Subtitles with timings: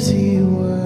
[0.00, 0.79] Easy way.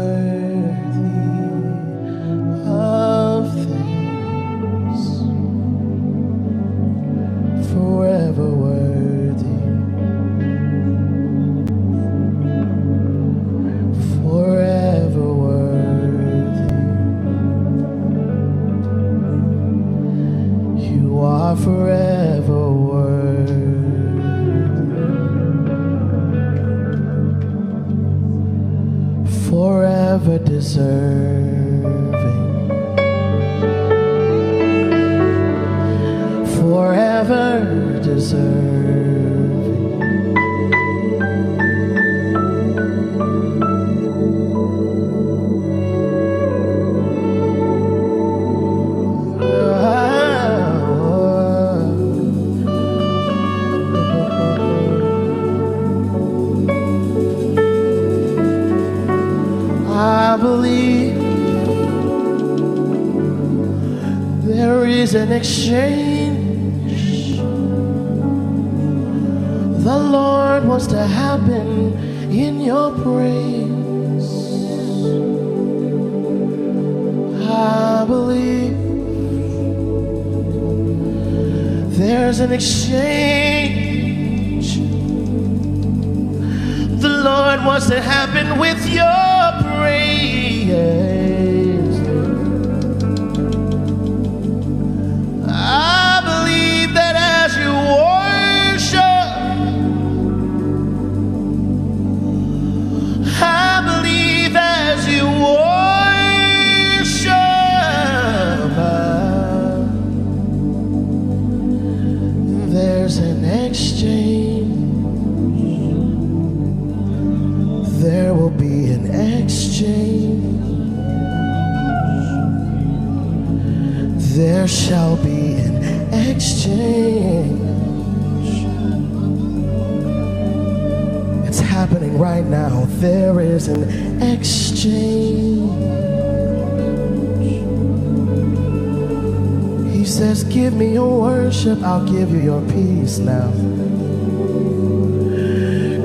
[141.84, 143.50] I'll give you your peace now.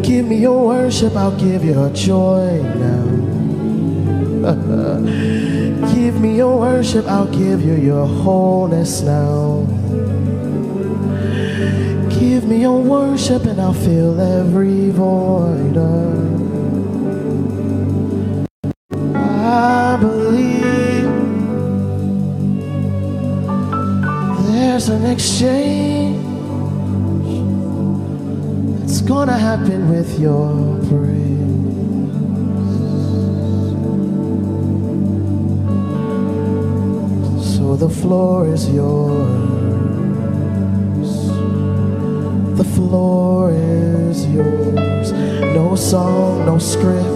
[0.01, 3.05] Give me your worship, I'll give you your joy now.
[5.93, 9.65] give me your worship, I'll give you your wholeness now.
[12.19, 15.77] Give me your worship and I'll fill every void.
[15.77, 16.08] Of
[46.59, 47.08] no script.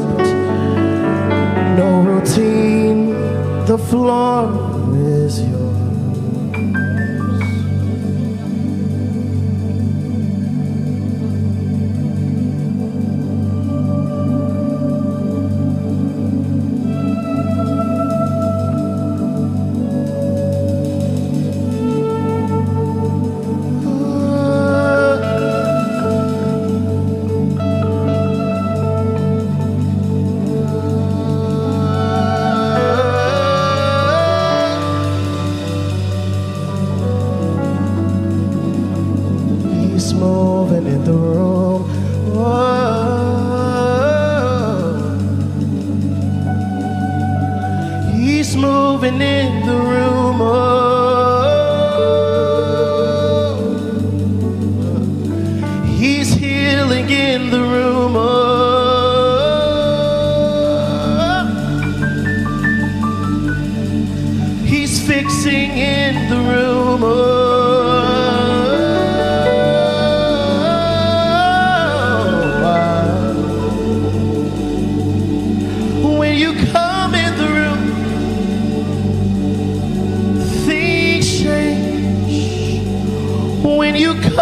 [83.96, 84.33] you come.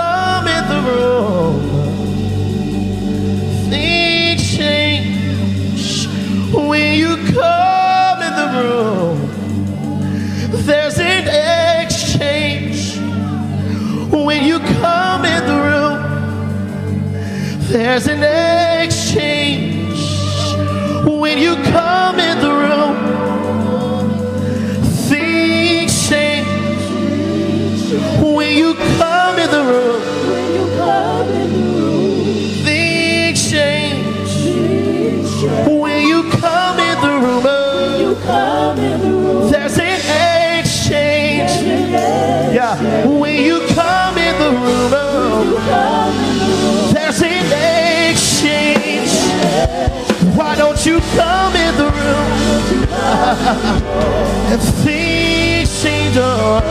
[53.31, 56.18] And things change.
[56.18, 56.62] Oh,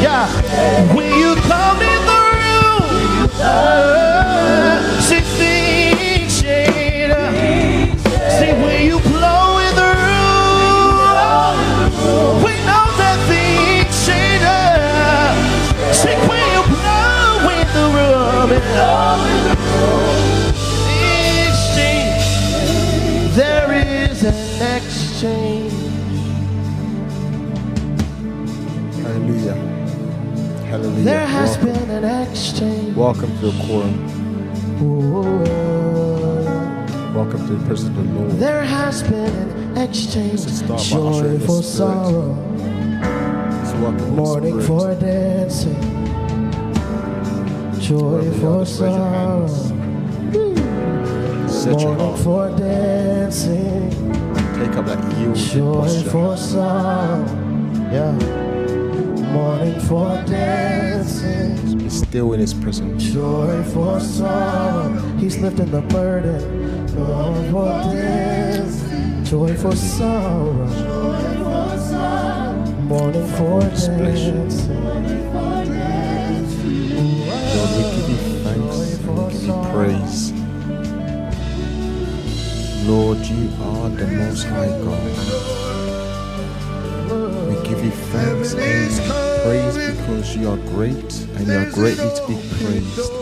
[0.00, 0.28] yeah,
[0.94, 7.12] when you come in the room, uh, see things change.
[8.38, 11.54] See when you blow in the room,
[12.44, 14.44] we know that things change.
[15.94, 18.48] See when you blow in the room,
[20.86, 22.26] things change.
[23.34, 24.34] There is an
[24.76, 25.73] exchange.
[30.84, 31.04] Hallelujah.
[31.04, 32.94] There has welcome, been an exchange.
[32.96, 33.94] welcome to the quorum.
[34.82, 35.44] Ooh,
[37.14, 38.30] Welcome to the presence of the Lord.
[38.32, 40.32] There has been an exchange.
[40.32, 45.80] This is start by Joy for sorrow, Let's welcome the mourning for dancing.
[47.80, 49.54] Joy Wherever you are, for just raise your sorrow, hands.
[51.62, 52.18] Set your mourning heart.
[52.20, 53.90] for dancing.
[54.58, 57.24] Take up that yielded Joy for sorrow,
[57.90, 58.12] yeah.
[59.34, 61.78] Mourning for dancing.
[61.78, 63.02] Be still in His presence.
[63.02, 66.40] Joy for sorrow, He's lifting the burden.
[66.86, 69.24] Joy for dancing.
[69.24, 70.52] Joy for sorrow.
[72.82, 74.48] Mourning for Expression.
[74.48, 74.84] dancing.
[77.54, 80.32] Lord, we give you thanks we give you praise.
[82.86, 85.54] Lord, you are the most high God.
[87.48, 88.54] We give you thanks
[89.44, 93.12] praise because you are great and you are greatly to be praised.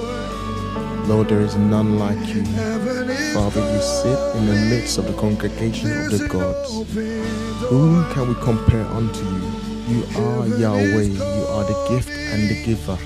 [1.09, 2.45] Lord, there is none like you.
[3.35, 6.71] Father, you sit in the midst of the congregation of the gods.
[7.69, 9.51] Whom can we compare unto you?
[9.89, 12.99] You are Yahweh, you are the gift and the giver.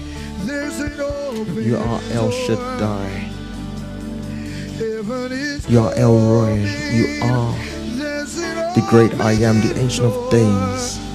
[1.59, 3.31] You are El Shaddai.
[5.69, 6.59] You are El Roi.
[6.93, 7.53] You are
[8.75, 11.06] the great I am, the ancient of days.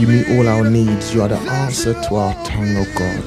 [0.00, 1.12] You meet all our needs.
[1.12, 3.22] You are the answer to our tongue, O God.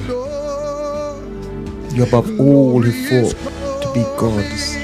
[1.94, 3.36] You're above all who thought
[3.82, 4.74] to be gods.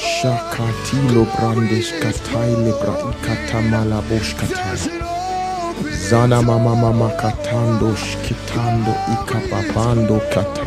[0.00, 4.88] Shakatilo brandish kataile bra ikatamala bosh katai.
[6.08, 10.64] Zana mama mama katando shkitando ikapapando kata.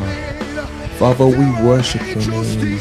[1.00, 2.80] Father, we worship your name.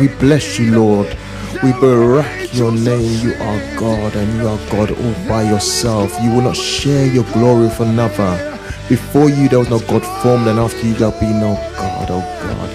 [0.00, 1.16] We bless you, Lord.
[1.62, 3.20] We barack your name.
[3.20, 6.12] You are God and you are God all by yourself.
[6.22, 8.58] You will not share your glory with another.
[8.88, 12.22] Before you there was no God formed, and after you there'll be no God, oh
[12.42, 12.70] God.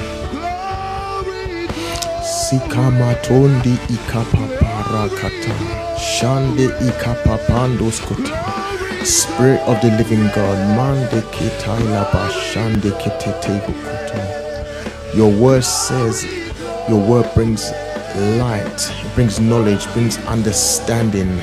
[2.24, 5.56] Sikamatondi ikapaparakata.
[6.00, 8.40] Shande ikapapandoskota.
[9.04, 14.22] Spirit of the living God, mande kitailaba shande ketetevukuto.
[15.14, 16.26] Your word says,
[16.90, 17.72] your word brings
[18.38, 21.40] light, it brings knowledge, brings understanding.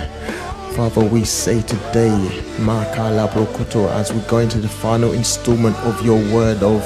[0.74, 2.10] Father, we say today,
[2.58, 6.82] as we go into the final installment of your word, of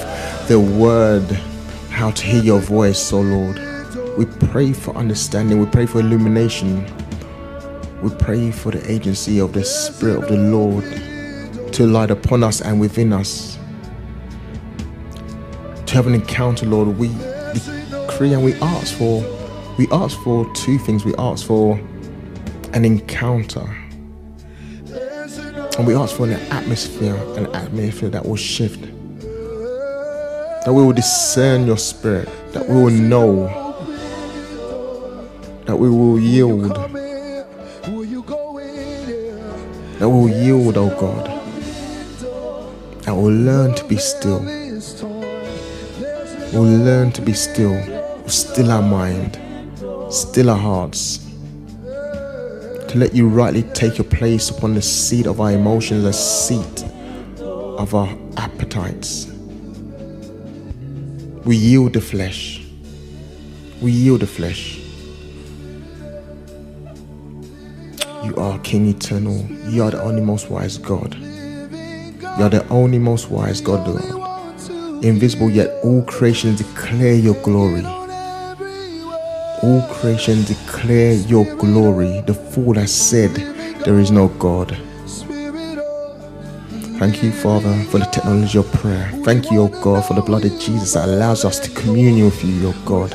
[0.49, 1.25] the word,
[1.91, 3.59] how to hear your voice, oh Lord.
[4.19, 6.85] We pray for understanding, we pray for illumination,
[8.03, 10.85] we pray for the agency of the Spirit of the Lord
[11.73, 13.59] to light upon us and within us.
[15.87, 17.09] To have an encounter, Lord, we
[17.91, 19.23] decree and we ask for
[19.79, 21.05] we ask for two things.
[21.05, 21.79] We ask for
[22.73, 23.65] an encounter.
[25.79, 28.81] And we ask for an atmosphere, an atmosphere that will shift.
[30.65, 33.47] That we will discern your spirit, that we will know,
[35.65, 36.91] that we will yield, that
[40.01, 41.27] we will yield, oh God,
[43.03, 44.41] that we'll learn to be still.
[46.53, 49.39] We'll learn to be still, we'll still our mind,
[50.11, 51.19] still our hearts,
[52.89, 56.85] to let you rightly take your place upon the seat of our emotions, the seat
[57.41, 59.27] of our appetites.
[61.45, 62.65] We yield the flesh.
[63.81, 64.81] We yield the flesh.
[68.25, 69.47] You are King Eternal.
[69.71, 71.15] You are the only most wise God.
[71.15, 75.05] You are the only most wise God, Lord.
[75.05, 77.83] invisible, yet all creation declare your glory.
[79.63, 82.21] All creation declare your glory.
[82.23, 83.35] The fool has said,
[83.85, 84.77] There is no God.
[86.99, 89.09] Thank you, Father, for the technology of prayer.
[89.25, 92.45] Thank you, O God, for the blood of Jesus that allows us to commune with
[92.45, 93.13] you, O God.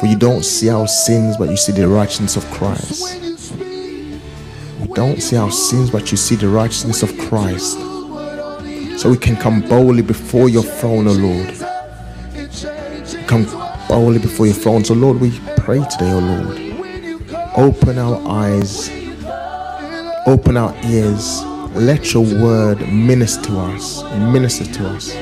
[0.00, 3.18] For you don't see our sins, but you see the righteousness of Christ.
[4.80, 7.78] You don't see our sins, but you see the righteousness of Christ.
[8.98, 11.54] So we can come boldly before your throne, O Lord.
[13.26, 13.46] Come
[13.94, 14.84] boldly before your throne.
[14.84, 16.58] So, Lord, we pray today, O Lord.
[17.56, 18.90] Open our eyes,
[20.26, 21.42] open our ears
[21.74, 25.12] let your word minister to us, minister to us.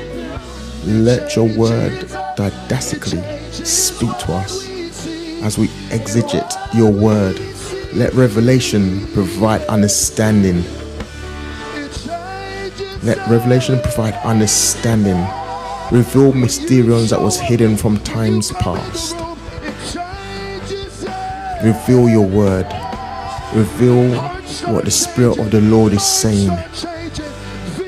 [0.84, 4.68] Let your word didactically speak to us
[5.42, 7.40] as we exegete your word.
[7.94, 10.62] Let revelation provide understanding.
[13.02, 15.26] Let revelation provide understanding.
[15.92, 19.14] Reveal mysteriums that was hidden from times past.
[21.62, 22.64] Reveal your word.
[23.52, 24.16] Reveal
[24.72, 26.50] what the Spirit of the Lord is saying.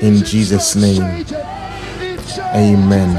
[0.01, 1.01] In Jesus' name.
[2.53, 3.17] Amen.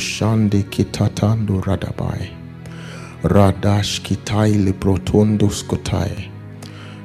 [0.00, 2.30] Shande kitatando radabai.
[3.22, 5.48] Radash kitai librotondo.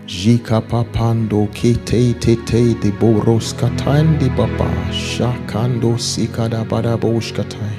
[0.05, 4.69] Jika papando kite tete de boros katandi baba.
[4.91, 7.77] Shakando sikada badabosh katai.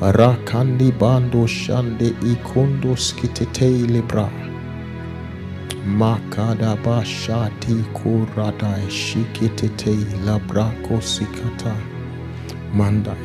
[0.00, 4.30] Rakandi bando shande ikondo skitete libra.
[5.84, 11.74] Makada bashati kurada shikitete labrako sikata
[12.72, 13.16] mandai.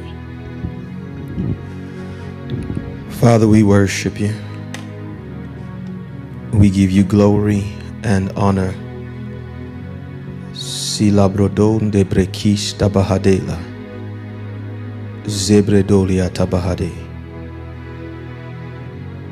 [3.10, 4.34] Father, we worship you.
[6.54, 7.64] We give you glory
[8.04, 8.76] and honor.
[10.52, 13.58] Silabrodon de brekis tabahadela.
[15.26, 16.92] Zebredolia Tabahade.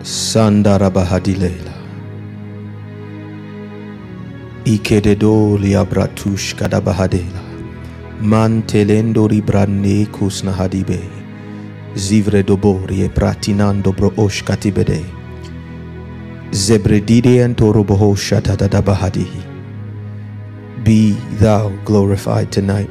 [0.02, 1.74] Sandarabahadilela
[4.64, 7.44] Ikededolia Bratush Kadabahadela.
[8.22, 11.04] Mantelendori Brane Kusnahadibe.
[11.96, 15.19] Zivre Doborie Pratinando Broosh Katibede
[20.84, 22.90] Be thou glorified tonight.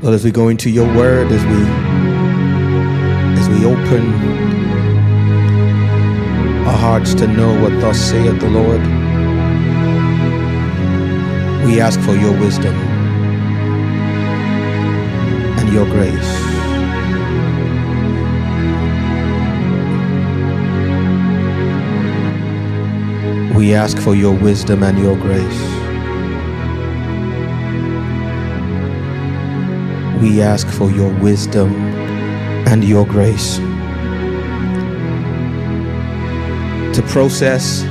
[0.00, 1.62] Lord, as we go into your word, as we
[3.40, 4.14] as we open
[6.66, 8.80] our hearts to know what thus saith the Lord,
[11.66, 12.74] we ask for your wisdom
[15.58, 16.47] and your grace.
[23.58, 25.78] We ask for your wisdom and your grace.
[30.20, 31.72] we ask for your wisdom
[32.66, 33.58] and your grace
[36.96, 37.82] to process,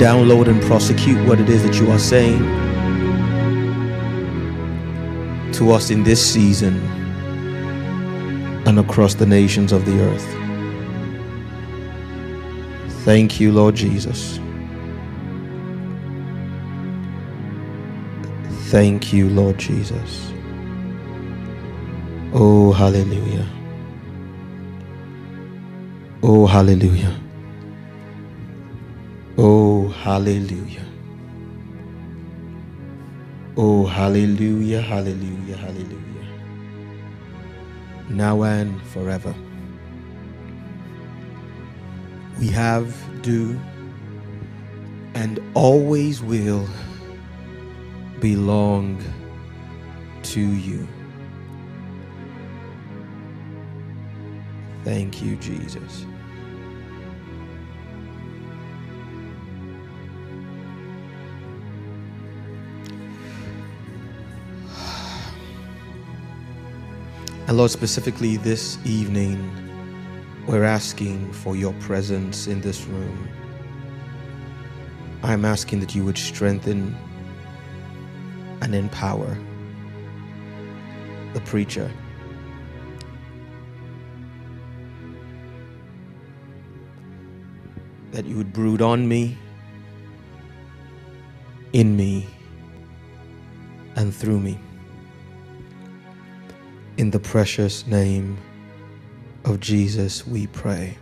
[0.00, 2.38] download, and prosecute what it is that you are saying
[5.52, 6.76] to us in this season
[8.66, 10.37] and across the nations of the earth.
[13.08, 14.38] Thank you, Lord Jesus.
[18.68, 20.30] Thank you, Lord Jesus.
[22.34, 23.46] Oh, hallelujah.
[26.22, 27.18] Oh, hallelujah.
[29.38, 30.84] Oh, hallelujah.
[33.56, 36.28] Oh, hallelujah, hallelujah, hallelujah.
[38.10, 39.34] Now and forever.
[42.38, 43.58] We have, do,
[45.14, 46.68] and always will
[48.20, 49.02] belong
[50.22, 50.86] to you.
[54.84, 56.06] Thank you, Jesus.
[67.48, 69.67] And Lord, specifically this evening,
[70.48, 73.28] we're asking for your presence in this room.
[75.22, 76.96] I'm asking that you would strengthen
[78.62, 79.36] and empower
[81.34, 81.90] the preacher.
[88.10, 89.38] that you would brood on me,
[91.72, 92.26] in me,
[93.94, 94.58] and through me.
[96.96, 98.36] In the precious name
[99.48, 100.96] of Jesus, we pray.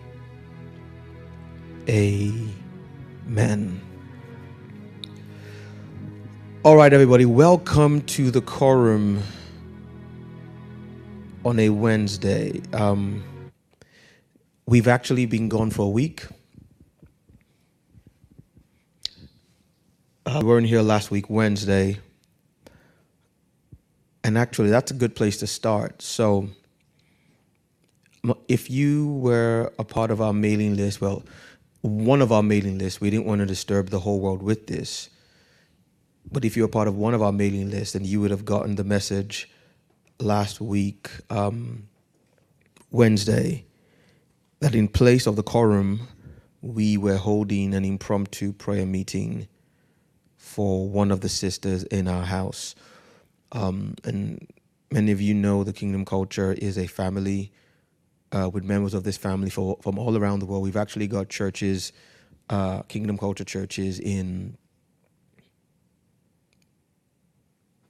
[1.89, 3.81] Amen.
[6.63, 9.23] All right, everybody, welcome to the quorum
[11.45, 12.61] on a Wednesday.
[12.73, 13.25] Um,
[14.67, 16.25] we've actually been gone for a week.
[20.25, 21.99] Uh, we weren't here last week, Wednesday.
[24.25, 26.03] And actually, that's a good place to start.
[26.03, 26.49] So,
[28.49, 31.23] if you were a part of our mailing list, well,
[31.83, 35.11] one of our mailing lists, we didn't want to disturb the whole world with this.
[36.31, 38.45] But if you're a part of one of our mailing lists, then you would have
[38.45, 39.49] gotten the message
[40.19, 41.89] last week, um,
[42.91, 43.65] Wednesday,
[44.61, 46.09] that in place of the quorum,
[46.63, 49.47] we were holding an impromptu prayer meeting
[50.37, 52.75] for one of the sisters in our house.
[53.53, 54.47] Um, and
[54.91, 57.53] many of you know the Kingdom Culture is a family
[58.33, 60.63] uh, with members of this family for, from all around the world.
[60.63, 61.93] We've actually got churches,
[62.51, 64.57] uh, Kingdom Culture churches in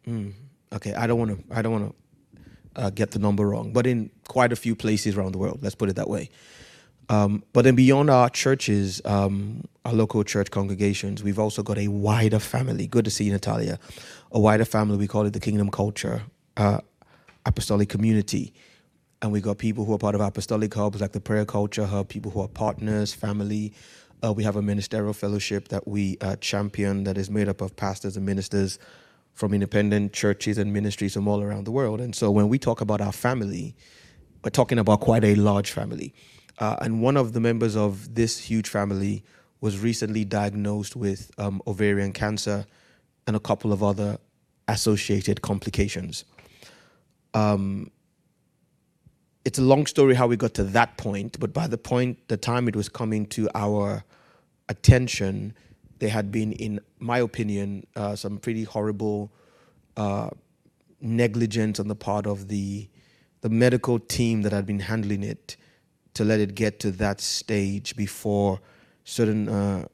[0.09, 0.35] Mm,
[0.73, 1.57] okay, I don't want to.
[1.57, 1.97] I don't want
[2.77, 5.59] to uh, get the number wrong, but in quite a few places around the world.
[5.63, 6.31] Let's put it that way.
[7.09, 11.89] Um, but then beyond our churches, um, our local church congregations, we've also got a
[11.89, 12.87] wider family.
[12.87, 13.79] Good to see you, Natalia.
[14.33, 14.97] A wider family.
[14.97, 16.23] We call it the Kingdom Culture
[16.57, 16.81] uh,
[17.45, 18.53] Apostolic Community.
[19.23, 22.09] And we got people who are part of apostolic hubs like the Prayer Culture Hub,
[22.09, 23.73] people who are partners, family.
[24.23, 27.75] Uh, we have a ministerial fellowship that we uh, champion that is made up of
[27.77, 28.79] pastors and ministers
[29.33, 32.01] from independent churches and ministries from all around the world.
[32.01, 33.75] And so when we talk about our family,
[34.43, 36.15] we're talking about quite a large family.
[36.59, 39.23] Uh, and one of the members of this huge family
[39.61, 42.67] was recently diagnosed with um, ovarian cancer
[43.27, 44.19] and a couple of other
[44.69, 46.25] associated complications.
[47.35, 47.91] Um,
[49.47, 52.37] it's a long story how we got to that point, but by the point, the
[52.37, 54.03] time it was coming to our
[54.69, 55.55] attention,
[56.01, 59.31] there had been, in my opinion, uh, some pretty horrible
[59.97, 60.31] uh,
[61.01, 62.89] negligence on the part of the
[63.43, 65.57] the medical team that had been handling it
[66.15, 68.59] to let it get to that stage before
[69.05, 69.87] certain uh,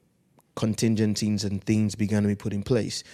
[0.55, 3.05] contingencies and things began to be put in place.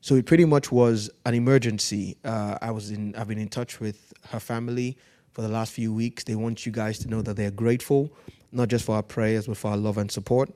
[0.00, 2.16] So it pretty much was an emergency.
[2.24, 3.14] Uh, I was in.
[3.14, 4.98] I've been in touch with her family
[5.36, 6.24] for the last few weeks.
[6.24, 8.10] They want you guys to know that they're grateful,
[8.52, 10.48] not just for our prayers, but for our love and support.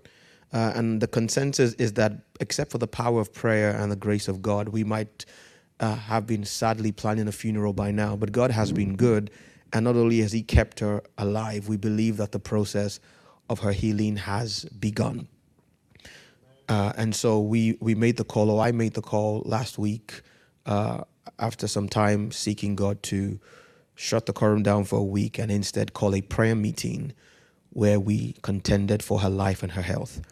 [0.54, 4.26] Uh, and the consensus is that, except for the power of prayer and the grace
[4.26, 5.26] of God, we might
[5.80, 8.16] uh, have been sadly planning a funeral by now.
[8.16, 9.30] But God has been good.
[9.74, 13.00] And not only has He kept her alive, we believe that the process
[13.50, 15.28] of her healing has begun.
[16.70, 20.22] Uh, and so we, we made the call, or I made the call last week
[20.64, 21.02] uh,
[21.38, 23.38] after some time seeking God to
[24.00, 27.12] shut the quorum down for a week and instead call a prayer meeting
[27.68, 30.22] where we contended for her life and her health.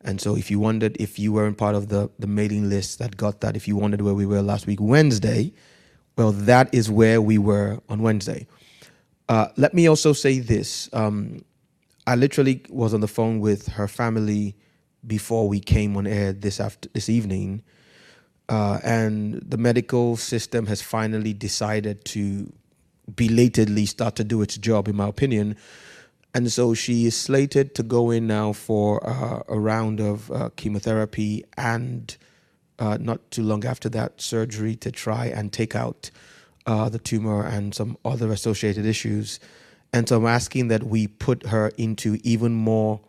[0.00, 3.16] And so if you wondered if you weren't part of the, the mailing list that
[3.16, 5.52] got that, if you wondered where we were last week, Wednesday,
[6.18, 8.48] well, that is where we were on Wednesday.
[9.28, 10.90] Uh, let me also say this.
[10.92, 11.44] Um,
[12.08, 14.56] I literally was on the phone with her family
[15.06, 17.62] before we came on air this after this evening,
[18.48, 22.52] uh, and the medical system has finally decided to
[23.16, 25.56] belatedly start to do its job, in my opinion,
[26.34, 30.50] and so she is slated to go in now for uh, a round of uh,
[30.56, 32.16] chemotherapy and
[32.80, 36.10] uh, not too long after that, surgery to try and take out
[36.66, 39.38] uh, the tumor and some other associated issues.
[39.92, 43.00] And so I'm asking that we put her into even more,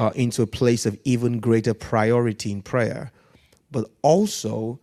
[0.00, 3.12] uh, into a place of even greater priority in prayer,
[3.70, 4.80] but also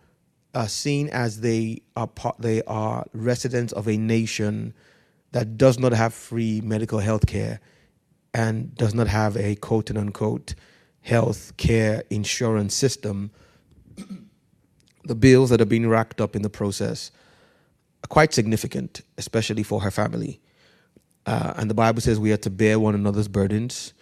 [0.57, 4.73] uh, seen as they are part, they are residents of a nation
[5.31, 7.59] that does not have free medical health care
[8.33, 10.55] and does not have a quote unquote
[11.01, 13.29] health care insurance system,
[15.03, 17.11] the bills that are being racked up in the process
[18.03, 20.41] are quite significant, especially for her family.
[21.27, 23.93] Uh, and the Bible says we are to bear one another's burdens.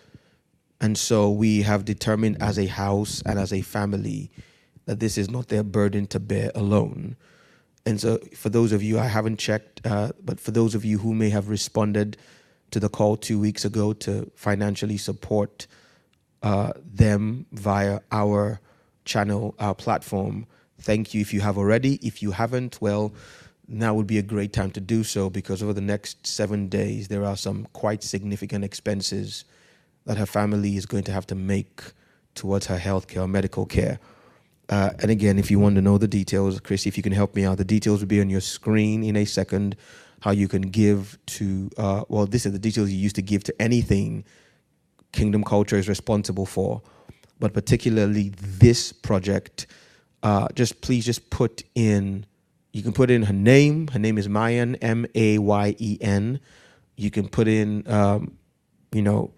[0.80, 4.32] And so we have determined as a house and as a family
[4.86, 7.16] that this is not their burden to bear alone
[7.86, 10.98] and so, for those of you I haven't checked, uh, but for those of you
[10.98, 12.18] who may have responded
[12.72, 15.68] to the call two weeks ago to financially support
[16.42, 18.60] uh, them via our
[19.06, 20.48] channel, our platform,
[20.82, 21.96] thank you if you have already.
[22.02, 23.14] If you haven't, well,
[23.68, 27.08] now would be a great time to do so because over the next seven days,
[27.08, 29.46] there are some quite significant expenses
[30.06, 31.82] that her family is going to have to make
[32.34, 34.00] towards her health care or medical care.
[34.70, 37.36] Uh, and again, if you want to know the details, Chris, if you can help
[37.36, 39.76] me out, the details will be on your screen in a second.
[40.22, 43.44] How you can give to, uh, well, this is the details you used to give
[43.46, 44.26] to anything
[45.12, 46.82] Kingdom Culture is responsible for,
[47.40, 49.68] but particularly this project
[50.24, 52.26] uh, just please just put in.
[52.74, 53.88] You can put in her name.
[53.90, 56.40] Her name is Mayen, M A Y E N.
[56.98, 58.38] You can put in, um,
[58.92, 59.32] you know,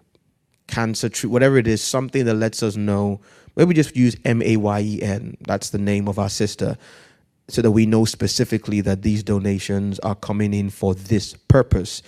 [0.66, 3.20] cancer whatever it is, something that lets us know.
[3.58, 5.36] Maybe just use M A Y E N.
[5.40, 6.78] That's the name of our sister,
[7.48, 12.02] so that we know specifically that these donations are coming in for this purpose,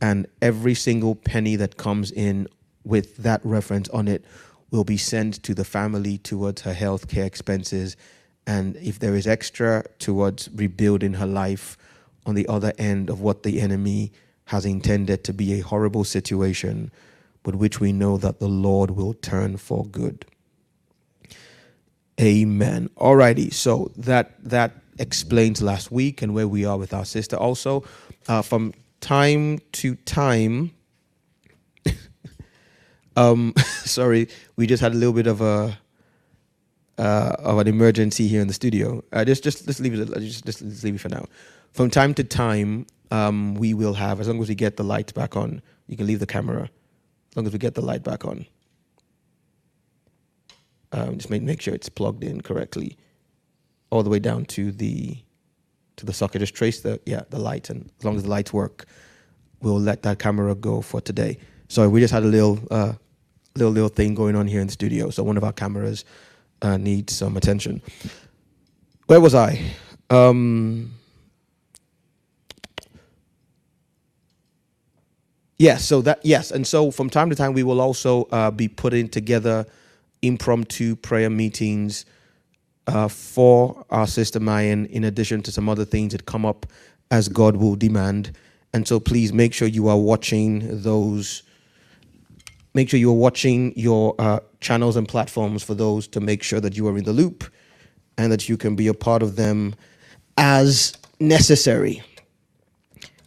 [0.00, 2.48] and every single penny that comes in
[2.82, 4.24] with that reference on it
[4.72, 7.96] will be sent to the family towards her health care expenses.
[8.48, 11.78] And if there is extra towards rebuilding her life
[12.26, 14.12] on the other end of what the enemy
[14.46, 16.90] has intended to be a horrible situation,
[17.44, 20.26] but which we know that the Lord will turn for good.
[22.20, 22.88] Amen.
[22.96, 27.36] Alrighty, so that that explains last week and where we are with our sister.
[27.36, 27.84] Also,
[28.28, 30.72] uh, from time to time,
[33.16, 33.52] um,
[33.84, 35.78] sorry, we just had a little bit of a
[36.98, 39.04] uh, of an emergency here in the studio.
[39.12, 40.08] Uh, just just let's leave it.
[40.20, 41.26] Just, just leave it for now.
[41.72, 45.12] From time to time, um, we will have as long as we get the lights
[45.12, 45.60] back on.
[45.86, 46.62] You can leave the camera
[47.30, 48.46] as long as we get the light back on.
[50.92, 52.96] Um, just make make sure it's plugged in correctly,
[53.90, 55.16] all the way down to the
[55.96, 56.40] to the socket.
[56.40, 58.86] Just trace the yeah the light, and as long as the lights work,
[59.60, 61.38] we'll let that camera go for today.
[61.68, 62.92] so we just had a little uh,
[63.56, 65.10] little little thing going on here in the studio.
[65.10, 66.04] So one of our cameras
[66.62, 67.82] uh, needs some attention.
[69.06, 69.60] Where was I?
[70.10, 70.92] Um,
[75.58, 75.84] yes.
[75.84, 79.08] So that yes, and so from time to time we will also uh, be putting
[79.08, 79.66] together
[80.26, 82.04] impromptu prayer meetings
[82.86, 86.66] uh, for our sister Mayen, in addition to some other things that come up
[87.10, 88.36] as God will demand.
[88.72, 91.42] And so please make sure you are watching those
[92.76, 96.76] make sure you're watching your uh, channels and platforms for those to make sure that
[96.76, 97.42] you are in the loop
[98.18, 99.74] and that you can be a part of them
[100.36, 102.02] as necessary.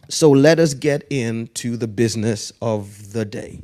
[0.08, 3.60] So let us get into the business of the day.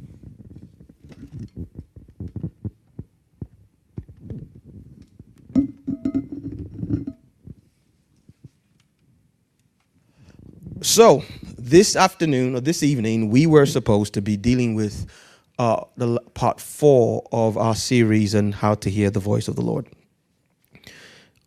[10.86, 11.24] So,
[11.58, 15.10] this afternoon or this evening, we were supposed to be dealing with
[15.58, 19.62] uh, the part four of our series on how to hear the voice of the
[19.62, 19.88] Lord.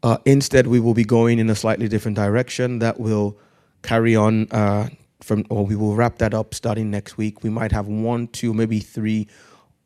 [0.04, 3.39] Uh, instead, we will be going in a slightly different direction that will
[3.82, 4.89] carry on uh,
[5.21, 7.41] from, or we will wrap that up starting next week.
[7.41, 9.30] We might have one, two, maybe three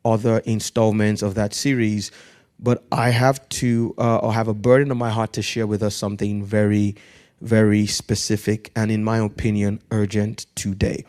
[0.04, 2.10] other installments of that series,
[2.58, 5.84] but I have to, uh, or have a burden on my heart to share with
[5.84, 6.96] us something very,
[7.44, 11.04] very specific and, in my opinion, urgent today.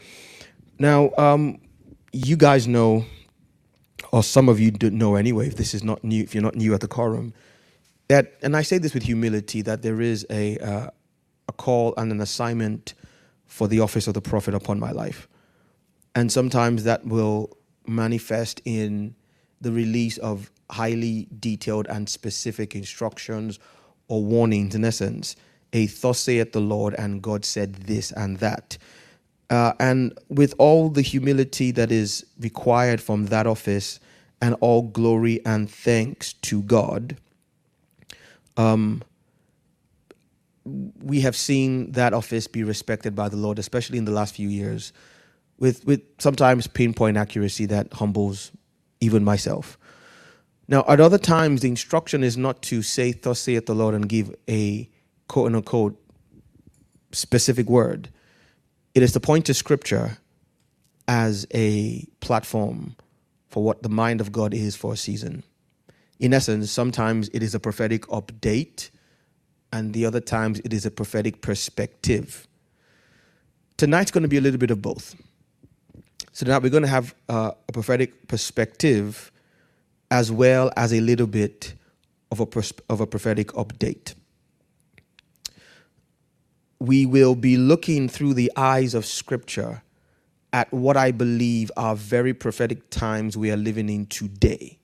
[0.77, 1.59] Now, um,
[2.11, 3.05] you guys know,
[4.11, 6.55] or some of you don't know anyway, if this is not new, if you're not
[6.55, 7.33] new at the quorum,
[8.07, 10.89] that, and I say this with humility, that there is a, uh,
[11.47, 12.93] a call and an assignment
[13.45, 15.27] for the office of the prophet upon my life.
[16.13, 19.15] And sometimes that will manifest in
[19.61, 23.59] the release of highly detailed and specific instructions
[24.07, 25.35] or warnings, in essence.
[25.75, 28.77] A thus saith the Lord, and God said this and that.
[29.49, 33.99] Uh, and with all the humility that is required from that office,
[34.41, 37.17] and all glory and thanks to God,
[38.57, 39.03] um,
[40.63, 44.47] we have seen that office be respected by the Lord, especially in the last few
[44.47, 44.93] years,
[45.59, 48.51] with with sometimes pinpoint accuracy that humbles
[49.01, 49.77] even myself.
[50.67, 54.07] Now, at other times, the instruction is not to say, "Thus saith the Lord," and
[54.09, 54.89] give a
[55.27, 55.99] quote unquote
[57.11, 58.09] specific word
[58.95, 60.17] it is to point to scripture
[61.07, 62.95] as a platform
[63.49, 65.43] for what the mind of God is for a season.
[66.17, 68.89] In essence, sometimes it is a prophetic update,
[69.71, 72.47] and the other times it is a prophetic perspective.
[73.75, 75.13] Tonight's going to be a little bit of both.
[76.31, 79.29] So now we're going to have uh, a prophetic perspective
[80.09, 81.73] as well as a little bit
[82.31, 84.15] of a, pers- of a prophetic update
[86.85, 89.83] we will be looking through the eyes of Scripture
[90.53, 94.79] at what I believe are very prophetic times we are living in today.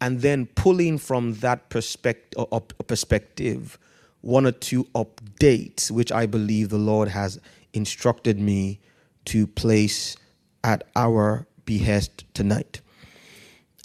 [0.00, 3.78] And then pulling from that perspective,
[4.20, 7.40] one or two updates, which I believe the Lord has
[7.72, 8.80] instructed me
[9.26, 10.16] to place
[10.62, 12.80] at our behest tonight.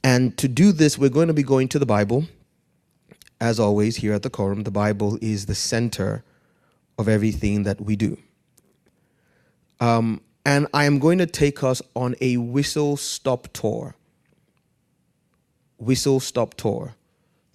[0.04, 2.26] And to do this, we're going to be going to the Bible.
[3.40, 6.24] As always, here at the Quorum, the Bible is the center
[7.02, 8.18] of everything that we do.
[9.82, 13.96] Um, and I am going to take us on a whistle stop tour.
[15.78, 16.94] Whistle stop tour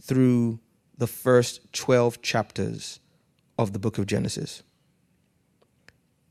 [0.03, 0.59] through
[0.99, 3.01] the first 12 chapters
[3.59, 4.63] of the book of Genesis.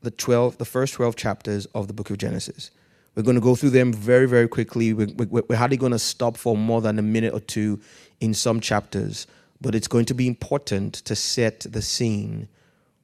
[0.02, 2.70] The 12 the first 12 chapters of the book of Genesis.
[3.14, 4.92] We're going to go through them very, very quickly.
[4.92, 7.80] We're, we're, we're hardly going to stop for more than a minute or two
[8.20, 9.26] in some chapters,
[9.58, 12.48] but it's going to be important to set the scene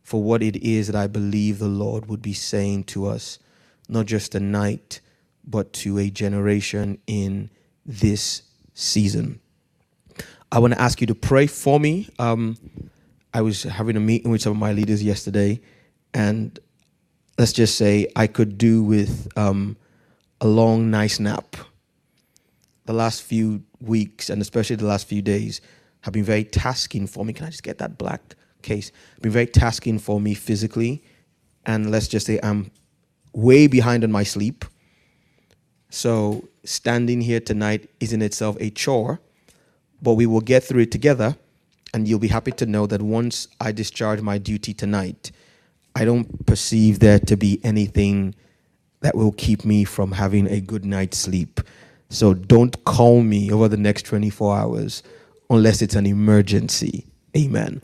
[0.03, 3.39] for what it is that I believe the Lord would be saying to us,
[3.89, 5.01] not just tonight,
[5.45, 7.51] but to a generation in
[7.85, 8.43] this
[8.75, 9.41] season.
[10.51, 12.09] I want to ask you to pray for me.
[12.19, 12.57] Um,
[13.33, 15.61] I was having a meeting with some of my leaders yesterday,
[16.13, 16.59] and
[17.39, 19.77] let's just say I could do with um,
[20.41, 21.57] a long, nice nap.
[22.85, 25.61] The last few weeks, and especially the last few days,
[26.03, 27.33] have been very tasking for me.
[27.33, 28.93] Can I just get that black case?
[29.21, 31.03] Been very tasking for me physically,
[31.67, 32.71] and let's just say I'm
[33.33, 34.65] way behind on my sleep.
[35.91, 39.21] So standing here tonight is in itself a chore,
[40.01, 41.37] but we will get through it together,
[41.93, 45.31] and you'll be happy to know that once I discharge my duty tonight,
[45.95, 48.35] I don't perceive there to be anything
[49.01, 51.61] that will keep me from having a good night's sleep.
[52.09, 55.03] So don't call me over the next 24 hours
[55.51, 57.07] unless it's an emergency.
[57.37, 57.83] Amen.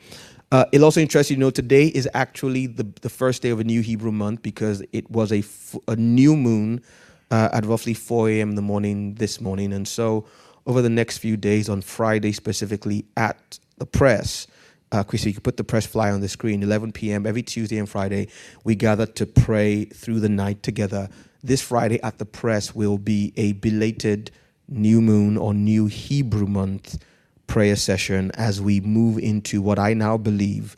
[0.51, 3.61] Uh, it'll also interest you to know today is actually the, the first day of
[3.61, 5.45] a new Hebrew month because it was a,
[5.87, 6.83] a new moon
[7.31, 8.51] uh, at roughly 4 a.m.
[8.51, 9.75] in the morning this morning.
[9.75, 10.27] And so,
[10.67, 14.47] over the next few days, on Friday specifically at the press,
[14.93, 16.63] uh, Chrissy, you can put the press fly on the screen.
[16.63, 17.27] 11 p.m.
[17.27, 18.29] every Tuesday and Friday,
[18.65, 21.09] we gather to pray through the night together.
[21.43, 24.31] This Friday at the press will be a belated
[24.67, 27.03] new moon or new Hebrew month
[27.49, 30.77] prayer session as we move into what I now believe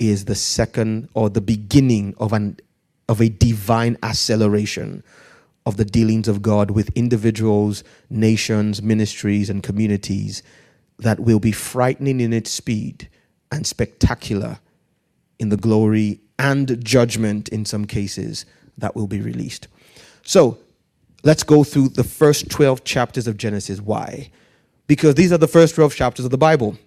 [0.00, 2.58] is the second or the beginning of an
[3.08, 5.04] of a divine acceleration
[5.64, 10.42] of the dealings of God with individuals, nations, ministries, and communities
[10.98, 13.08] that will be frightening in its speed
[13.52, 14.58] and spectacular
[15.38, 18.44] in the glory and judgment in some cases
[18.78, 19.68] that will be released.
[20.22, 20.58] So
[21.22, 23.80] let's go through the first 12 chapters of Genesis.
[23.80, 24.30] Why?
[24.86, 26.78] Because these are the first 12 chapters of the Bible.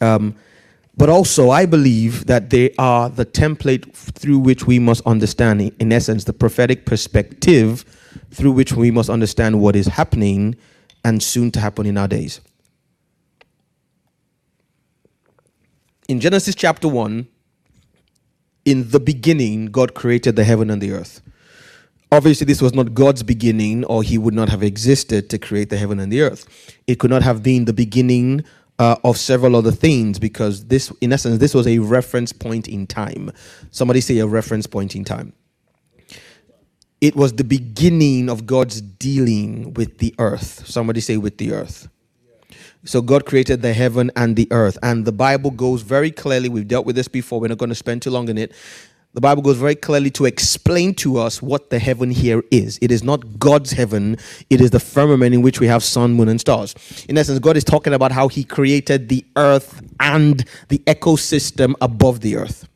[0.00, 0.34] Um,
[0.96, 5.92] but also, I believe that they are the template through which we must understand, in
[5.92, 7.84] essence, the prophetic perspective
[8.30, 10.56] through which we must understand what is happening
[11.04, 12.40] and soon to happen in our days.
[16.08, 17.28] in Genesis chapter 1,
[18.64, 21.20] in the beginning, God created the heaven and the earth.
[22.10, 25.76] Obviously, this was not God's beginning, or he would not have existed to create the
[25.76, 26.46] heaven and the earth.
[26.86, 28.44] It could not have been the beginning
[28.78, 32.86] uh, of several other things because this, in essence, this was a reference point in
[32.86, 33.30] time.
[33.70, 35.32] Somebody say a reference point in time.
[37.00, 40.66] It was the beginning of God's dealing with the earth.
[40.66, 41.88] Somebody say with the earth.
[42.84, 44.78] So God created the heaven and the earth.
[44.82, 47.74] And the Bible goes very clearly, we've dealt with this before, we're not going to
[47.74, 48.52] spend too long in it.
[49.18, 52.78] The Bible goes very clearly to explain to us what the heaven here is.
[52.80, 54.16] It is not God's heaven,
[54.48, 56.72] it is the firmament in which we have sun, moon, and stars.
[57.08, 62.20] In essence, God is talking about how He created the earth and the ecosystem above
[62.20, 62.68] the earth.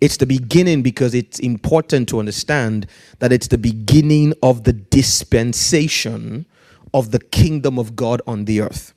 [0.00, 2.86] It's the beginning because it's important to understand
[3.18, 6.46] that it's the beginning of the dispensation
[6.94, 8.94] of the kingdom of God on the earth.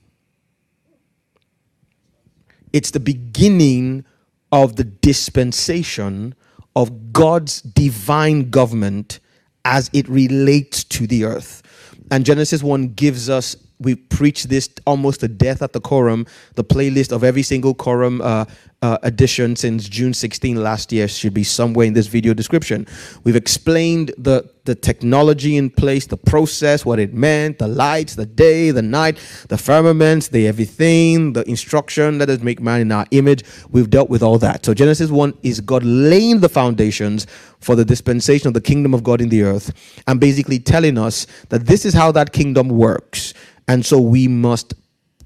[2.72, 4.06] It's the beginning
[4.54, 6.36] of the dispensation
[6.76, 9.20] of God's divine government
[9.66, 11.64] as it relates to the earth.
[12.12, 16.64] And Genesis 1 gives us, we preach this almost to death at the quorum, the
[16.64, 18.46] playlist of every single quorum uh,
[18.84, 22.86] uh, edition since June 16 last year should be somewhere in this video description.
[23.24, 28.26] We've explained the, the technology in place, the process, what it meant, the lights, the
[28.26, 29.16] day, the night,
[29.48, 33.44] the firmaments, the everything, the instruction, let us make man in our image.
[33.70, 34.66] We've dealt with all that.
[34.66, 37.26] So Genesis 1 is God laying the foundations
[37.62, 39.72] for the dispensation of the kingdom of God in the earth
[40.08, 43.34] and basically telling us that this is how that kingdom works.
[43.68, 44.74] And so we must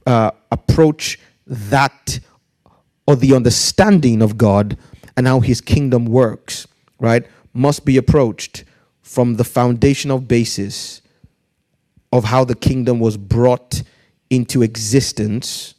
[0.06, 2.19] uh, approach that
[3.08, 4.78] or the understanding of God
[5.15, 6.67] and how his kingdom works,
[7.00, 8.63] right, must be approached
[9.02, 11.02] from the foundational basis
[12.12, 13.82] of how the kingdom was brought
[14.30, 15.73] into existence.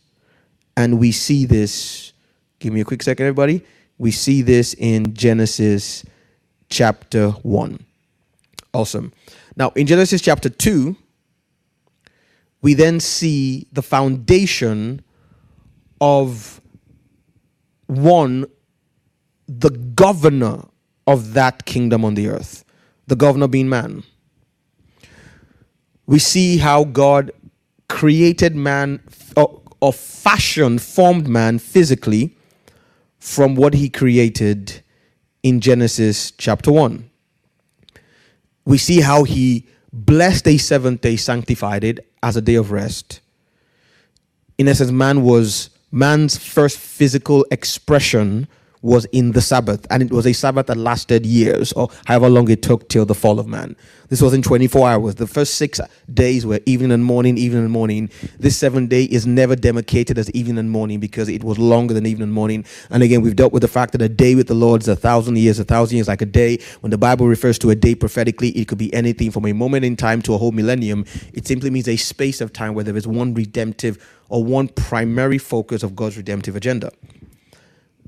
[0.77, 2.13] And we see this,
[2.59, 3.65] give me a quick second, everybody.
[3.99, 6.05] We see this in Genesis
[6.71, 7.85] chapter 1.
[8.73, 9.13] Awesome.
[9.57, 10.97] Now, in Genesis chapter 2,
[12.61, 15.03] we then see the foundation
[16.01, 16.61] of
[17.87, 18.47] one,
[19.47, 20.65] the governor
[21.07, 22.65] of that kingdom on the earth,
[23.07, 24.03] the governor being man.
[26.07, 27.31] We see how God
[27.89, 29.01] created man,
[29.37, 32.37] or, or fashion formed man physically
[33.19, 34.83] from what he created
[35.43, 37.09] in Genesis chapter 1.
[38.65, 43.21] We see how he blessed a seventh day, sanctified it as a day of rest.
[44.57, 48.49] In essence, man was man's first physical expression
[48.83, 52.51] was in the Sabbath, and it was a Sabbath that lasted years, or however long
[52.51, 53.77] it took till the fall of man.
[54.09, 55.15] This was in 24 hours.
[55.17, 55.81] The first six
[56.13, 58.09] days were evening and morning, evening and morning.
[58.39, 62.07] This seventh day is never demarcated as evening and morning because it was longer than
[62.07, 62.65] evening and morning.
[62.89, 64.97] And again, we've dealt with the fact that a day with the Lord is a
[64.97, 66.59] thousand years, a thousand years like a day.
[66.81, 69.85] When the Bible refers to a day prophetically, it could be anything from a moment
[69.85, 71.05] in time to a whole millennium.
[71.35, 75.39] It simply means a space of time where there is one redemptive or one primary
[75.39, 76.93] focus of God's redemptive agenda.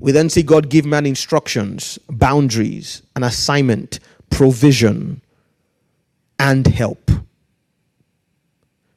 [0.01, 3.99] We then see God give man instructions, boundaries, an assignment,
[4.31, 5.21] provision,
[6.39, 7.11] and help.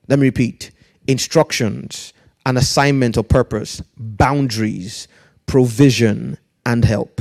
[0.08, 0.70] Let me repeat
[1.06, 2.14] instructions,
[2.46, 5.06] an assignment or purpose, boundaries,
[5.44, 7.20] provision, and help.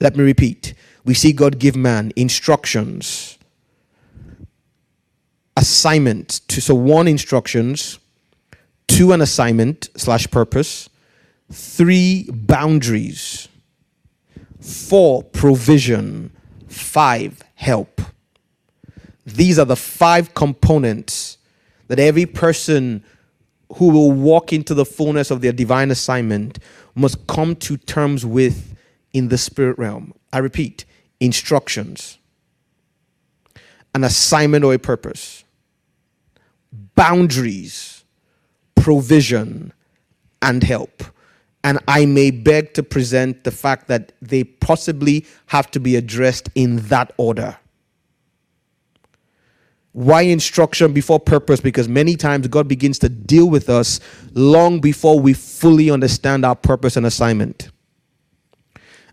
[0.00, 0.74] Let me repeat.
[1.04, 3.38] We see God give man instructions,
[5.56, 8.00] assignment to so one instructions,
[8.88, 10.88] two an assignment slash purpose,
[11.50, 13.48] three boundaries,
[14.60, 16.32] four provision,
[16.68, 18.00] five help.
[19.24, 21.38] These are the five components
[21.88, 23.04] that every person
[23.74, 26.58] who will walk into the fullness of their divine assignment
[26.94, 28.76] must come to terms with
[29.12, 30.14] in the spirit realm.
[30.32, 30.84] I repeat
[31.20, 32.18] instructions,
[33.94, 35.44] an assignment or a purpose,
[36.94, 38.04] boundaries,
[38.74, 39.72] provision,
[40.42, 41.02] and help.
[41.66, 46.48] And I may beg to present the fact that they possibly have to be addressed
[46.54, 47.58] in that order.
[49.90, 51.58] Why instruction before purpose?
[51.58, 53.98] Because many times God begins to deal with us
[54.32, 57.72] long before we fully understand our purpose and assignment.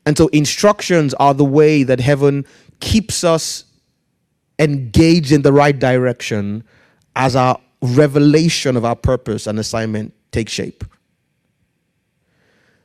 [0.06, 2.46] And so, instructions are the way that heaven
[2.80, 3.64] keeps us
[4.60, 6.66] engaged in the right direction
[7.16, 10.84] as our revelation of our purpose and assignment takes shape.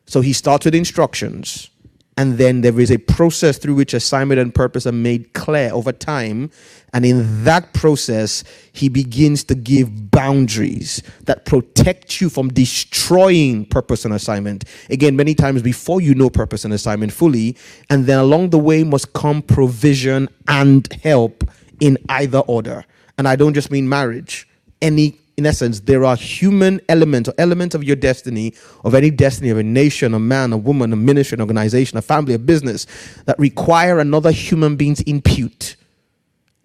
[0.09, 1.68] So he starts with instructions,
[2.16, 5.92] and then there is a process through which assignment and purpose are made clear over
[5.92, 6.51] time.
[6.94, 8.42] And in that process,
[8.73, 14.64] he begins to give boundaries that protect you from destroying purpose and assignment.
[14.88, 17.55] Again, many times before you know purpose and assignment fully,
[17.90, 21.44] and then along the way must come provision and help
[21.81, 22.87] in either order.
[23.18, 24.49] And I don't just mean marriage,
[24.81, 28.53] any in essence, there are human elements or elements of your destiny,
[28.85, 32.03] of any destiny of a nation, a man, a woman, a ministry, an organization, a
[32.03, 32.87] family, a business,
[33.24, 35.77] that require another human being's input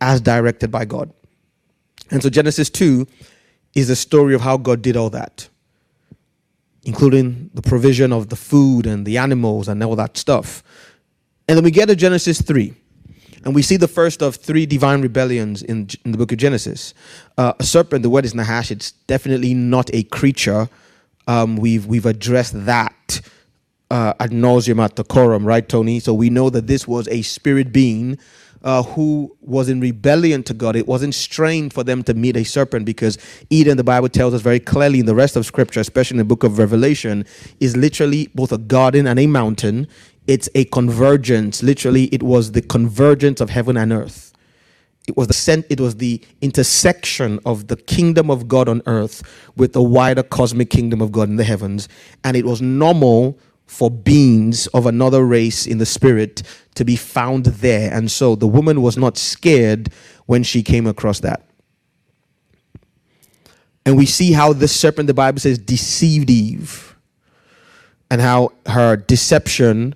[0.01, 1.13] as directed by God.
[2.09, 3.05] And so Genesis 2
[3.75, 5.47] is a story of how God did all that,
[6.81, 10.63] including the provision of the food and the animals and all that stuff.
[11.47, 12.73] And then we get to Genesis 3.
[13.45, 16.93] And we see the first of three divine rebellions in, in the book of Genesis.
[17.37, 20.69] Uh, a serpent, the word is Nahash, it's definitely not a creature.
[21.27, 23.21] Um, we've, we've addressed that
[23.91, 25.99] uh, ad nauseum at the quorum, right, Tony?
[25.99, 28.17] So we know that this was a spirit being
[28.63, 30.75] uh, who was in rebellion to God.
[30.75, 33.17] It wasn't strained for them to meet a serpent because
[33.49, 36.25] Eden, the Bible tells us very clearly in the rest of Scripture, especially in the
[36.25, 37.25] book of Revelation,
[37.59, 39.87] is literally both a garden and a mountain
[40.27, 41.63] it's a convergence.
[41.63, 44.33] Literally, it was the convergence of heaven and earth.
[45.07, 49.21] It was the cent- it was the intersection of the kingdom of God on earth
[49.57, 51.89] with the wider cosmic kingdom of God in the heavens.
[52.23, 56.43] And it was normal for beings of another race in the spirit
[56.75, 57.93] to be found there.
[57.93, 59.91] And so the woman was not scared
[60.25, 61.41] when she came across that.
[63.85, 66.95] And we see how this serpent, the Bible says, deceived Eve,
[68.09, 69.95] and how her deception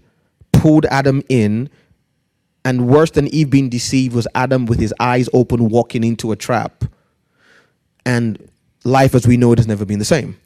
[0.57, 1.69] pulled Adam in.
[2.65, 6.35] And worse than Eve being deceived was Adam with his eyes open walking into a
[6.35, 6.83] trap.
[8.05, 8.49] And
[8.83, 10.37] life as we know it has never been the same.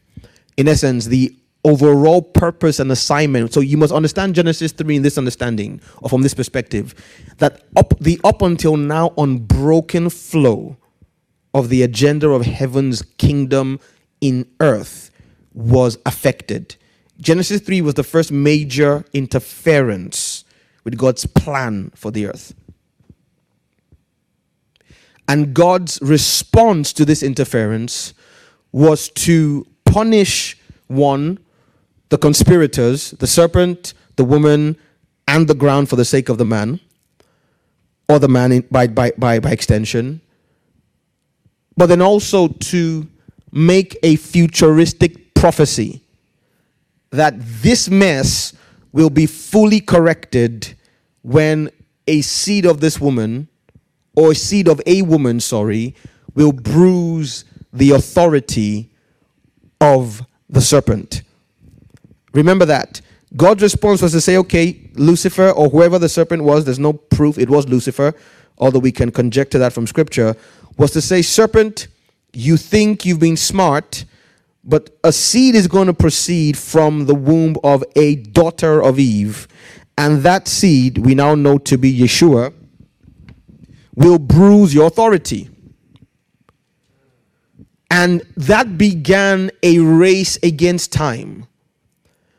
[0.58, 3.54] In essence, the overall purpose and assignment.
[3.54, 6.96] So you must understand Genesis 3 in this understanding, or from this perspective,
[7.38, 10.78] that up the up until now unbroken flow
[11.54, 13.80] of the agenda of heaven's kingdom
[14.22, 15.12] in earth
[15.54, 16.76] was affected.
[17.22, 20.44] Genesis 3 was the first major interference
[20.84, 22.56] with God's plan for the earth.
[25.28, 28.16] And God's response to this interference
[28.72, 30.58] was to punish
[30.88, 31.38] one,
[32.10, 34.76] the conspirators, the serpent, the woman,
[35.28, 36.80] and the ground for the sake of the man,
[38.10, 40.22] or the man in, by, by, by, by extension,
[41.78, 43.08] but then also to
[43.52, 46.01] make a futuristic prophecy
[47.12, 48.54] that this mess
[48.92, 50.74] will be fully corrected
[51.22, 51.70] when
[52.08, 53.48] a seed of this woman,
[54.16, 55.96] or a seed of a woman, sorry,
[56.34, 58.92] will bruise the authority
[59.80, 61.22] of the serpent.
[62.34, 63.02] Remember that.
[63.36, 67.38] God's response was to say, okay, Lucifer or whoever the serpent was, there's no proof
[67.38, 68.14] it was Lucifer,
[68.58, 70.36] although we can conjecture that from scripture,
[70.78, 71.88] was to say, Serpent,
[72.34, 74.06] you think you've been smart,
[74.64, 79.48] but a seed is going to proceed from the womb of a daughter of Eve.
[79.98, 82.54] And that seed, we now know to be Yeshua,
[83.96, 85.50] will bruise your authority.
[87.90, 91.48] And that began a race against time.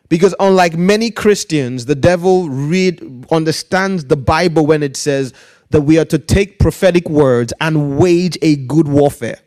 [0.09, 5.33] Because unlike many Christians, the devil read understands the Bible when it says
[5.70, 9.41] that we are to take prophetic words and wage a good warfare.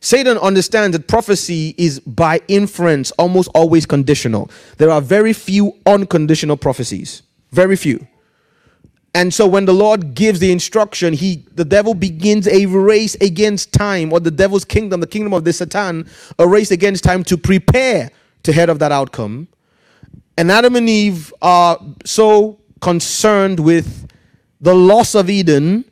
[0.00, 4.50] Satan understands that prophecy is by inference almost always conditional.
[4.78, 7.22] There are very few unconditional prophecies.
[7.52, 8.06] Very few.
[9.14, 13.72] And so when the Lord gives the instruction, he the devil begins a race against
[13.72, 17.36] time, or the devil's kingdom, the kingdom of the Satan, a race against time to
[17.36, 18.10] prepare
[18.44, 19.48] to head of that outcome.
[20.38, 24.08] And Adam and Eve are so concerned with
[24.60, 25.84] the loss of Eden,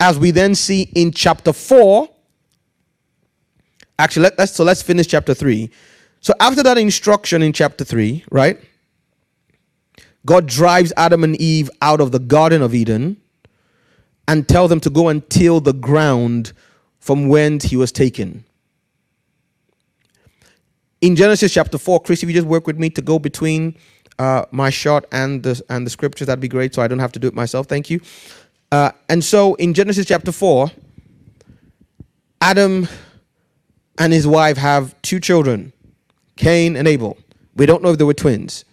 [0.00, 2.08] as we then see in chapter 4
[3.98, 5.70] Actually, let, us so let's finish chapter 3.
[6.20, 8.58] So after that instruction in chapter 3, right?
[10.26, 13.18] God drives Adam and Eve out of the Garden of Eden
[14.26, 16.52] and tell them to go and till the ground
[16.98, 18.44] from whence he was taken.
[21.02, 23.76] In Genesis chapter 4, Chris, if you just work with me to go between
[24.18, 27.12] uh, my shot and the, and the scriptures, that'd be great, so I don't have
[27.12, 27.66] to do it myself.
[27.66, 28.00] Thank you.
[28.72, 30.70] Uh, and so in Genesis chapter 4,
[32.40, 32.88] Adam
[33.98, 35.72] and his wife have two children,
[36.36, 37.16] Cain and Abel.
[37.56, 38.64] We don't know if they were twins.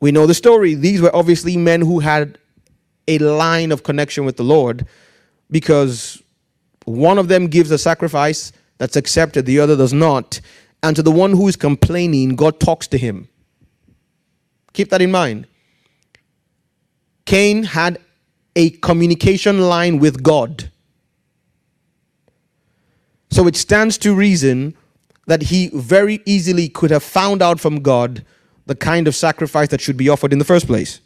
[0.00, 0.74] We know the story.
[0.74, 2.38] These were obviously men who had
[3.08, 4.86] a line of connection with the Lord
[5.50, 6.22] because
[6.84, 10.40] one of them gives a sacrifice that's accepted, the other does not.
[10.82, 13.28] And to the one who is complaining, God talks to him.
[14.72, 15.46] Keep that in mind.
[17.24, 17.98] Cain had
[18.54, 20.70] a communication line with God.
[23.30, 24.76] So it stands to reason
[25.26, 28.24] that he very easily could have found out from God
[28.66, 31.00] the kind of sacrifice that should be offered in the first place.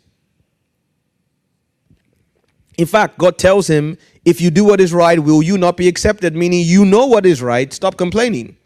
[2.79, 5.89] In fact, God tells him, If you do what is right, will you not be
[5.89, 6.35] accepted?
[6.35, 8.57] Meaning, you know what is right, stop complaining.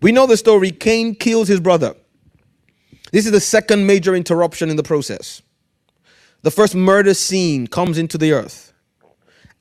[0.00, 1.94] We know the story Cain kills his brother.
[3.12, 5.42] This is the second major interruption in the process.
[6.42, 8.72] The first murder scene comes into the earth,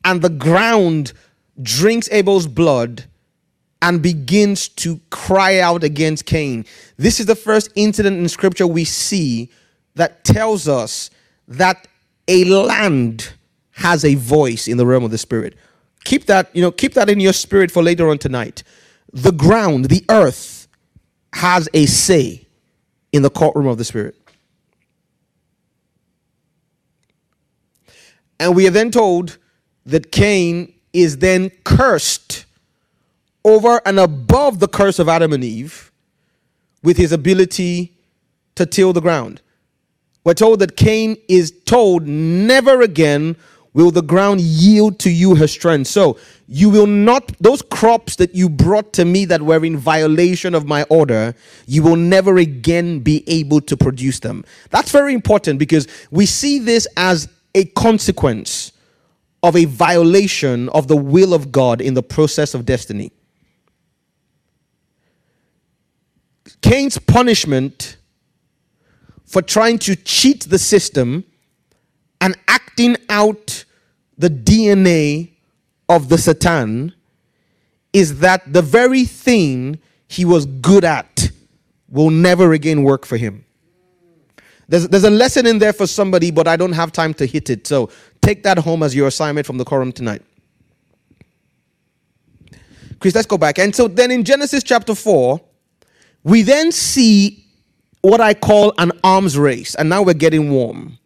[0.04, 1.14] and the ground
[1.62, 3.06] drinks Abel's blood
[3.82, 6.66] and begins to cry out against Cain.
[6.98, 9.50] This is the first incident in scripture we see
[9.96, 11.10] that tells us
[11.48, 11.88] that
[12.28, 13.34] a land
[13.72, 15.56] has a voice in the realm of the spirit.
[16.04, 18.64] Keep that, you know, keep that in your spirit for later on tonight.
[19.14, 20.68] The ground, the earth
[21.34, 22.48] has a say
[23.12, 24.16] in the courtroom of the spirit.
[28.40, 29.38] And we are then told
[29.86, 32.46] that Cain is then cursed
[33.46, 35.92] over and above the curse of Adam and Eve
[36.84, 37.94] with his ability
[38.56, 39.42] to till the ground.
[40.24, 43.38] We're told that Cain is told, Never again
[43.74, 45.88] will the ground yield to you her strength.
[45.88, 46.18] So
[46.48, 50.66] you will not, those crops that you brought to me that were in violation of
[50.66, 51.36] my order,
[51.68, 54.44] you will never again be able to produce them.
[54.72, 58.67] That's very important because we see this as a consequence
[59.44, 63.12] of a violation of the will of God in the process of destiny.
[66.62, 67.98] Cain's punishment
[69.26, 71.24] for trying to cheat the system
[72.20, 73.66] and acting out
[74.18, 75.32] the DNA
[75.88, 76.94] of the Satan
[77.94, 81.30] is that the very thing he was good at
[81.90, 83.46] will never again work for him.
[84.70, 87.50] There's, there's a lesson in there for somebody, but I don't have time to hit
[87.50, 87.68] it.
[87.68, 87.90] So
[88.22, 90.22] take that home as your assignment from the quorum tonight.
[93.00, 93.60] Chris, let's go back.
[93.60, 95.40] And so then in Genesis chapter 4,
[96.24, 97.46] we then see
[98.02, 100.98] what I call an arms race, and now we're getting warm.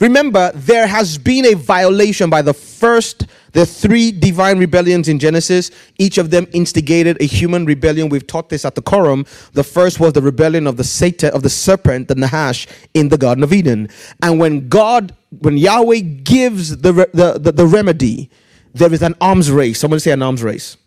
[0.00, 5.70] Remember, there has been a violation by the first, the three divine rebellions in Genesis.
[5.98, 8.08] Each of them instigated a human rebellion.
[8.08, 9.26] We've taught this at the quorum.
[9.52, 13.18] The first was the rebellion of the Satan, of the serpent, the Nahash, in the
[13.18, 13.90] Garden of Eden.
[14.22, 18.30] And when God, when Yahweh gives the, the, the, the remedy,
[18.72, 19.80] there is an arms race.
[19.80, 20.78] Someone say an arms race.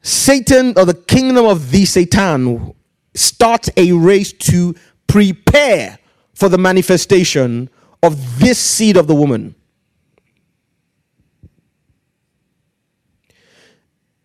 [0.00, 2.74] Satan or the kingdom of the Satan
[3.14, 4.74] starts a race to
[5.06, 5.98] prepare
[6.34, 7.68] for the manifestation
[8.02, 9.54] of this seed of the woman.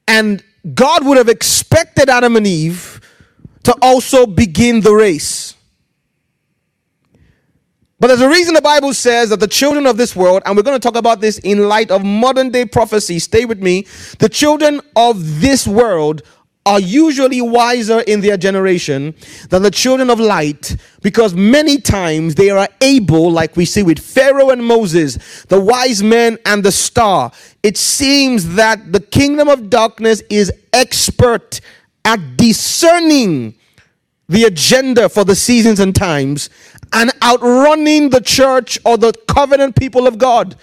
[0.07, 0.43] And
[0.73, 3.01] God would have expected Adam and Eve
[3.63, 5.53] to also begin the race.
[7.99, 10.63] But there's a reason the Bible says that the children of this world, and we're
[10.63, 13.87] going to talk about this in light of modern day prophecy, stay with me.
[14.19, 16.21] The children of this world
[16.67, 19.15] are usually wiser in their generation
[19.49, 23.97] than the children of light because many times they are able, like we see with
[23.97, 27.31] Pharaoh and Moses, the wise men and the star.
[27.63, 31.61] It seems that the kingdom of darkness is expert
[32.03, 33.55] at discerning
[34.27, 36.49] the agenda for the seasons and times
[36.91, 40.57] and outrunning the church or the covenant people of God,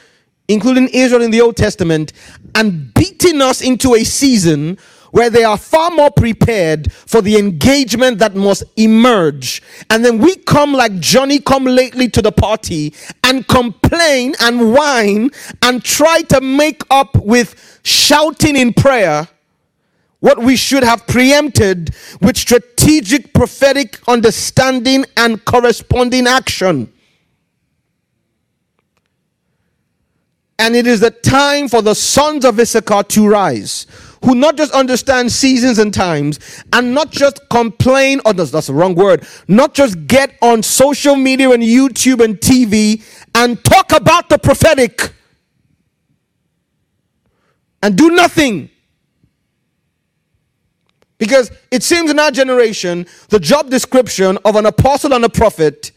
[0.48, 2.12] including Israel in the Old Testament,
[2.54, 4.76] and beating us into a season
[5.14, 9.62] where they are far more prepared for the engagement that must emerge.
[9.88, 12.92] And then we come like Johnny come lately to the party
[13.22, 15.30] and complain and whine
[15.62, 19.28] and try to make up with shouting in prayer
[20.18, 26.92] what we should have preempted with strategic prophetic understanding and corresponding action.
[30.58, 33.86] And it is the time for the sons of Issachar to rise
[34.24, 38.74] who not just understand seasons and times and not just complain, or that's, that's the
[38.74, 43.02] wrong word, not just get on social media and YouTube and TV
[43.34, 45.12] and talk about the prophetic
[47.82, 48.70] and do nothing.
[51.18, 55.92] Because it seems in our generation, the job description of an apostle and a prophet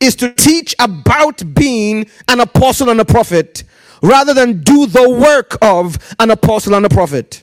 [0.00, 3.64] is to teach about being an apostle and a prophet
[4.02, 7.42] rather than do the work of an apostle and a prophet.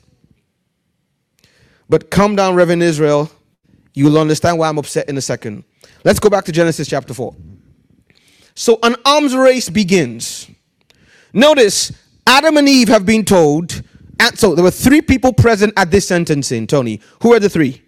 [1.90, 3.30] But calm down, Reverend Israel.
[3.94, 5.64] You will understand why I'm upset in a second.
[6.04, 7.34] Let's go back to Genesis chapter 4.
[8.54, 10.48] So an arms race begins.
[11.32, 11.92] Notice
[12.28, 13.82] Adam and Eve have been told,
[14.20, 17.00] and so there were three people present at this sentencing, Tony.
[17.22, 17.82] Who are the three?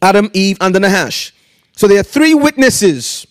[0.00, 1.34] Adam, Eve, and the Nahash.
[1.72, 3.26] So there are three witnesses.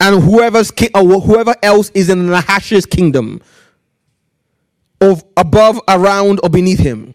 [0.00, 3.40] And whoever's ki- or whoever else is in the Nahash's kingdom
[5.02, 7.14] of above, around, or beneath him,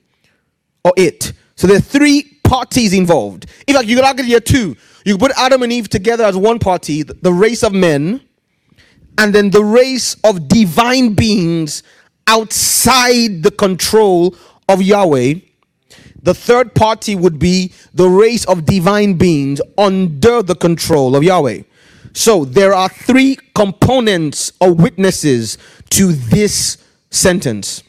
[0.83, 1.33] or it.
[1.55, 3.47] So there are three parties involved.
[3.65, 4.75] In fact, you could argue there are two.
[5.05, 8.21] You put Adam and Eve together as one party, the race of men,
[9.17, 11.81] and then the race of divine beings
[12.27, 14.35] outside the control
[14.67, 15.35] of Yahweh.
[16.21, 21.63] The third party would be the race of divine beings under the control of Yahweh.
[22.13, 25.57] So there are three components or witnesses
[25.91, 26.77] to this
[27.09, 27.83] sentence.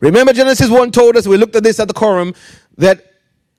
[0.00, 2.34] Remember, Genesis 1 told us, we looked at this at the quorum,
[2.76, 3.14] that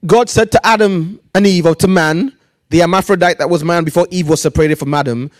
[0.06, 2.34] God said to Adam and Eve, or to man,
[2.70, 5.32] the hermaphrodite that was man before Eve was separated from Adam,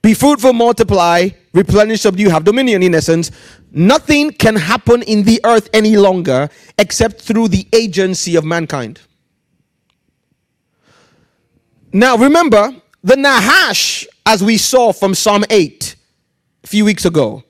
[0.00, 2.82] be fruitful, multiply, replenish, subdue, have dominion.
[2.82, 3.32] In essence,
[3.72, 9.00] nothing can happen in the earth any longer except through the agency of mankind.
[11.92, 15.96] Now, remember, the Nahash, as we saw from Psalm 8,
[16.64, 17.44] a few weeks ago.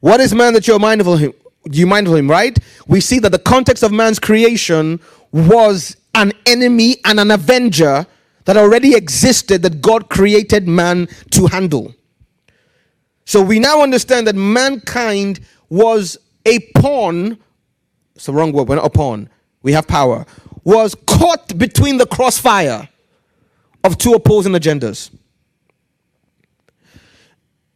[0.00, 1.32] What is man that you're mindful of him?
[1.70, 2.58] You mindful of him, right?
[2.86, 5.00] We see that the context of man's creation
[5.32, 8.06] was an enemy and an avenger
[8.44, 11.94] that already existed that God created man to handle.
[13.24, 17.38] So we now understand that mankind was a pawn.
[18.16, 19.28] It's the wrong word, we're not a pawn.
[19.62, 20.26] We have power.
[20.64, 22.88] Was caught between the crossfire
[23.84, 25.10] of two opposing agendas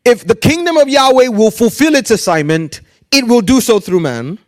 [0.05, 2.81] if the kingdom of Yahweh will fulfill its assignment,
[3.11, 4.39] it will do so through man.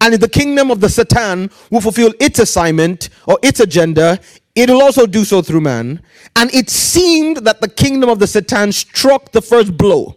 [0.00, 4.18] And if the kingdom of the Satan will fulfill its assignment or its agenda,
[4.54, 6.02] it will also do so through man.
[6.36, 10.16] And it seemed that the kingdom of the Satan struck the first blow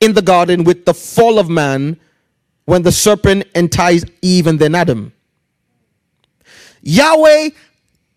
[0.00, 2.00] in the garden with the fall of man
[2.64, 5.12] when the serpent enticed Eve and then Adam.
[6.80, 7.50] Yahweh,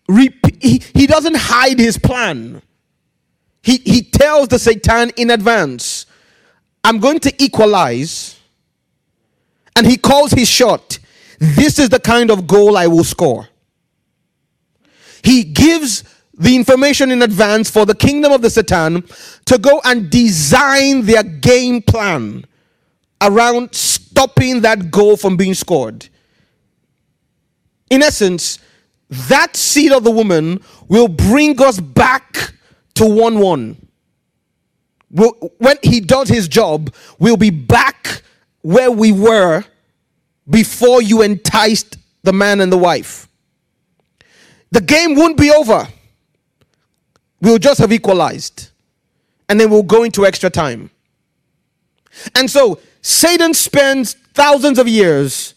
[0.08, 2.62] he doesn't hide his plan.
[3.66, 6.06] He, he tells the Satan in advance,
[6.84, 8.38] I'm going to equalize.
[9.74, 11.00] And he calls his shot.
[11.40, 13.48] This is the kind of goal I will score.
[15.24, 16.04] He gives
[16.38, 19.02] the information in advance for the kingdom of the Satan
[19.46, 22.44] to go and design their game plan
[23.20, 26.08] around stopping that goal from being scored.
[27.90, 28.60] In essence,
[29.10, 32.52] that seed of the woman will bring us back
[32.96, 33.88] to 1 1.
[35.10, 38.22] We'll, when he does his job, we'll be back
[38.62, 39.64] where we were
[40.48, 43.28] before you enticed the man and the wife.
[44.72, 45.88] The game won't be over.
[47.40, 48.70] We'll just have equalized.
[49.48, 50.90] And then we'll go into extra time.
[52.34, 55.54] And so Satan spends thousands of years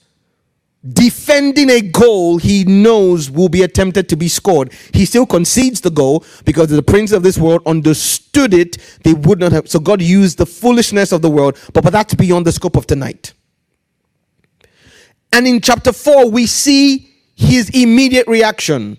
[0.93, 4.71] defending a goal he knows will be attempted to be scored.
[4.93, 8.77] He still concedes the goal because the prince of this world understood it.
[9.03, 9.69] They would not have.
[9.69, 12.87] So God used the foolishness of the world, but, but that's beyond the scope of
[12.87, 13.33] tonight.
[15.33, 18.97] And in chapter 4, we see his immediate reaction.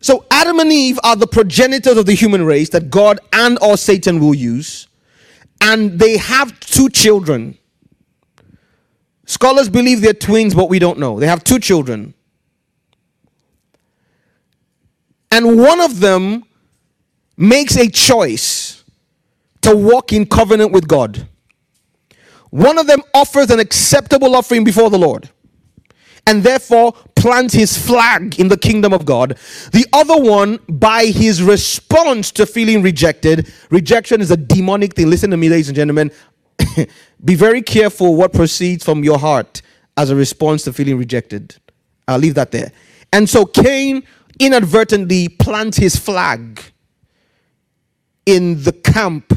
[0.00, 3.76] So Adam and Eve are the progenitors of the human race that God and or
[3.76, 4.88] Satan will use.
[5.60, 7.58] And they have two children.
[9.30, 11.20] Scholars believe they're twins, but we don't know.
[11.20, 12.14] They have two children.
[15.30, 16.42] And one of them
[17.36, 18.82] makes a choice
[19.60, 21.28] to walk in covenant with God.
[22.50, 25.30] One of them offers an acceptable offering before the Lord
[26.26, 29.38] and therefore plants his flag in the kingdom of God.
[29.72, 35.08] The other one, by his response to feeling rejected, rejection is a demonic thing.
[35.08, 36.10] Listen to me, ladies and gentlemen.
[37.24, 39.62] Be very careful what proceeds from your heart
[39.96, 41.56] as a response to feeling rejected.
[42.08, 42.72] I'll leave that there.
[43.12, 44.02] And so Cain
[44.38, 46.62] inadvertently plants his flag
[48.26, 49.36] in the camp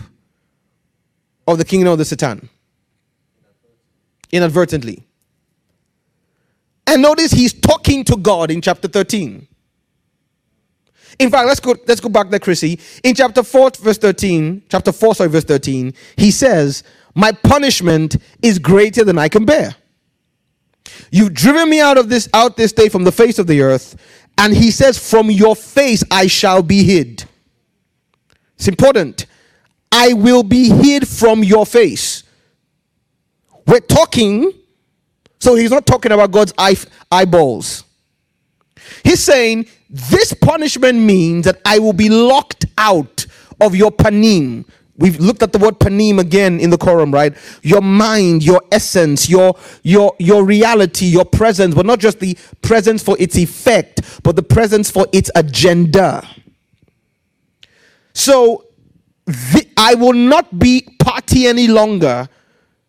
[1.47, 2.49] of the kingdom of the Satan.
[4.31, 5.03] Inadvertently.
[6.87, 9.47] And notice he's talking to God in chapter 13.
[11.19, 12.79] In fact, let's go, let's go back there, Chrissy.
[13.03, 16.83] In chapter 4, verse 13, chapter 4, sorry, verse 13, he says,
[17.15, 19.75] my punishment is greater than I can bear.
[21.11, 23.95] You've driven me out of this out this day from the face of the earth,
[24.37, 27.25] and he says, From your face I shall be hid.
[28.55, 29.25] It's important.
[29.91, 32.23] I will be hid from your face.
[33.67, 34.51] We're talking,
[35.39, 36.75] so he's not talking about God's eye,
[37.11, 37.83] eyeballs.
[39.03, 43.25] He's saying, This punishment means that I will be locked out
[43.61, 44.65] of your panim,
[44.97, 47.35] We've looked at the word panim again in the quorum, right?
[47.63, 53.01] Your mind, your essence, your your your reality, your presence, but not just the presence
[53.01, 56.27] for its effect, but the presence for its agenda.
[58.13, 58.65] So
[59.25, 62.29] the, I will not be party any longer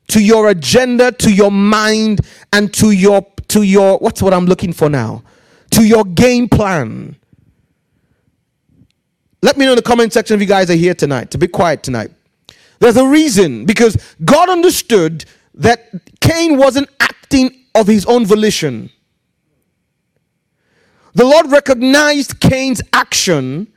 [0.09, 2.21] to your agenda, to your mind,
[2.53, 5.23] and to your to your what's what I'm looking for now?
[5.71, 7.17] To your game plan
[9.45, 11.47] let me know in the comment section if you guys are here tonight, to be
[11.47, 12.11] quiet tonight.
[12.79, 15.91] There's a reason because God understood that
[16.23, 18.89] Cain wasn't acting of his own volition.
[21.13, 23.71] The Lord recognized Cain's action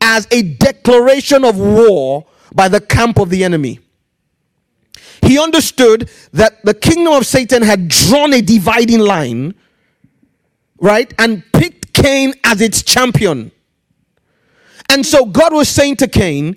[0.00, 3.78] as a declaration of war by the camp of the enemy.
[5.22, 9.54] He understood that the kingdom of Satan had drawn a dividing line,
[10.80, 13.52] right, and picked Cain as its champion.
[14.88, 16.56] And so God was saying to Cain,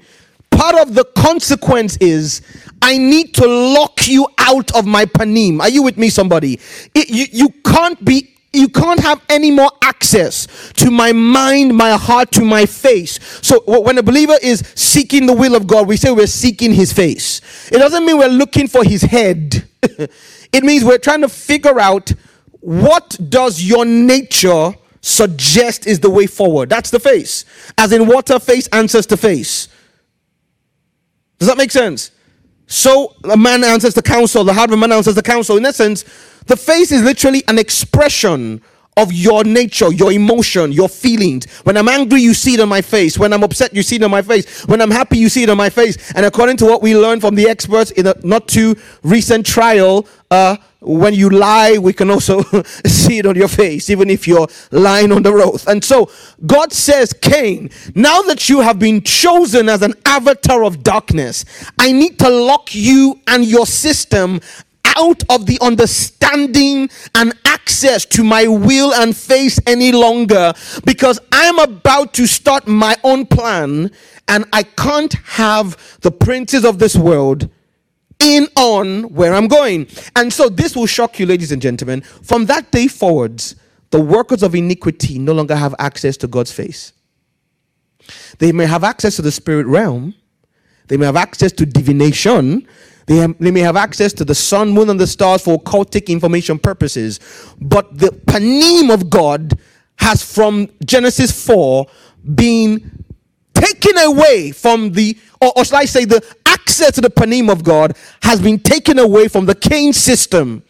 [0.51, 2.41] part of the consequence is
[2.81, 5.59] I need to lock you out of my panim.
[5.59, 6.59] Are you with me, somebody?
[6.93, 11.91] It, you, you can't be you can't have any more access to my mind, my
[11.91, 13.19] heart, to my face.
[13.45, 16.91] So when a believer is seeking the will of God, we say we're seeking his
[16.91, 17.41] face.
[17.71, 19.67] It doesn't mean we're looking for his head.
[19.83, 22.11] it means we're trying to figure out
[22.59, 26.69] what does your nature suggest is the way forward.
[26.69, 27.45] That's the face.
[27.77, 29.67] As in water, face answers to face.
[31.37, 32.11] Does that make sense?
[32.67, 35.57] So a man answers the counsel, the heart of a man answers the counsel.
[35.57, 36.03] In essence,
[36.45, 38.61] the face is literally an expression
[38.97, 41.49] of your nature, your emotion, your feelings.
[41.63, 43.17] When I'm angry, you see it on my face.
[43.17, 44.67] When I'm upset, you see it on my face.
[44.67, 46.13] When I'm happy, you see it on my face.
[46.13, 50.05] And according to what we learned from the experts in a not too recent trial,
[50.29, 52.41] uh, when you lie, we can also
[52.85, 55.61] see it on your face, even if you're lying on the road.
[55.67, 56.09] And so
[56.45, 61.45] God says, Cain, now that you have been chosen as an avatar of darkness,
[61.77, 64.39] I need to lock you and your system
[64.95, 70.53] out of the understanding and access to my will and face any longer
[70.85, 73.91] because I'm about to start my own plan
[74.27, 77.49] and I can't have the princes of this world
[78.19, 79.87] in on where I'm going.
[80.15, 82.01] And so this will shock you, ladies and gentlemen.
[82.01, 83.55] From that day forwards,
[83.91, 86.93] the workers of iniquity no longer have access to God's face.
[88.39, 90.13] They may have access to the spirit realm,
[90.87, 92.67] they may have access to divination,
[93.05, 96.07] they, have, they may have access to the sun, moon, and the stars for occultic
[96.07, 97.19] information purposes.
[97.59, 99.59] But the panim of God
[99.97, 101.87] has from Genesis 4
[102.35, 103.05] been
[103.53, 106.21] taken away from the or, or should I say, the
[106.69, 110.61] access to the panim of God has been taken away from the Cain system,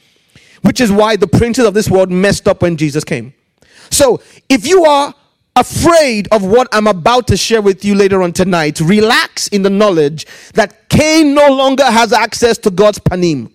[0.61, 3.33] which is why the princes of this world messed up when Jesus came.
[3.91, 5.13] So, if you are
[5.57, 9.69] afraid of what I'm about to share with you later on tonight, relax in the
[9.69, 13.51] knowledge that Cain no longer has access to God's panim.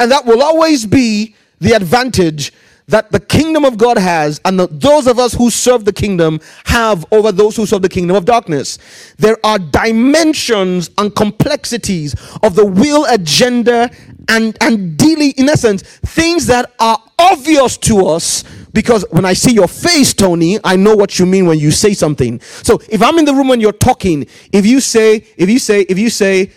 [0.00, 2.50] And that will always be the advantage
[2.88, 6.40] that the kingdom of God has, and the, those of us who serve the kingdom
[6.64, 8.78] have over those who serve the kingdom of darkness.
[9.18, 13.90] There are dimensions and complexities of the will agenda
[14.28, 19.52] and, and dealing, in essence, things that are obvious to us because when I see
[19.52, 22.40] your face, Tony, I know what you mean when you say something.
[22.40, 25.80] So if I'm in the room when you're talking, if you say, if you say,
[25.82, 26.52] if you say,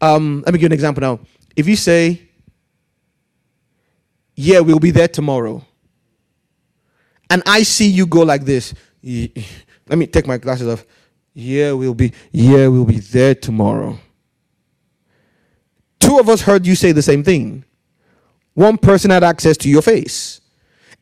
[0.00, 1.20] um, let me give you an example now.
[1.56, 2.27] If you say,
[4.40, 5.66] yeah, we'll be there tomorrow.
[7.28, 8.72] And I see you go like this.
[9.02, 10.86] Let me take my glasses off.
[11.34, 13.98] Yeah, we'll be yeah, we'll be there tomorrow.
[15.98, 17.64] Two of us heard you say the same thing.
[18.54, 20.40] One person had access to your face.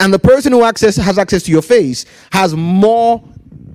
[0.00, 3.22] And the person who access has access to your face has more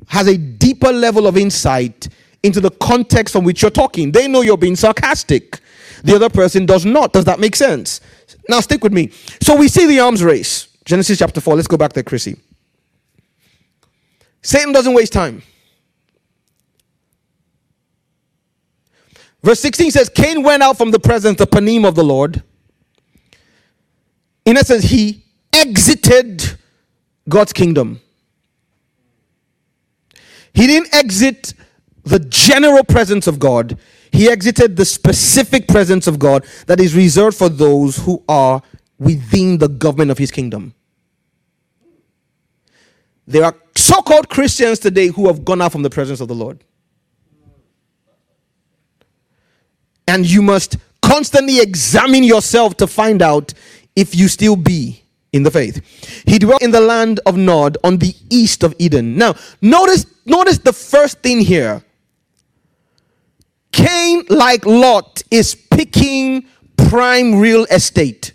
[0.08, 2.10] has a deeper level of insight
[2.44, 4.12] into the context from which you're talking.
[4.12, 5.60] They know you're being sarcastic.
[6.04, 7.14] The other person does not.
[7.14, 8.02] Does that make sense?
[8.50, 9.12] Now, stick with me.
[9.42, 10.68] So we see the arms race.
[10.86, 11.56] Genesis chapter 4.
[11.56, 12.38] Let's go back there, Chrissy.
[14.42, 15.44] Satan doesn't waste time.
[19.44, 22.44] Verse 16 says, Cain went out from the presence, the panim of the Lord.
[24.46, 25.24] In essence, he
[25.54, 26.58] exited
[27.28, 28.02] God's kingdom.
[30.54, 31.54] He didn't exit
[32.04, 33.78] the general presence of God,
[34.12, 38.62] he exited the specific presence of God that is reserved for those who are
[39.00, 40.74] within the government of his kingdom.
[43.28, 46.36] There are so called Christians today who have gone out from the presence of the
[46.36, 46.64] Lord.
[50.08, 53.54] And you must constantly examine yourself to find out
[53.96, 56.24] if you still be in the faith.
[56.28, 59.18] He dwelt in the land of Nod on the east of Eden.
[59.18, 61.84] Now, notice notice the first thing here
[63.72, 66.46] Cain, like Lot, is picking
[66.78, 68.34] prime real estate.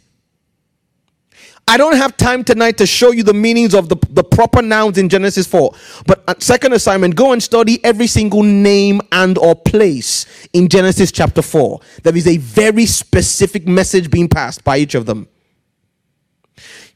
[1.68, 4.98] I don't have time tonight to show you the meanings of the, the proper nouns
[4.98, 5.74] in Genesis 4.
[6.06, 11.42] But second assignment, go and study every single name and or place in Genesis chapter
[11.42, 11.80] 4.
[12.04, 15.28] There is a very specific message being passed by each of them.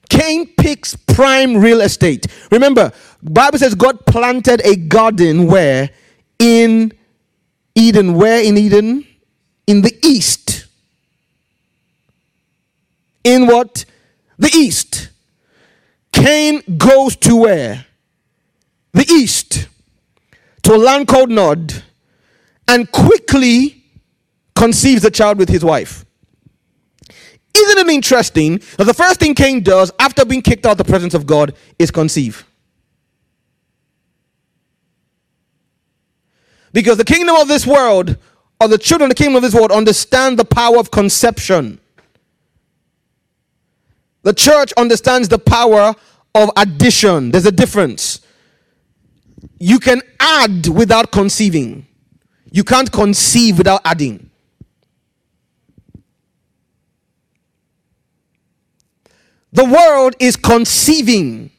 [0.09, 2.27] Cain picks prime real estate.
[2.53, 5.91] Remember, Bible says God planted a garden where
[6.39, 6.93] in
[7.81, 9.07] Eden, where in Eden?
[9.67, 10.67] In the east.
[13.25, 13.87] In what?
[14.39, 15.09] The east.
[16.13, 17.87] Cain goes to where?
[18.93, 19.67] The east.
[20.65, 21.83] To a land called Nod.
[22.69, 23.83] And quickly
[24.55, 26.05] conceives a child with his wife.
[27.55, 30.85] Isn't it interesting that the first thing Cain does after being kicked out of the
[30.85, 32.45] presence of God is conceive?
[36.73, 38.17] Because the kingdom of this world,
[38.61, 41.81] or the children of the kingdom of this world, understand the power of conception.
[44.23, 45.95] The church understands the power
[46.35, 47.31] of addition.
[47.31, 48.21] There's a difference.
[49.59, 51.87] You can add without conceiving,
[52.51, 54.31] you can't conceive without adding.
[59.53, 61.51] The world is conceiving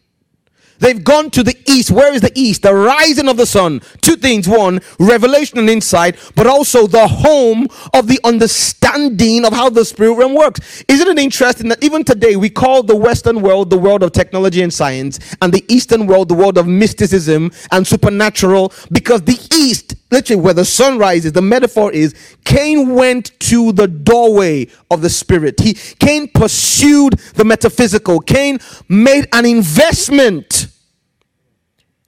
[0.81, 1.91] They've gone to the east.
[1.91, 2.63] Where is the east?
[2.63, 3.81] The rising of the sun.
[4.01, 4.49] Two things.
[4.49, 10.15] One, revelation and insight, but also the home of the understanding of how the spirit
[10.15, 10.83] realm works.
[10.87, 14.61] Isn't it interesting that even today we call the Western world the world of technology
[14.61, 18.73] and science, and the Eastern world the world of mysticism and supernatural?
[18.91, 23.87] Because the east, literally where the sun rises, the metaphor is Cain went to the
[23.87, 25.59] doorway of the spirit.
[25.59, 28.19] He Cain pursued the metaphysical.
[28.19, 30.67] Cain made an investment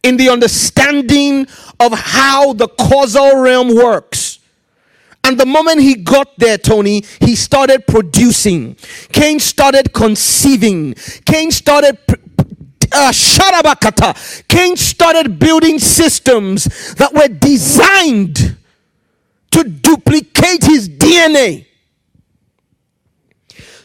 [0.04, 1.48] in the understanding
[1.80, 4.40] of how the causal realm works.
[5.24, 8.76] And the moment he got there, Tony, he started producing.
[9.14, 10.96] Cain started conceiving.
[11.26, 11.98] Cain started
[12.94, 14.14] uh.
[14.48, 18.58] Cain started building systems that were designed
[19.52, 21.68] to duplicate his DNA.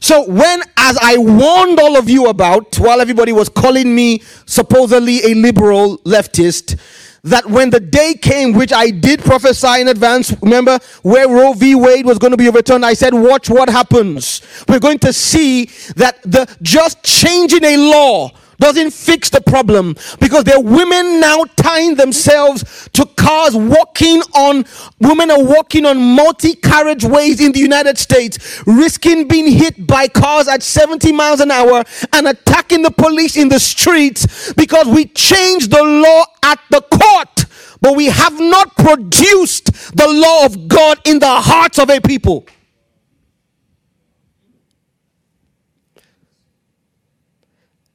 [0.01, 5.33] So when, as I warned all of you about, while everybody was calling me supposedly
[5.33, 6.79] a liberal leftist,
[7.25, 11.75] that when the day came, which I did prophesy in advance, remember where Roe v.
[11.75, 14.41] Wade was going to be overturned, I said, watch what happens.
[14.69, 20.45] We're going to see that the just changing a law doesn't fix the problem because
[20.45, 24.65] there are women now tying themselves to cars walking on,
[25.01, 30.49] women are walking on multi carriageways in the United States, risking being hit by cars
[30.49, 35.71] at 70 miles an hour and attacking the police in the streets because we changed
[35.71, 37.45] the law at the court,
[37.81, 42.47] but we have not produced the law of God in the hearts of a people.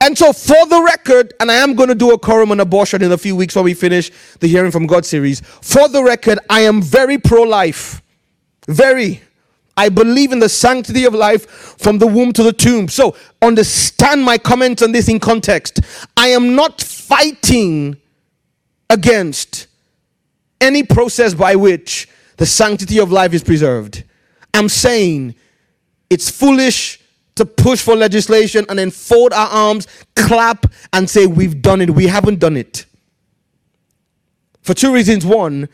[0.03, 3.01] And so, for the record, and I am going to do a quorum on abortion
[3.01, 5.39] in a few weeks when we finish the Hearing from God series.
[5.39, 8.01] For the record, I am very pro life.
[8.67, 9.21] Very.
[9.77, 11.49] I believe in the sanctity of life
[11.79, 12.89] from the womb to the tomb.
[12.89, 15.79] So, understand my comments on this in context.
[16.17, 17.95] I am not fighting
[18.89, 19.67] against
[20.59, 24.03] any process by which the sanctity of life is preserved.
[24.53, 25.35] I'm saying
[26.09, 26.99] it's foolish
[27.35, 31.89] to push for legislation and then fold our arms, clap, and say, We've done it.
[31.89, 32.85] We haven't done it.
[34.61, 35.25] For two reasons.
[35.25, 35.67] One,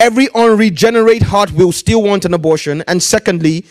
[0.00, 2.82] every unregenerate heart will still want an abortion.
[2.88, 3.66] And secondly,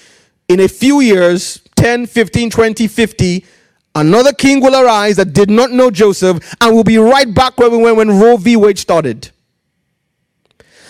[0.47, 3.45] in a few years 10, 15, 20, 50
[3.95, 7.69] another king will arise that did not know Joseph and will be right back where
[7.69, 8.55] we went when Roe v.
[8.55, 9.29] Wade started.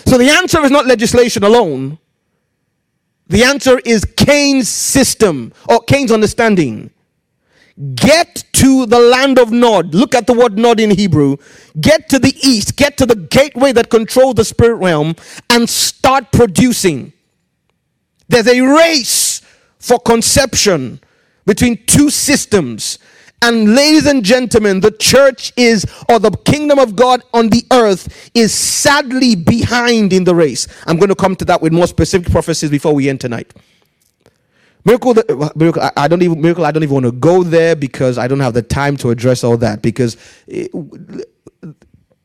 [0.05, 1.97] So the answer is not legislation alone.
[3.27, 6.91] The answer is Cain's system or Cain's understanding.
[7.95, 9.95] Get to the land of Nod.
[9.95, 11.37] Look at the word Nod in Hebrew.
[11.79, 12.75] Get to the east.
[12.75, 15.15] Get to the gateway that controls the spirit realm
[15.49, 17.13] and start producing.
[18.27, 19.41] There's a race
[19.79, 20.99] for conception
[21.45, 22.99] between two systems
[23.43, 28.31] and ladies and gentlemen, the church is, or the kingdom of God on the earth
[28.33, 30.65] is sadly behind in the race.
[30.87, 33.53] I'm going to come to that with more specific prophecies before we end tonight.
[34.85, 35.15] Miracle,
[35.55, 35.89] miracle.
[35.97, 36.65] I don't even miracle.
[36.65, 39.43] I don't even want to go there because I don't have the time to address
[39.43, 39.81] all that.
[39.81, 40.17] Because,
[40.47, 40.71] it,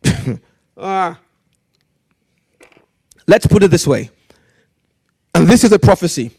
[0.76, 1.14] uh,
[3.26, 4.10] let's put it this way,
[5.34, 6.32] and this is a prophecy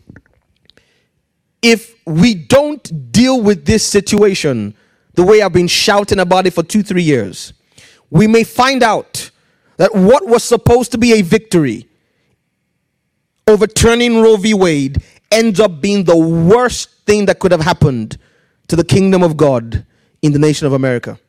[1.62, 4.76] if we don't deal with this situation
[5.14, 7.53] the way I've been shouting about it for two, three years,
[8.10, 9.32] we may find out
[9.78, 11.88] that what was supposed to be a victory,
[13.47, 14.53] overturning Roe v.
[14.53, 18.18] Wade, ends up being the worst thing that could have happened
[18.68, 19.86] to the kingdom of God
[20.22, 21.20] in the nation of America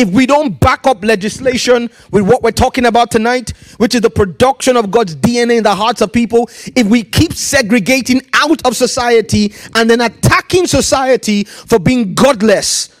[0.00, 4.08] if we don't back up legislation with what we're talking about tonight, which is the
[4.08, 8.74] production of God's DNA in the hearts of people, if we keep segregating out of
[8.76, 12.96] society and then attacking society for being godless,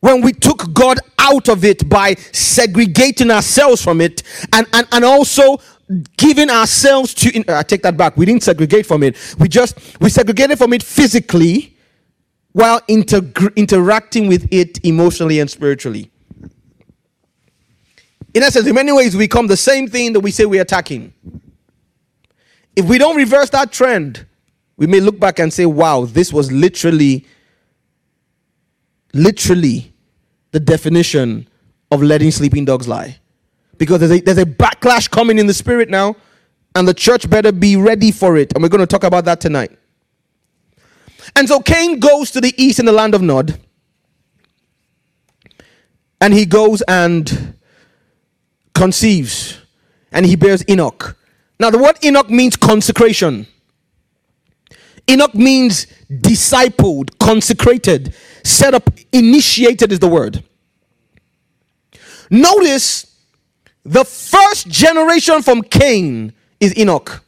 [0.00, 4.22] when we took God out of it by segregating ourselves from it
[4.52, 5.58] and, and, and also
[6.18, 9.16] giving ourselves to, I take that back, we didn't segregate from it.
[9.38, 11.74] We just, we segregated from it physically
[12.52, 16.10] while inter- interacting with it emotionally and spiritually.
[18.34, 21.12] In essence, in many ways, we become the same thing that we say we're attacking.
[22.76, 24.26] If we don't reverse that trend,
[24.76, 27.26] we may look back and say, wow, this was literally,
[29.12, 29.92] literally
[30.52, 31.48] the definition
[31.90, 33.18] of letting sleeping dogs lie.
[33.78, 36.14] Because there's a, there's a backlash coming in the spirit now,
[36.74, 38.52] and the church better be ready for it.
[38.52, 39.76] And we're going to talk about that tonight.
[41.34, 43.58] And so Cain goes to the east in the land of Nod,
[46.20, 47.54] and he goes and
[48.78, 49.58] conceives
[50.12, 51.16] and he bears Enoch.
[51.60, 53.46] Now, the word Enoch means consecration.
[55.10, 58.14] Enoch means discipled, consecrated,
[58.44, 60.44] set up, initiated is the word.
[62.30, 63.16] Notice
[63.84, 67.24] the first generation from Cain is Enoch.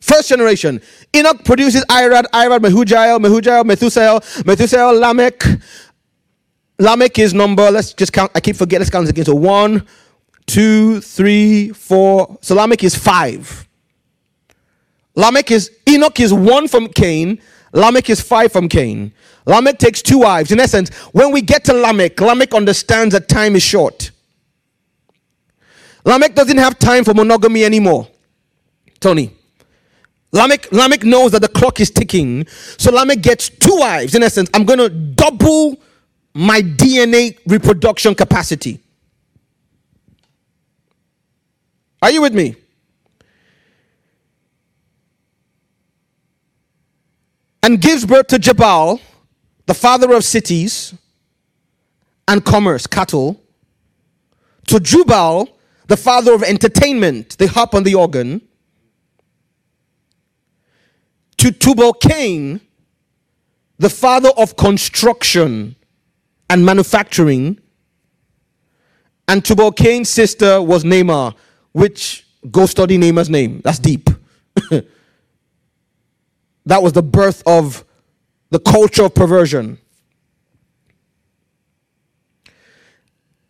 [0.00, 0.80] First generation.
[1.14, 5.44] Enoch produces Irad, Irad, Mehujael, Mehujael, Methuselah, Methuselah, Lamech,
[6.78, 8.30] Lamech is number, let's just count.
[8.34, 9.24] I keep forgetting, let's count again.
[9.24, 9.86] So one,
[10.46, 12.38] two, three, four.
[12.40, 13.68] So Lamech is five.
[15.14, 17.40] Lamech is, Enoch is one from Cain.
[17.72, 19.12] Lamech is five from Cain.
[19.44, 20.52] Lamech takes two wives.
[20.52, 24.12] In essence, when we get to Lamech, Lamech understands that time is short.
[26.04, 28.08] Lamech doesn't have time for monogamy anymore.
[29.00, 29.32] Tony.
[30.30, 32.46] Lamech, Lamech knows that the clock is ticking.
[32.46, 34.14] So Lamech gets two wives.
[34.14, 35.78] In essence, I'm going to double
[36.38, 38.78] my DNA reproduction capacity.
[42.00, 42.54] Are you with me?
[47.60, 49.00] And gives birth to Jabal,
[49.66, 50.94] the father of cities
[52.28, 53.42] and commerce, cattle,
[54.68, 55.48] to Jubal,
[55.88, 58.42] the father of entertainment, the harp and the organ,
[61.38, 62.60] to Tubal Cain,
[63.78, 65.74] the father of construction,
[66.50, 67.58] and manufacturing,
[69.28, 71.34] And Tubal Cain's sister was Naamah,
[71.72, 73.60] which go study Naamah's name.
[73.62, 74.08] That's deep.
[76.64, 77.84] that was the birth of
[78.50, 79.78] the culture of perversion.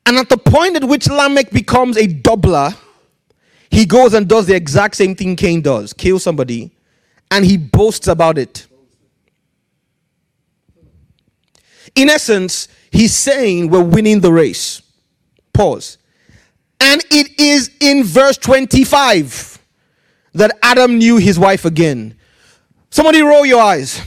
[0.06, 2.74] And at the point at which Lamech becomes a doubler,
[3.70, 6.72] he goes and does the exact same thing Cain does kill somebody,
[7.30, 8.67] and he boasts about it.
[11.98, 14.82] In essence, he's saying we're winning the race.
[15.52, 15.98] Pause.
[16.78, 19.58] And it is in verse 25
[20.34, 22.16] that Adam knew his wife again.
[22.90, 24.00] Somebody roll your eyes.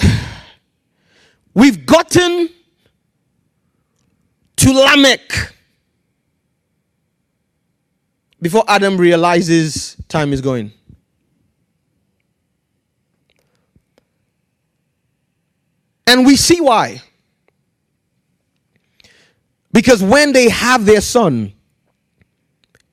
[1.54, 2.48] We've gotten
[4.56, 5.54] to Lamech
[8.42, 10.72] before Adam realizes time is going.
[16.06, 17.02] And we see why.
[19.72, 21.52] Because when they have their son,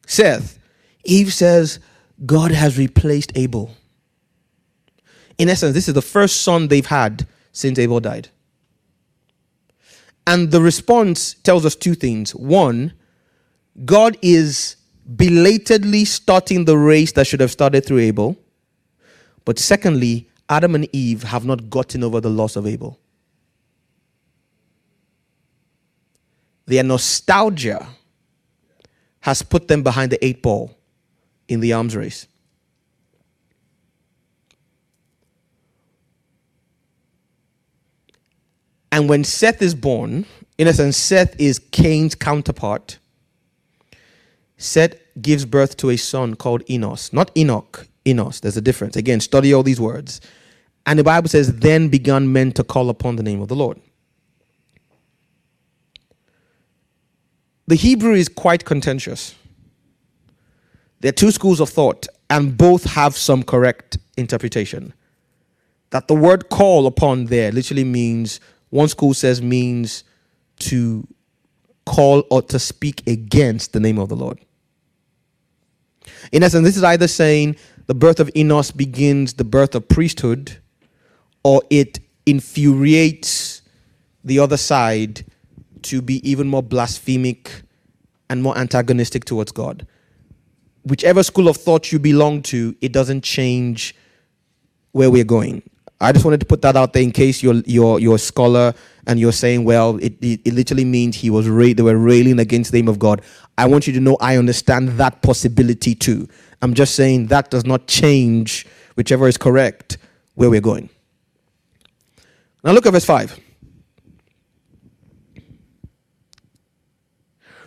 [0.05, 0.59] Seth,
[1.05, 1.80] Eve says,
[2.26, 3.76] God has replaced Abel.
[5.38, 8.30] In essence, this is the first son they've had since Abel died.
[10.26, 12.34] And the response tells us two things.
[12.36, 12.93] One,
[13.86, 18.38] God is belatedly starting the race that should have started through Abel.
[19.45, 22.99] But secondly, Adam and Eve have not gotten over the loss of Abel.
[26.66, 27.88] Their nostalgia
[29.22, 30.78] has put them behind the eight ball
[31.47, 32.28] in the arms race.
[38.91, 40.26] And when Seth is born,
[40.57, 42.99] in a sense, Seth is Cain's counterpart.
[44.57, 47.11] Seth gives birth to a son called Enos.
[47.11, 48.39] Not Enoch, Enos.
[48.39, 48.95] There's a difference.
[48.95, 50.22] Again, study all these words.
[50.86, 53.80] And the Bible says, then began men to call upon the name of the Lord.
[57.68, 59.36] The Hebrew is quite contentious.
[60.99, 64.93] There are two schools of thought, and both have some correct interpretation.
[65.91, 68.39] That the word call upon there literally means
[68.70, 70.03] one school says means
[70.59, 71.07] to
[71.86, 74.39] call or to speak against the name of the Lord.
[76.32, 77.55] In essence, this is either saying
[77.88, 80.57] the birth of Enos begins the birth of priesthood,
[81.43, 83.61] or it infuriates
[84.24, 85.26] the other side
[85.84, 87.64] to be even more blasphemic
[88.30, 89.86] and more antagonistic towards God.
[90.84, 93.96] Whichever school of thought you belong to, it doesn't change
[94.92, 95.64] where we're going.
[96.02, 98.74] I just wanted to put that out there in case you're you're you're a scholar
[99.08, 102.40] and you're saying, well, it, it, it literally means he was ra- they were railing
[102.40, 103.22] against the name of God.
[103.58, 106.28] I want you to know I understand that possibility too.
[106.62, 108.66] I'm just saying that does not change
[108.96, 109.98] whichever is correct
[110.36, 110.90] where we're going.
[112.64, 113.40] Now look at verse 5.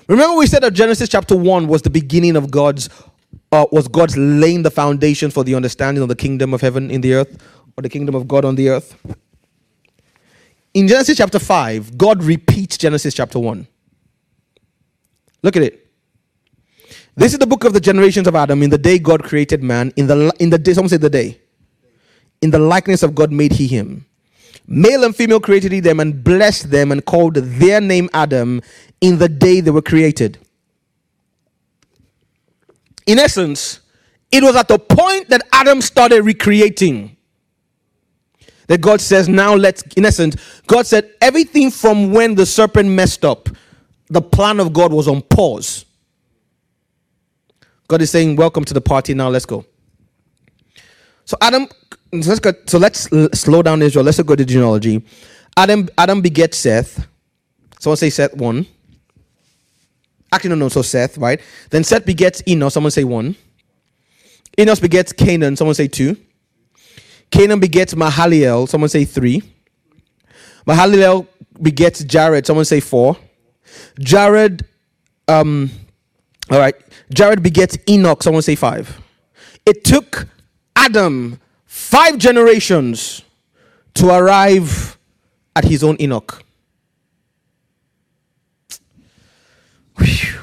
[0.08, 2.88] Remember we said that Genesis chapter 1 was the beginning of God's
[3.52, 7.00] uh, was God's laying the foundation for the understanding of the kingdom of heaven in
[7.00, 7.42] the earth
[7.76, 8.96] or the kingdom of God on the earth.
[10.74, 13.66] In Genesis chapter 5, God repeats Genesis chapter 1.
[15.42, 15.86] Look at it.
[17.14, 18.62] This is the book of the generations of Adam.
[18.62, 21.40] In the day God created man, in the in the day, someone say the day.
[22.42, 24.05] In the likeness of God made he him.
[24.66, 28.60] Male and female created he them and blessed them and called their name Adam
[29.00, 30.38] in the day they were created.
[33.06, 33.80] In essence,
[34.32, 37.16] it was at the point that Adam started recreating
[38.66, 40.36] that God says, now let's, in essence,
[40.66, 43.48] God said everything from when the serpent messed up,
[44.08, 45.84] the plan of God was on pause.
[47.86, 49.64] God is saying, welcome to the party, now let's go.
[51.26, 51.66] So Adam,
[52.12, 53.08] let's go, so let's
[53.38, 54.04] slow down Israel.
[54.04, 55.04] Let's go to genealogy.
[55.56, 57.06] Adam, Adam begets Seth.
[57.80, 58.64] Someone say Seth one.
[60.32, 60.68] Actually, no, no.
[60.68, 61.40] So Seth, right?
[61.70, 62.74] Then Seth begets Enos.
[62.74, 63.34] Someone say one.
[64.56, 65.56] Enos begets Cainan.
[65.58, 66.16] Someone say two.
[67.30, 68.68] Cainan begets Mahalalel.
[68.68, 69.42] Someone say three.
[70.66, 71.26] Mahalalel
[71.60, 72.46] begets Jared.
[72.46, 73.16] Someone say four.
[73.98, 74.64] Jared,
[75.28, 75.70] um,
[76.50, 76.74] all right.
[77.12, 78.22] Jared begets Enoch.
[78.22, 79.00] Someone say five.
[79.64, 80.28] It took
[80.86, 83.22] Adam five generations
[83.92, 84.96] to arrive
[85.56, 86.44] at his own Enoch.
[89.98, 90.38] Whew.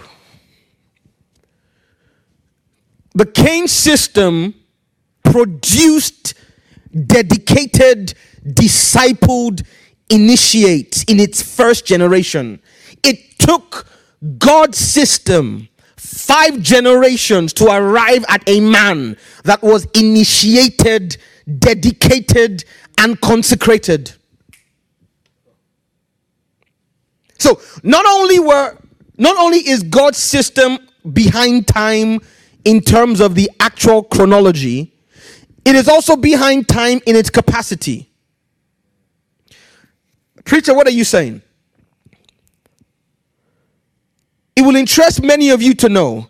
[3.16, 4.56] The Cain system
[5.24, 6.34] produced
[6.92, 8.14] dedicated,
[8.46, 9.66] discipled
[10.10, 12.62] initiates in its first generation.
[13.02, 13.88] It took
[14.38, 15.70] God's system
[16.04, 21.18] five generations to arrive at a man that was initiated,
[21.60, 22.66] dedicated,
[22.98, 24.14] and consecrated.
[27.40, 28.78] So not only were
[29.18, 30.78] not only is God's system
[31.14, 32.20] behind time
[32.66, 34.94] in terms of the actual chronology,
[35.64, 38.10] it is also behind time in its capacity.
[40.44, 41.42] Preacher, what are you saying?
[44.56, 46.30] It will interest many of you to know,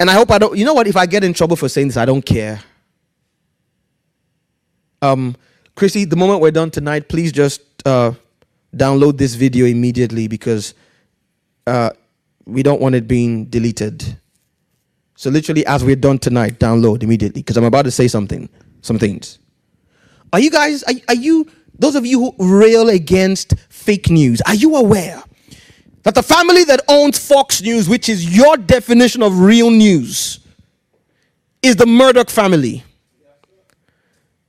[0.00, 0.56] and I hope I don't.
[0.56, 0.86] You know what?
[0.86, 2.60] If I get in trouble for saying this, I don't care.
[5.02, 5.36] Um,
[5.74, 8.12] Chrissy, the moment we're done tonight, please just uh,
[8.74, 10.72] download this video immediately because
[11.66, 11.90] uh,
[12.46, 14.18] we don't want it being deleted.
[15.16, 18.48] So literally, as we're done tonight, download immediately because I'm about to say something,
[18.80, 19.38] some things.
[20.32, 20.82] Are you guys?
[20.84, 21.46] Are, are you
[21.78, 24.40] those of you who rail against fake news?
[24.42, 25.22] Are you aware
[26.04, 30.38] that the family that owns Fox News, which is your definition of real news,
[31.62, 32.84] is the Murdoch family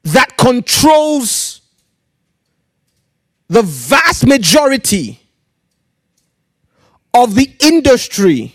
[0.03, 1.61] that controls
[3.47, 5.19] the vast majority
[7.13, 8.53] of the industry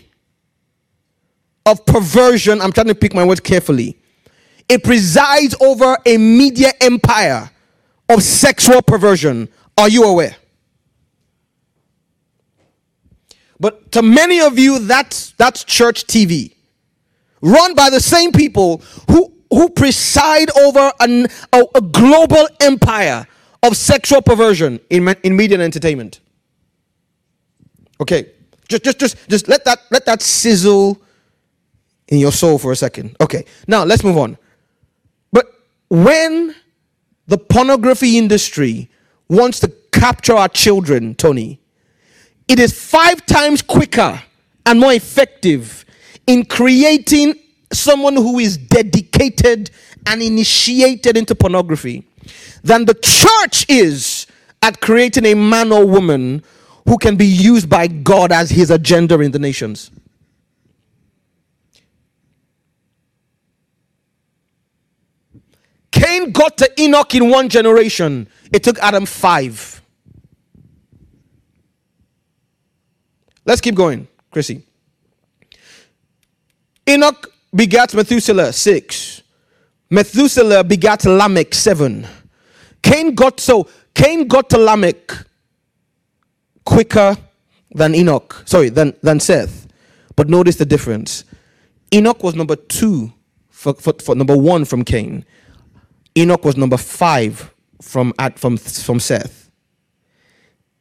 [1.65, 2.61] of perversion.
[2.61, 3.97] I'm trying to pick my words carefully.
[4.69, 7.49] It presides over a media empire
[8.07, 9.49] of sexual perversion.
[9.77, 10.35] Are you aware?
[13.61, 16.55] But to many of you, that's, that's church TV,
[17.41, 23.27] run by the same people who, who preside over an, a, a global empire
[23.61, 26.21] of sexual perversion in, in media and entertainment.
[28.01, 28.31] Okay,
[28.67, 30.99] just, just, just, just let that let that sizzle
[32.07, 33.15] in your soul for a second.
[33.21, 34.39] Okay, now let's move on.
[35.31, 35.45] But
[35.87, 36.55] when
[37.27, 38.89] the pornography industry
[39.29, 41.60] wants to capture our children, Tony,
[42.51, 44.21] it is five times quicker
[44.65, 45.85] and more effective
[46.27, 47.33] in creating
[47.71, 49.71] someone who is dedicated
[50.05, 52.05] and initiated into pornography
[52.61, 54.27] than the church is
[54.61, 56.43] at creating a man or woman
[56.85, 59.89] who can be used by God as his agenda in the nations.
[65.93, 69.80] Cain got to Enoch in one generation, it took Adam five.
[73.45, 74.63] Let's keep going, Chrissy.
[76.87, 79.23] Enoch begat Methuselah, six.
[79.89, 82.07] Methuselah begat Lamech, seven.
[82.81, 85.11] Cain got so Cain got to Lamech
[86.65, 87.17] quicker
[87.73, 89.67] than Enoch, sorry, than, than Seth.
[90.15, 91.23] But notice the difference.
[91.93, 93.13] Enoch was number two
[93.49, 95.25] for, for, for number one from Cain.
[96.17, 99.51] Enoch was number five from, at, from, from Seth.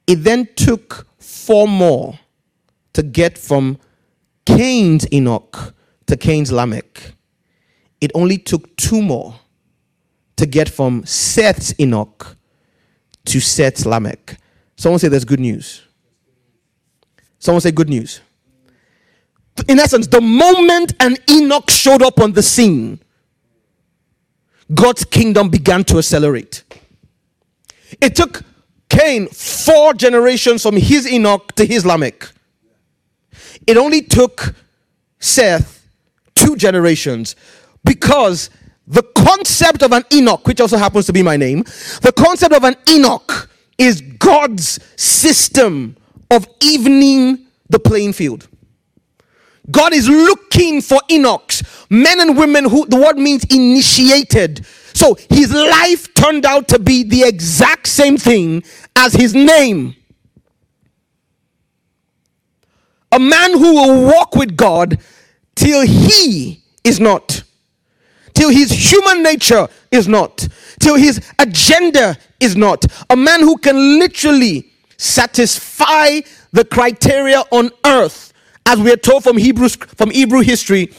[0.07, 2.19] It then took four more
[2.93, 3.79] to get from
[4.47, 5.75] Cain's Enoch
[6.07, 7.13] to Cain's Lamech.
[8.01, 9.35] It only took two more
[10.37, 12.37] to get from Seth's Enoch
[13.27, 14.39] to Seth's Lamech.
[14.77, 15.83] Someone say there's good news.
[17.39, 18.21] Someone say good news.
[19.69, 23.01] In essence, the moment an Enoch showed up on the scene,
[24.73, 26.63] God's kingdom began to accelerate.
[28.01, 28.43] It took
[28.89, 32.33] Cain four generations from his Enoch to his Lamech.
[33.67, 34.55] It only took
[35.19, 35.87] Seth
[36.35, 37.37] two generations
[37.85, 38.51] because
[38.87, 41.63] the concept of an Enoch, which also happens to be my name,
[42.03, 43.49] the concept of an Enoch
[43.79, 45.97] is God's system
[46.31, 48.49] of evening the playing field.
[49.71, 54.67] God is looking for Enochs, men and women who the word means initiated.
[54.93, 58.65] So his life turned out to be the exact same thing
[58.97, 59.95] as his name.
[63.13, 64.99] A man who will walk with God
[65.57, 67.43] till he is not,
[68.35, 70.47] till his human nature is not,
[70.79, 72.85] till his agenda is not.
[73.11, 76.21] A man who can literally satisfy
[76.53, 78.33] the criteria on earth,
[78.67, 80.93] as we are told from Hebrews from Hebrew history,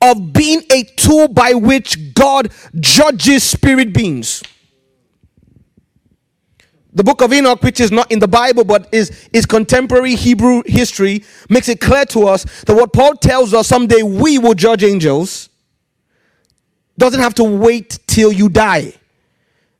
[0.00, 2.50] of being a tool by which God
[2.80, 4.42] judges spirit beings
[6.98, 10.64] the book of Enoch, which is not in the Bible but is, is contemporary Hebrew
[10.66, 14.82] history, makes it clear to us that what Paul tells us someday we will judge
[14.82, 15.48] angels
[16.98, 18.94] doesn't have to wait till you die.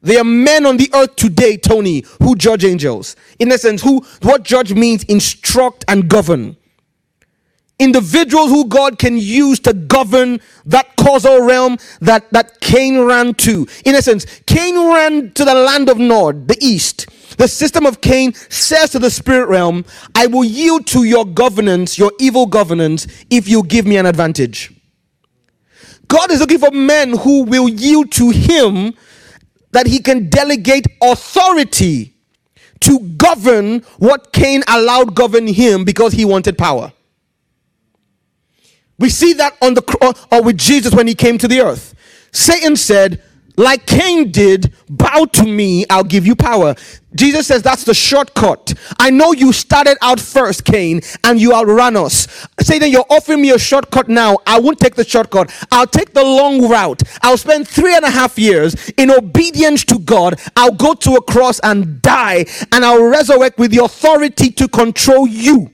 [0.01, 3.17] There are men on the earth today, Tony, who judge angels.
[3.41, 6.57] In essence, who what judge means instruct and govern
[7.79, 13.67] individuals who God can use to govern that causal realm that, that Cain ran to.
[13.85, 17.07] In essence, Cain ran to the land of Nod, the east.
[17.39, 19.85] The system of Cain says to the spirit realm,
[20.15, 24.73] I will yield to your governance, your evil governance, if you give me an advantage.
[26.09, 28.95] God is looking for men who will yield to him
[29.73, 32.15] that he can delegate authority
[32.81, 36.93] to govern what Cain allowed govern him because he wanted power.
[38.99, 41.49] We see that on the cross or uh, uh, with Jesus when he came to
[41.49, 41.95] the earth.
[42.33, 43.23] Satan said,
[43.57, 46.77] like Cain did, bow to me, I'll give you power.
[47.17, 48.73] Jesus says that's the shortcut.
[49.01, 52.29] I know you started out first, Cain, and you outran us.
[52.61, 54.39] Satan, you're offering me a shortcut now.
[54.47, 55.53] I won't take the shortcut.
[55.73, 57.03] I'll take the long route.
[57.23, 60.41] I'll spend three and a half years in obedience to God.
[60.55, 65.27] I'll go to a cross and die, and I'll resurrect with the authority to control
[65.27, 65.73] you.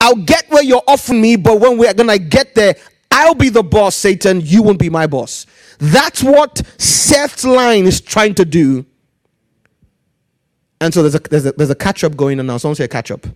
[0.00, 2.74] I'll get where you're offering me, but when we're gonna get there,
[3.10, 4.40] I'll be the boss, Satan.
[4.42, 5.46] You won't be my boss.
[5.78, 8.86] That's what Seth's line is trying to do.
[10.80, 12.56] And so there's a, there's a, there's a catch up going on now.
[12.56, 13.26] Someone say catch up.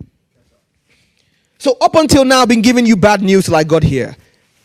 [1.59, 4.17] So up until now, I've been giving you bad news till I got here.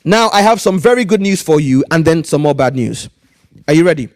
[0.05, 3.09] Now I have some very good news for you and then some more bad news.
[3.67, 4.09] Are you ready?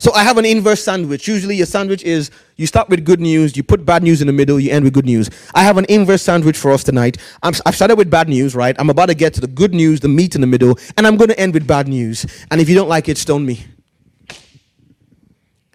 [0.00, 1.28] So I have an inverse sandwich.
[1.28, 4.32] Usually, a sandwich is you start with good news, you put bad news in the
[4.32, 5.28] middle, you end with good news.
[5.54, 7.18] I have an inverse sandwich for us tonight.
[7.42, 8.74] i have started with bad news, right?
[8.78, 11.18] I'm about to get to the good news, the meat in the middle, and I'm
[11.18, 12.24] going to end with bad news.
[12.50, 13.62] And if you don't like it, stone me.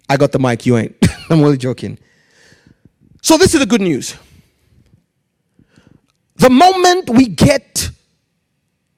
[0.10, 0.96] I got the mic, you ain't.
[1.30, 2.00] I'm only joking.
[3.22, 4.16] So, this is the good news.
[6.38, 7.92] The moment we get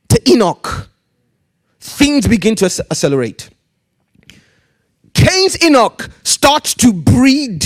[0.07, 0.87] to Enoch,
[1.81, 3.49] things begin to accelerate.
[5.17, 7.65] Cain's Enoch starts to breed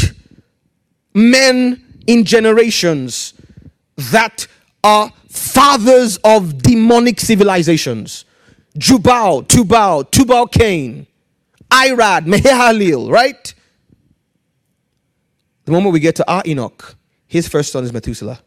[1.13, 3.33] men in generations
[3.97, 4.47] that
[4.85, 8.23] are fathers of demonic civilizations.
[8.77, 11.05] Jubal, Tubal, Tubal Cain,
[11.69, 13.53] Irad, Mehehalil, right?
[15.65, 16.95] The moment we get to our Enoch,
[17.27, 18.39] his first son is Methuselah.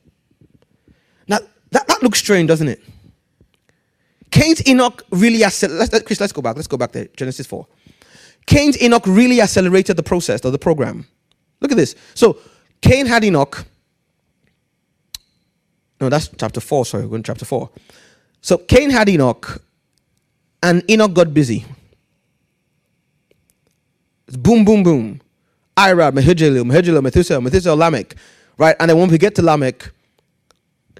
[1.29, 1.41] Now,
[1.73, 2.83] that, that looks strange, doesn't it?
[4.31, 5.61] Cain's Enoch really, let's,
[6.05, 6.57] Chris, let's go back.
[6.57, 7.09] Let's go back there.
[7.15, 7.67] Genesis 4.
[8.47, 11.07] Cain's Enoch really accelerated the process of the program.
[11.61, 11.95] Look at this.
[12.15, 12.39] So
[12.81, 13.65] Cain had Enoch.
[16.01, 16.85] No, that's chapter 4.
[16.85, 17.71] Sorry, we're going to chapter 4.
[18.41, 19.63] So Cain had Enoch,
[20.63, 21.65] and Enoch got busy.
[24.27, 25.21] It's boom, boom, boom.
[25.77, 28.15] Irad, Mehujael, Mehujael, Methuselah, Methuselah, Lamech.
[28.59, 28.77] Right?
[28.79, 29.91] And then when we get to Lamech,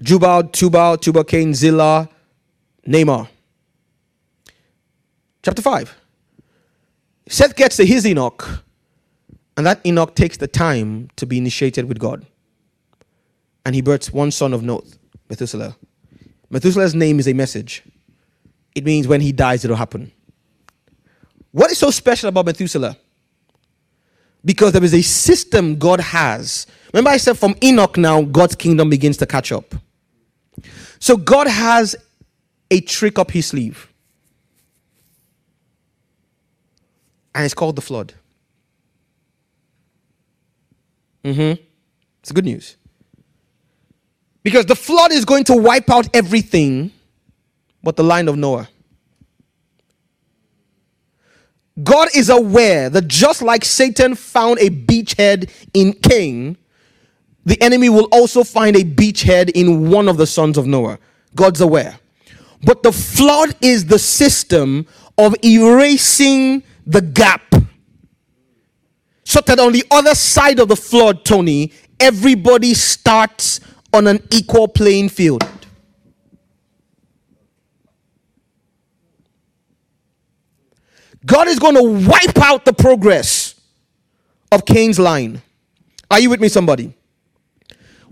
[0.01, 2.09] Jubal, Tubal, Tubal, Cain, Zillah,
[2.87, 3.27] Naamah.
[5.43, 5.95] Chapter 5.
[7.27, 8.63] Seth gets to his Enoch,
[9.57, 12.25] and that Enoch takes the time to be initiated with God.
[13.65, 14.97] And he births one son of Noth,
[15.29, 15.75] Methuselah.
[16.49, 17.83] Methuselah's name is a message.
[18.75, 20.11] It means when he dies, it'll happen.
[21.51, 22.97] What is so special about Methuselah?
[24.43, 26.67] Because there is a system God has.
[26.93, 29.73] Remember, I said from Enoch now, God's kingdom begins to catch up.
[30.99, 31.95] So God has
[32.69, 33.91] a trick up his sleeve.
[37.35, 38.13] And it's called the flood.
[41.23, 41.61] Mm-hmm.
[42.21, 42.77] It's good news.
[44.41, 46.91] Because the flood is going to wipe out everything
[47.83, 48.69] but the line of Noah.
[51.83, 56.57] God is aware that just like Satan found a beachhead in Cain,
[57.43, 60.99] the enemy will also find a beachhead in one of the sons of Noah.
[61.35, 61.99] God's aware.
[62.63, 64.87] But the flood is the system
[65.17, 67.41] of erasing the gap.
[69.23, 73.59] So that on the other side of the flood, Tony, everybody starts
[73.91, 75.43] on an equal playing field.
[81.25, 83.59] God is going to wipe out the progress
[84.51, 85.41] of Cain's line.
[86.11, 86.93] Are you with me, somebody?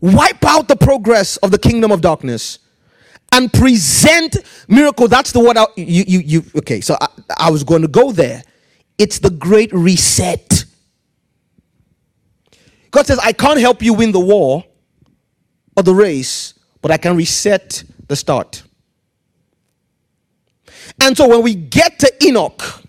[0.01, 2.59] Wipe out the progress of the kingdom of darkness
[3.31, 4.37] and present
[4.67, 5.07] miracle.
[5.07, 6.81] That's the word I, you, you, you, okay.
[6.81, 8.43] So I, I was going to go there.
[8.97, 10.65] It's the great reset.
[12.91, 14.63] God says, I can't help you win the war
[15.75, 18.63] or the race, but I can reset the start.
[21.01, 22.83] And so when we get to Enoch,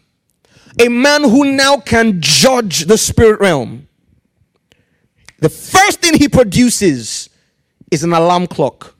[0.78, 3.88] a man who now can judge the spirit realm,
[5.38, 7.30] the first thing he produces
[7.90, 8.94] is an alarm clock.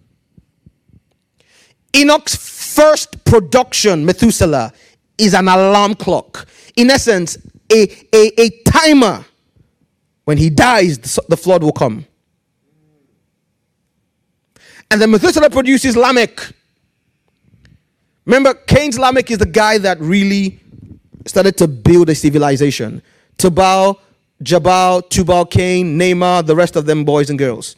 [1.94, 4.72] Enoch's first production, Methuselah,
[5.18, 6.46] is an alarm clock
[6.76, 7.38] in essence,
[7.72, 7.82] a,
[8.14, 9.24] a, a timer.
[10.24, 12.06] When he dies, the flood will come.
[14.90, 16.52] And then Methuselah produces Lamech.
[18.24, 20.60] Remember, Cain's Lamech is the guy that really
[21.26, 23.02] started to build a civilization.
[23.36, 24.00] Tubal,
[24.42, 27.76] Jabal, Tubal, Cain, Naamah, the rest of them boys and girls.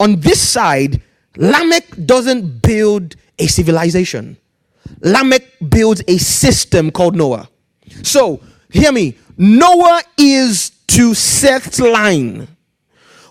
[0.00, 1.02] On this side,
[1.36, 4.36] Lamech doesn't build a civilization.
[5.00, 7.48] Lamech builds a system called Noah.
[8.02, 8.40] So,
[8.70, 9.16] hear me.
[9.36, 12.48] Noah is to Seth's line.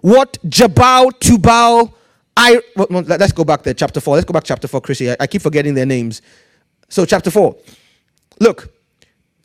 [0.02, 1.94] What Jabal, Tubal,
[2.36, 2.62] I.
[2.76, 4.16] Well, let's go back there, chapter 4.
[4.16, 5.12] Let's go back chapter 4, Chrissy.
[5.12, 6.22] I, I keep forgetting their names.
[6.90, 7.56] So, chapter 4.
[8.40, 8.74] Look,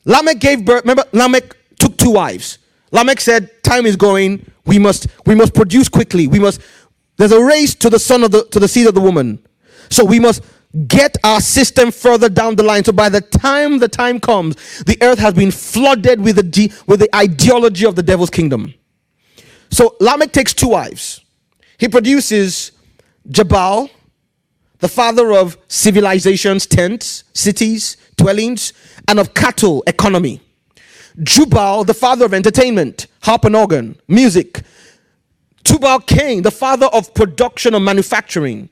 [0.05, 0.82] Lamech gave birth.
[0.82, 2.59] Remember, Lamech took two wives.
[2.93, 4.51] Lamech said, Time is going.
[4.66, 6.26] We must, we must produce quickly.
[6.28, 6.60] We must.
[7.16, 9.44] There's a race to the son of the to the seed of the woman.
[9.90, 10.43] So we must
[10.86, 12.84] get our system further down the line.
[12.84, 17.00] So by the time the time comes, the earth has been flooded with the, with
[17.00, 18.74] the ideology of the devil's kingdom.
[19.70, 21.20] So Lamech takes two wives.
[21.78, 22.72] He produces
[23.28, 23.90] Jabal,
[24.78, 28.72] the father of civilizations, tents, cities, dwellings,
[29.08, 30.40] and of cattle economy.
[31.22, 34.62] Jubal, the father of entertainment, harp and organ, music.
[35.62, 38.68] Tubal Cain, the father of production or manufacturing,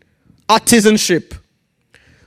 [0.48, 1.39] artisanship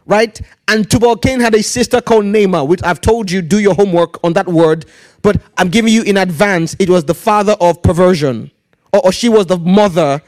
[0.06, 0.40] right?
[0.68, 4.24] And Tubal Cain had a sister called Naamah, which I've told you, do your homework
[4.24, 4.86] on that word,
[5.22, 8.52] but I'm giving you in advance, it was the father of perversion,
[8.92, 10.22] or, or she was the mother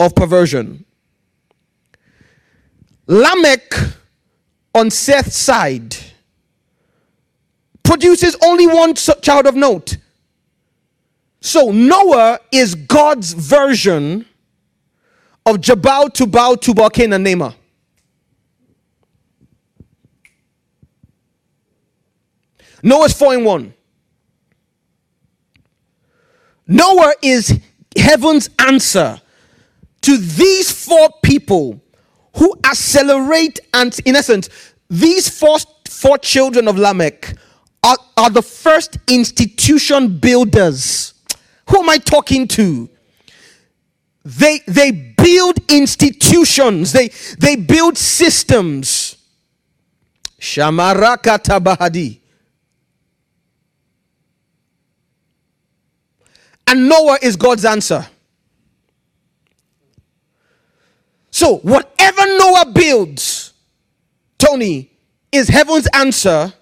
[0.00, 0.84] of perversion.
[3.06, 3.72] Lamech,
[4.74, 5.96] on Seth's side,
[7.82, 9.96] produces only one child of note.
[11.40, 14.26] So Noah is God's version
[15.46, 17.54] of Jabal, Tubal, Tubal, Cain, and Naamah.
[22.82, 23.74] Noah's 4 in 1.
[26.68, 27.58] Noah is
[27.96, 29.20] heaven's answer
[30.02, 31.80] to these four people
[32.36, 34.48] who accelerate and, in essence,
[34.88, 37.36] these four, four children of Lamech
[37.82, 41.14] are, are the first institution builders.
[41.70, 42.88] Who am I talking to?
[44.24, 49.16] They, they build institutions, they, they build systems.
[50.38, 52.20] Shamaraka tabahadi.
[56.68, 58.06] And Noah is God's answer.
[61.30, 63.54] So, whatever Noah builds,
[64.36, 64.90] Tony,
[65.32, 66.52] is heaven's answer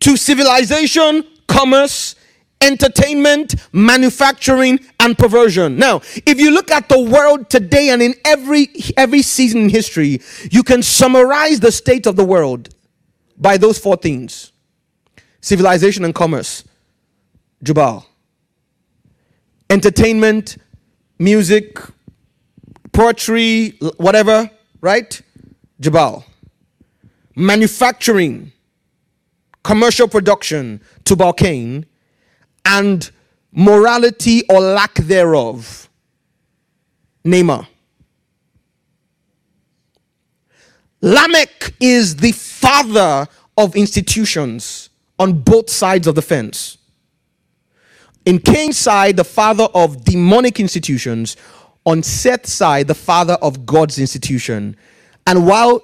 [0.00, 2.16] to civilization, commerce,
[2.60, 5.76] entertainment, manufacturing, and perversion.
[5.76, 10.20] Now, if you look at the world today and in every every season in history,
[10.50, 12.74] you can summarize the state of the world
[13.36, 14.50] by those four things:
[15.40, 16.64] civilization and commerce.
[17.62, 18.07] Jubal
[19.70, 20.56] entertainment,
[21.18, 21.78] music,
[22.92, 24.50] poetry, whatever,
[24.80, 25.20] right?
[25.80, 26.24] Jabal.
[27.36, 28.52] Manufacturing,
[29.62, 31.86] commercial production, Tubal Cain,
[32.64, 33.10] and
[33.52, 35.88] morality or lack thereof,
[37.24, 37.66] Naamah.
[41.00, 46.77] Lamech is the father of institutions on both sides of the fence.
[48.28, 51.38] In Cain's side, the father of demonic institutions.
[51.86, 54.76] On Seth's side, the father of God's institution.
[55.26, 55.82] And while,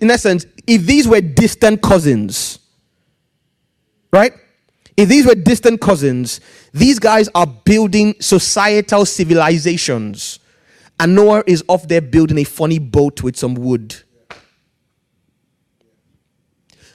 [0.00, 2.58] in essence, if these were distant cousins,
[4.12, 4.32] right?
[4.96, 6.40] If these were distant cousins,
[6.72, 10.40] these guys are building societal civilizations.
[10.98, 13.94] And Noah is off there building a funny boat with some wood.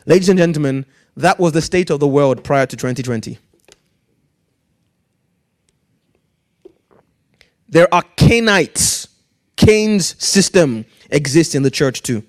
[0.06, 0.86] Ladies and gentlemen,
[1.16, 3.38] that was the state of the world prior to 2020.
[7.70, 9.08] There are Cainites.
[9.56, 12.24] Cain's system exists in the church too.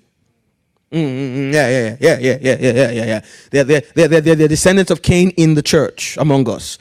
[0.91, 1.53] Mm-hmm.
[1.53, 3.21] Yeah, yeah, yeah, yeah, yeah, yeah, yeah, yeah, yeah.
[3.49, 6.77] They're, they're, they're, they're, they're descendants of Cain in the church among us.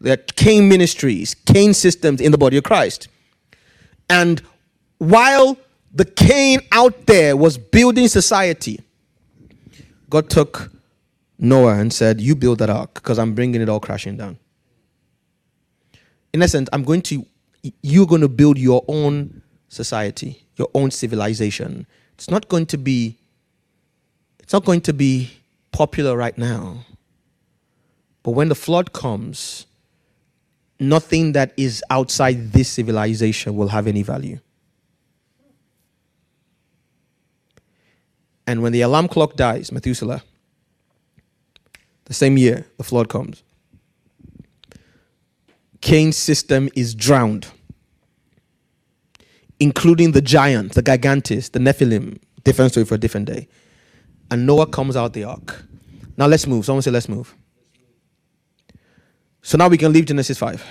[0.00, 3.08] There are Cain ministries, Cain systems in the body of Christ.
[4.08, 4.42] And
[4.98, 5.58] while
[5.92, 8.80] the Cain out there was building society,
[10.08, 10.72] God took
[11.38, 14.38] Noah and said, You build that ark because I'm bringing it all crashing down.
[16.32, 17.26] In essence, I'm going to
[17.82, 21.86] you're going to build your own society, your own civilization.
[22.14, 23.18] It's not going to be
[24.40, 25.30] it's not going to be
[25.70, 26.84] popular right now.
[28.22, 29.66] But when the flood comes,
[30.78, 34.40] nothing that is outside this civilization will have any value.
[38.46, 40.22] And when the alarm clock dies, Methuselah,
[42.04, 43.42] the same year the flood comes,
[45.82, 47.48] Cain's system is drowned,
[49.60, 52.18] including the giants, the gigantes, the Nephilim.
[52.44, 53.48] Different story for a different day.
[54.30, 55.64] And Noah comes out the ark.
[56.16, 56.64] Now let's move.
[56.64, 57.34] Someone say, let's move.
[59.42, 60.64] So now we can leave Genesis 5.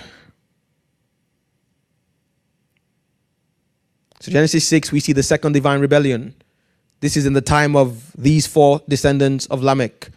[4.20, 6.34] So, Genesis 6, we see the second divine rebellion.
[7.00, 10.10] This is in the time of these four descendants of Lamech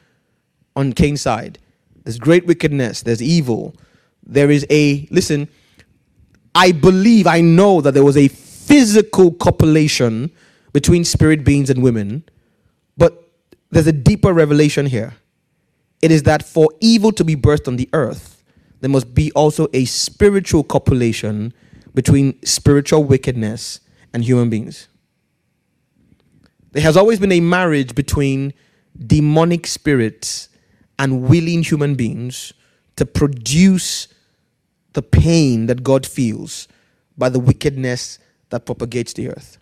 [0.76, 1.58] on Cain's side.
[2.04, 3.76] There's great wickedness, there's evil,
[4.26, 5.48] there is a, listen,
[6.54, 10.32] I believe, I know that there was a physical copulation
[10.74, 12.24] between spirit beings and women,
[12.98, 13.32] but
[13.72, 15.14] there's a deeper revelation here.
[16.02, 18.44] It is that for evil to be birthed on the earth,
[18.82, 21.54] there must be also a spiritual copulation
[21.94, 23.80] between spiritual wickedness
[24.14, 24.88] and human beings.
[26.72, 28.54] There has always been a marriage between
[29.08, 30.50] demonic spirits
[31.00, 32.54] and willing human beings
[32.98, 34.08] to produce
[34.96, 36.68] the pain that God feels
[37.18, 38.18] by the wickedness
[38.50, 39.60] that propagates the earth.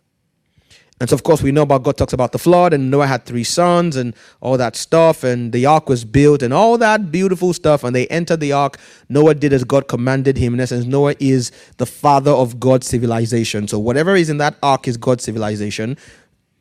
[1.00, 3.26] And so, of course, we know about God talks about the flood, and Noah had
[3.26, 7.52] three sons, and all that stuff, and the ark was built, and all that beautiful
[7.52, 7.84] stuff.
[7.84, 8.78] And they entered the ark.
[9.10, 10.54] Noah did as God commanded him.
[10.54, 13.68] In essence, Noah is the father of God's civilization.
[13.68, 15.98] So, whatever is in that ark is God's civilization,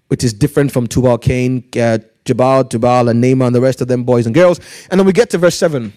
[0.08, 3.88] which is different from Tubal Cain, uh, Jabal, Tubal, and Naaman, and the rest of
[3.88, 4.60] them boys and girls.
[4.90, 5.92] And then we get to verse 7.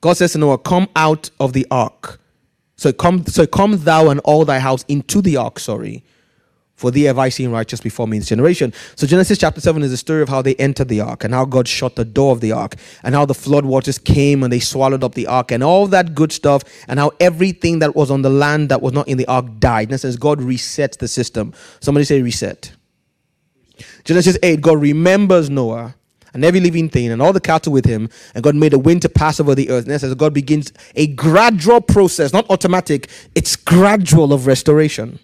[0.00, 2.20] God says to Noah, Come out of the ark.
[2.76, 6.04] So come, so come thou and all thy house into the ark, sorry
[6.78, 8.72] for thee have I seen righteous before me in this generation.
[8.94, 11.44] So Genesis chapter 7 is the story of how they entered the ark and how
[11.44, 14.60] God shut the door of the ark and how the flood waters came and they
[14.60, 18.22] swallowed up the ark and all that good stuff and how everything that was on
[18.22, 19.88] the land that was not in the ark died.
[19.88, 21.52] In essence, God resets the system.
[21.80, 22.70] Somebody say reset.
[24.04, 25.96] Genesis 8, God remembers Noah
[26.34, 29.02] and every living thing and all the cattle with him, and God made a wind
[29.02, 29.84] to pass over the earth.
[29.84, 35.18] And as God begins a gradual process, not automatic, it's gradual of restoration.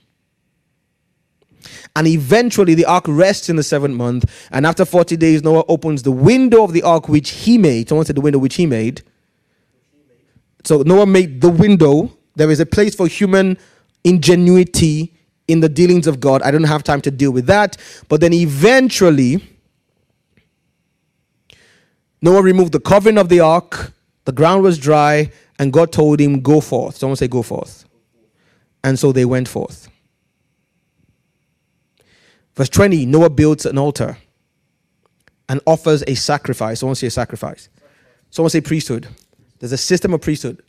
[1.97, 4.49] And eventually the ark rests in the seventh month.
[4.51, 7.89] And after 40 days, Noah opens the window of the ark which he made.
[7.89, 9.03] Someone said the window which he made.
[10.65, 12.11] So Noah made the window.
[12.35, 13.59] There is a place for human
[14.03, 15.15] ingenuity
[15.47, 16.43] in the dealings of God.
[16.43, 17.77] I don't have time to deal with that.
[18.09, 19.43] But then eventually,
[22.25, 23.93] Noah removed the covering of the ark.
[24.25, 25.31] The ground was dry.
[25.59, 26.97] And God told him, Go forth.
[26.97, 27.85] Someone say, Go forth.
[28.83, 29.91] And so they went forth.
[32.57, 34.17] Verse 20 Noah builds an altar
[35.51, 36.81] and offers a sacrifice.
[36.81, 37.69] Someone say a sacrifice.
[38.31, 39.07] Someone say priesthood.
[39.59, 40.63] There's a system of priesthood.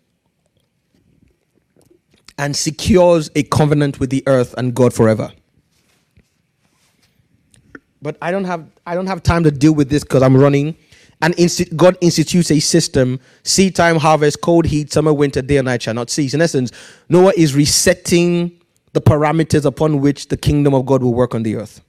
[2.38, 5.32] And secures a covenant with the earth and God forever.
[8.02, 10.76] But I don't have I don't have time to deal with this because I'm running.
[11.21, 11.33] And
[11.75, 15.93] God institutes a system: seed time, harvest, cold, heat, summer, winter, day and night shall
[15.93, 16.33] not cease.
[16.33, 16.71] In essence,
[17.09, 18.59] Noah is resetting
[18.93, 21.81] the parameters upon which the kingdom of God will work on the earth.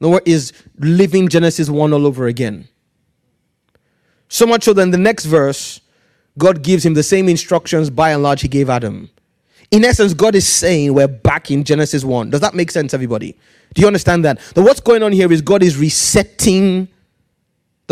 [0.00, 2.68] Noah is living Genesis 1 all over again.
[4.28, 5.80] So much so that in the next verse,
[6.38, 9.10] God gives him the same instructions by and large he gave Adam.
[9.70, 12.30] In essence, God is saying we're back in Genesis 1.
[12.30, 13.38] Does that make sense, everybody?
[13.74, 14.38] Do you understand that?
[14.54, 16.88] That what's going on here is God is resetting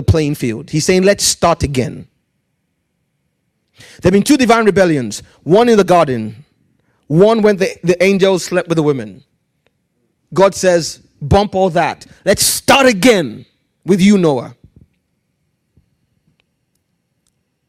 [0.01, 0.71] the playing field.
[0.71, 2.09] He's saying, let's start again.
[4.01, 6.45] There have been two divine rebellions one in the garden,
[7.07, 9.23] one when the, the angels slept with the women.
[10.33, 12.07] God says, bump all that.
[12.25, 13.45] Let's start again
[13.85, 14.57] with you, Noah.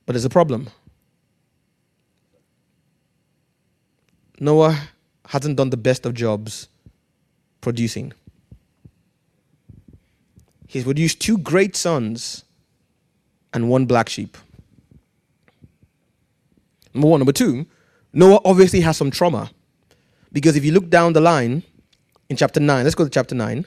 [0.06, 0.70] But there's a problem.
[4.40, 4.80] Noah
[5.28, 6.68] hasn't done the best of jobs
[7.62, 8.14] producing.
[10.72, 12.46] He's produced two great sons
[13.54, 14.38] and one black sheep.
[16.94, 17.20] Number one.
[17.20, 17.66] Number two,
[18.14, 19.52] Noah obviously has some trauma.
[20.32, 21.64] Because if you look down the line
[22.30, 23.66] in chapter 9, let's go to chapter 9.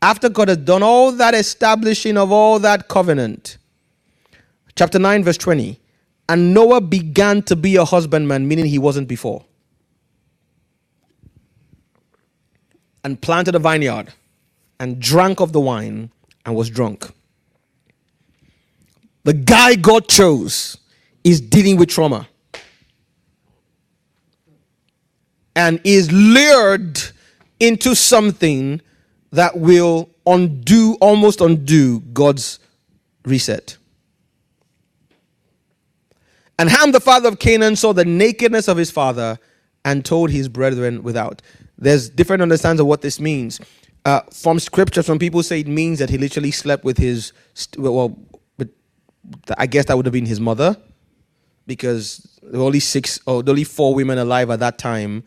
[0.00, 3.58] After God has done all that establishing of all that covenant,
[4.76, 5.78] chapter 9, verse 20,
[6.30, 9.44] and Noah began to be a husbandman, meaning he wasn't before,
[13.04, 14.14] and planted a vineyard,
[14.78, 16.10] and drank of the wine,
[16.44, 17.10] and was drunk.
[19.24, 20.76] The guy God chose
[21.24, 22.28] is dealing with trauma.
[25.56, 27.00] and is lured
[27.58, 28.80] into something
[29.32, 32.60] that will undo, almost undo God's
[33.24, 33.78] reset.
[36.58, 39.38] And Ham, the father of Canaan, saw the nakedness of his father
[39.84, 41.42] and told his brethren without.
[41.78, 43.60] There's different understandings of what this means.
[44.06, 47.32] Uh, from scripture, some people say it means that he literally slept with his,
[47.76, 48.16] well,
[48.56, 48.68] but
[49.58, 50.76] I guess that would have been his mother,
[51.66, 55.24] because there were only six, or only four women alive at that time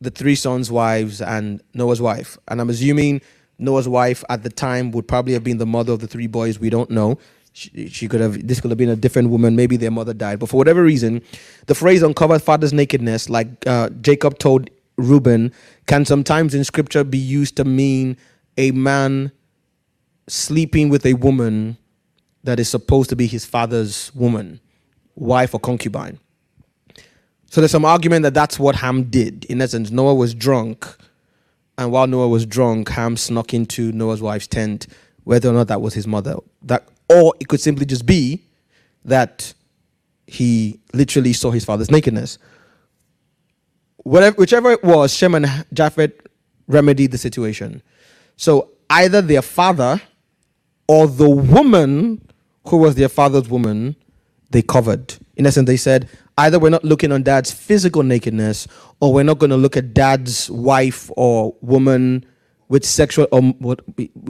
[0.00, 2.38] the three sons' wives and Noah's wife.
[2.48, 3.20] And I'm assuming
[3.58, 6.58] Noah's wife at the time would probably have been the mother of the three boys.
[6.58, 7.18] We don't know.
[7.52, 9.54] She, she could have, this could have been a different woman.
[9.54, 10.38] Maybe their mother died.
[10.38, 11.20] But for whatever reason,
[11.66, 15.52] the phrase uncovered father's nakedness, like uh, Jacob told Reuben,
[15.86, 18.16] can sometimes in scripture be used to mean
[18.56, 19.32] a man
[20.28, 21.76] sleeping with a woman
[22.44, 24.60] that is supposed to be his father's woman,
[25.14, 26.18] wife or concubine.
[27.50, 29.44] So there's some argument that that's what Ham did.
[29.46, 30.86] In essence, Noah was drunk,
[31.78, 34.86] and while Noah was drunk, Ham snuck into Noah's wife's tent,
[35.24, 36.36] whether or not that was his mother.
[36.62, 38.42] That, or it could simply just be
[39.04, 39.54] that
[40.26, 42.38] he literally saw his father's nakedness.
[44.06, 46.12] Whatever, whichever it was, Shem and Japheth
[46.68, 47.82] remedied the situation.
[48.36, 50.00] So either their father
[50.86, 52.24] or the woman
[52.68, 53.96] who was their father's woman,
[54.50, 55.16] they covered.
[55.34, 56.08] In essence, they said,
[56.38, 58.68] either we're not looking on dad's physical nakedness
[59.00, 62.24] or we're not going to look at dad's wife or woman
[62.68, 63.80] with sexual um, what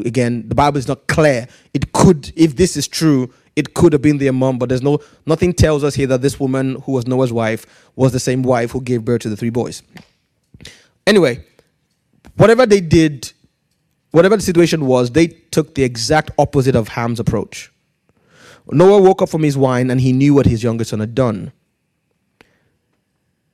[0.04, 4.02] again the bible is not clear it could if this is true it could have
[4.02, 7.06] been their mom but there's no nothing tells us here that this woman who was
[7.06, 9.82] noah's wife was the same wife who gave birth to the three boys.
[11.06, 11.44] Anyway
[12.36, 13.32] whatever they did
[14.10, 17.72] whatever the situation was they took the exact opposite of ham's approach.
[18.70, 21.52] Noah woke up from his wine and he knew what his youngest son had done.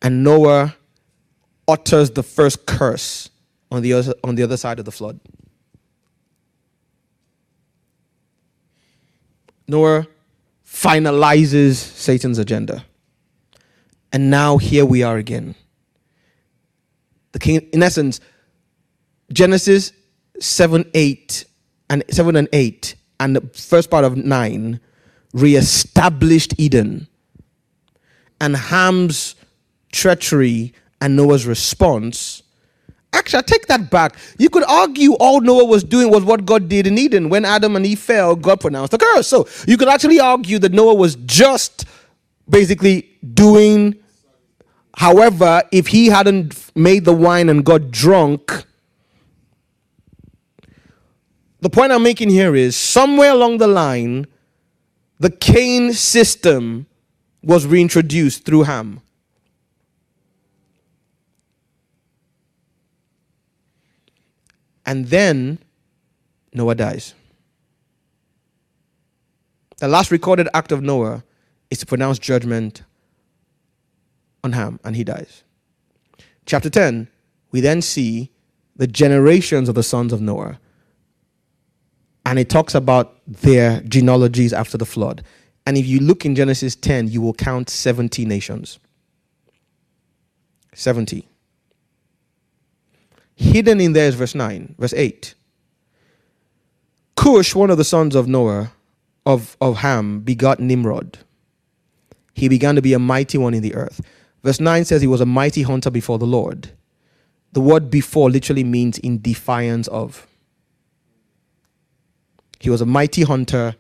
[0.01, 0.75] And Noah
[1.69, 3.31] utters the first curse
[3.71, 5.21] on the other, on the other side of the flood.
[9.69, 10.07] Noah
[10.67, 12.85] finalizes Satan's agenda.
[14.13, 15.55] And now here we are again.
[17.33, 18.21] The king, in essence,
[19.33, 19.93] Genesis
[20.39, 21.45] 7, 8,
[21.89, 24.81] and 7 and 8, and the first part of 9
[25.33, 27.09] reestablished Eden.
[28.41, 29.35] And Ham's
[29.93, 32.43] treachery, and Noah's response.
[33.13, 34.17] Actually, I take that back.
[34.39, 37.29] You could argue all Noah was doing was what God did in Eden.
[37.29, 39.29] When Adam and Eve fell, God pronounced the curse.
[39.29, 41.85] So you could actually argue that Noah was just
[42.49, 43.97] basically doing.
[44.97, 48.65] However, if he hadn't made the wine and got drunk,
[51.61, 54.27] the point I'm making here is somewhere along the line,
[55.19, 56.87] the Cain system
[57.43, 59.01] was reintroduced through Ham.
[64.85, 65.59] And then
[66.53, 67.15] Noah dies.
[69.79, 71.25] The last recorded act of Noah
[71.71, 72.83] is to pronounce judgment
[74.45, 75.45] on Ham, and he dies.
[76.47, 77.09] Chapter 10,
[77.51, 78.31] we then see
[78.77, 80.59] the generations of the sons of Noah.
[82.25, 85.23] And it talks about their genealogies after the flood.
[85.67, 88.79] And if you look in Genesis 10, you will count 70 nations.
[90.75, 91.29] 70.
[93.43, 95.35] Hidden in there is verse 9, verse 8.
[97.17, 98.73] Cush, one of the sons of Noah,
[99.27, 101.19] of, of Ham, begot Nimrod.
[102.35, 104.01] He began to be a mighty one in the earth.
[104.45, 106.71] Verse 9 says he was a mighty hunter before the Lord.
[107.53, 110.27] The word before literally means in defiance of.
[112.61, 113.75] He was a mighty hunter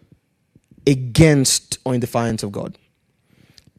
[0.89, 2.76] against or in defiance of God.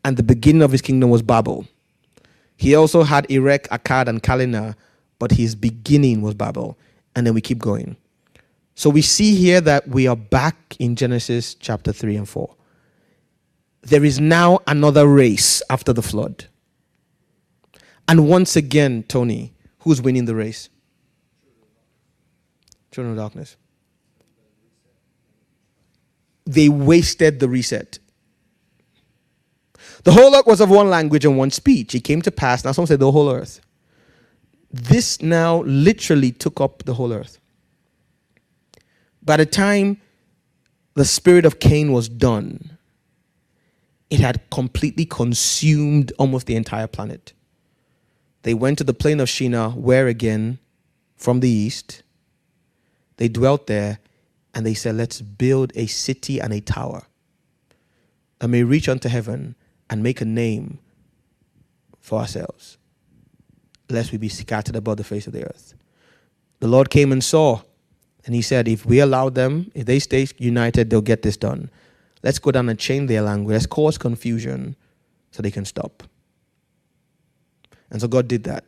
[0.06, 1.68] And the beginning of his kingdom was Babel.
[2.56, 4.76] He also had Erech, Akkad, and Calneh,
[5.24, 6.78] but his beginning was Babel.
[7.16, 7.96] And then we keep going.
[8.76, 12.54] So we see here that we are back in Genesis chapter 3 and 4.
[13.84, 16.48] There is now another race after the flood.
[18.06, 20.68] And once again, Tony, who's winning the race?
[22.92, 23.56] Children of darkness.
[26.46, 27.98] They wasted the reset.
[30.04, 31.96] The whole earth was of one language and one speech.
[31.96, 32.66] It came to pass.
[32.66, 33.62] Now, some say the whole earth
[34.74, 37.38] this now literally took up the whole earth.
[39.22, 40.02] By the time
[40.96, 42.78] the spirit of Cain was done,
[44.10, 47.34] it had completely consumed almost the entire planet.
[48.42, 50.58] They went to the plain of Shinar, where again,
[51.16, 52.02] from the east,
[53.18, 54.00] they dwelt there
[54.56, 57.04] and they said, Let's build a city and a tower
[58.42, 59.56] and may reach unto heaven
[59.90, 60.80] and make a name
[62.00, 62.78] for ourselves
[63.94, 65.76] lest we be scattered above the face of the earth.
[66.60, 67.62] The Lord came and saw,
[68.26, 71.70] and he said, If we allow them, if they stay united, they'll get this done.
[72.24, 73.54] Let's go down and change their language.
[73.54, 74.76] Let's cause confusion
[75.32, 76.04] so they can stop.
[77.92, 78.64] And so God did that.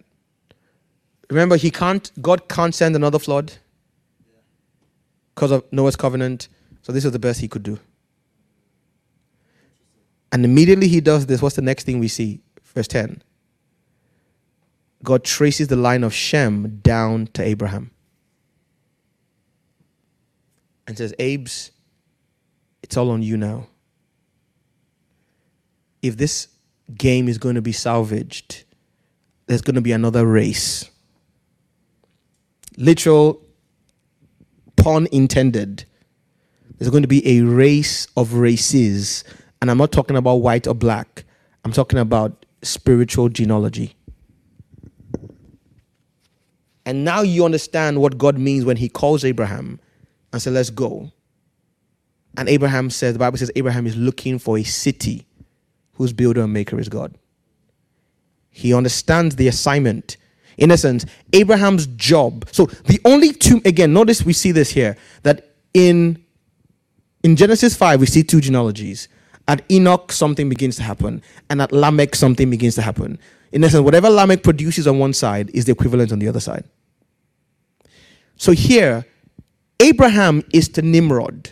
[1.30, 3.54] Remember, he can't, God can't send another flood
[5.34, 6.50] because of Noah's covenant.
[6.82, 7.80] So this was the best he could do.
[10.32, 12.42] And immediately he does this, what's the next thing we see?
[12.64, 13.24] Verse 10.
[15.04, 17.92] God traces the line of Shem down to Abraham
[20.88, 21.72] and says, Abes,
[22.82, 23.68] it's all on you now.
[26.02, 26.48] If this
[26.96, 28.64] game is going to be salvaged,
[29.48, 30.90] there's going to be another race.
[32.78, 33.42] Literal
[34.76, 35.86] pun intended.
[36.78, 39.24] There's going to be a race of races.
[39.62, 41.24] And I'm not talking about white or black,
[41.64, 43.96] I'm talking about spiritual genealogy.
[46.86, 49.80] And now you understand what God means when He calls Abraham
[50.32, 51.12] and said, Let's go.
[52.38, 55.26] And Abraham says, The Bible says, Abraham is looking for a city
[55.94, 57.18] whose builder and maker is God.
[58.50, 60.18] He understands the assignment.
[60.58, 62.48] In essence, Abraham's job.
[62.52, 66.24] So the only two, again, notice we see this here that in
[67.24, 69.08] in Genesis 5, we see two genealogies.
[69.48, 73.18] At Enoch, something begins to happen, and at Lamech, something begins to happen.
[73.52, 76.66] In essence, whatever Lamech produces on one side is the equivalent on the other side.
[78.38, 79.06] So here,
[79.80, 81.52] Abraham is to Nimrod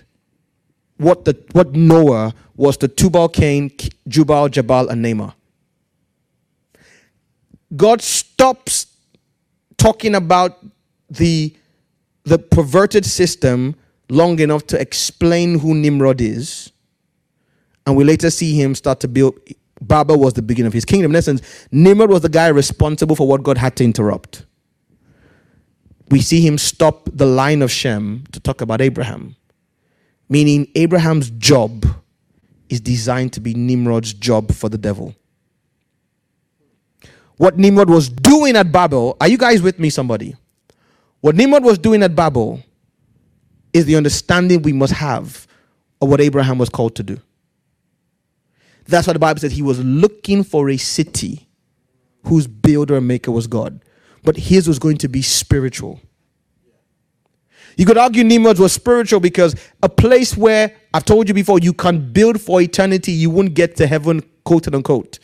[0.98, 3.72] what, the, what Noah was to Tubal Cain,
[4.08, 5.34] Jubal, Jabal, and Naamah.
[7.76, 8.88] God stops
[9.78, 10.60] talking about
[11.10, 11.54] the,
[12.24, 13.76] the perverted system
[14.10, 16.72] long enough to explain who Nimrod is.
[17.86, 19.38] And we later see him start to build.
[19.82, 21.12] Babel was the beginning of his kingdom.
[21.12, 21.42] In essence,
[21.72, 24.46] Nimrod was the guy responsible for what God had to interrupt.
[26.14, 29.36] We see him stop the line of Shem to talk about Abraham.
[30.30, 31.88] Meaning, Abraham's job
[32.70, 35.16] is designed to be Nimrod's job for the devil.
[37.38, 40.36] What Nimrod was doing at Babel, are you guys with me, somebody?
[41.22, 42.62] What Nimrod was doing at Babel
[43.74, 45.48] is the understanding we must have
[46.00, 47.20] of what Abraham was called to do.
[48.86, 51.48] That's why the Bible says he was looking for a city
[52.28, 53.84] whose builder and maker was God.
[54.24, 56.00] But his was going to be spiritual.
[57.76, 61.74] You could argue Nimrod was spiritual because a place where I've told you before, you
[61.74, 65.20] can build for eternity, you won't get to heaven, quote unquote.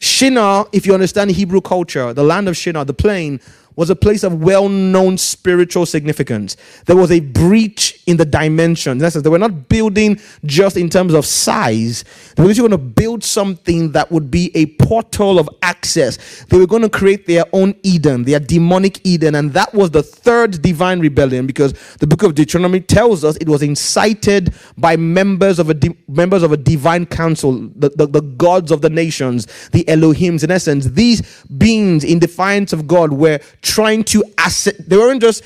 [0.00, 3.40] Shinar, if you understand Hebrew culture, the land of Shinar, the plain,
[3.76, 6.56] was a place of well known spiritual significance.
[6.86, 8.98] There was a breach in the dimension.
[8.98, 12.04] In essence, they were not building just in terms of size,
[12.36, 16.44] they were going to build something that would be a portal of access.
[16.44, 19.34] They were going to create their own Eden, their demonic Eden.
[19.34, 23.48] And that was the third divine rebellion because the book of Deuteronomy tells us it
[23.48, 28.20] was incited by members of a, di- members of a divine council, the, the, the
[28.20, 30.44] gods of the nations, the Elohims.
[30.44, 34.74] In essence, these beings in defiance of God were trying to asset.
[34.78, 35.42] They weren't just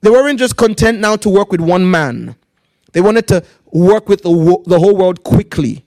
[0.00, 2.36] they weren't just content now to work with one man.
[2.92, 5.84] They wanted to work with the, the whole world quickly.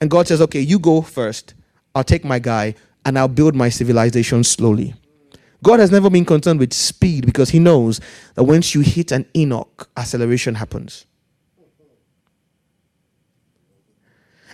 [0.00, 1.54] And God says, okay, you go first.
[1.94, 2.74] I'll take my guy
[3.04, 4.94] and I'll build my civilization slowly.
[5.62, 8.00] God has never been concerned with speed because he knows
[8.34, 11.06] that once you hit an Enoch, acceleration happens.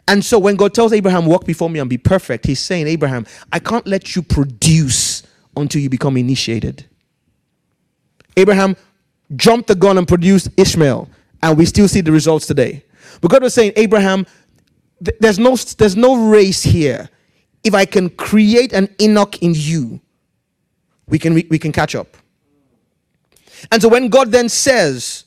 [0.07, 3.27] And so when God tells Abraham, walk before me and be perfect, he's saying, Abraham,
[3.53, 5.22] I can't let you produce
[5.57, 6.87] until you become initiated.
[8.37, 8.77] Abraham
[9.37, 11.09] jumped the gun and produced Ishmael,
[11.43, 12.85] and we still see the results today.
[13.21, 14.27] But God was saying, Abraham,
[15.05, 17.09] th- there's no, there's no race here.
[17.65, 20.01] If I can create an Enoch in you,
[21.07, 22.17] we can, we, we can catch up.
[23.71, 25.25] And so when God then says,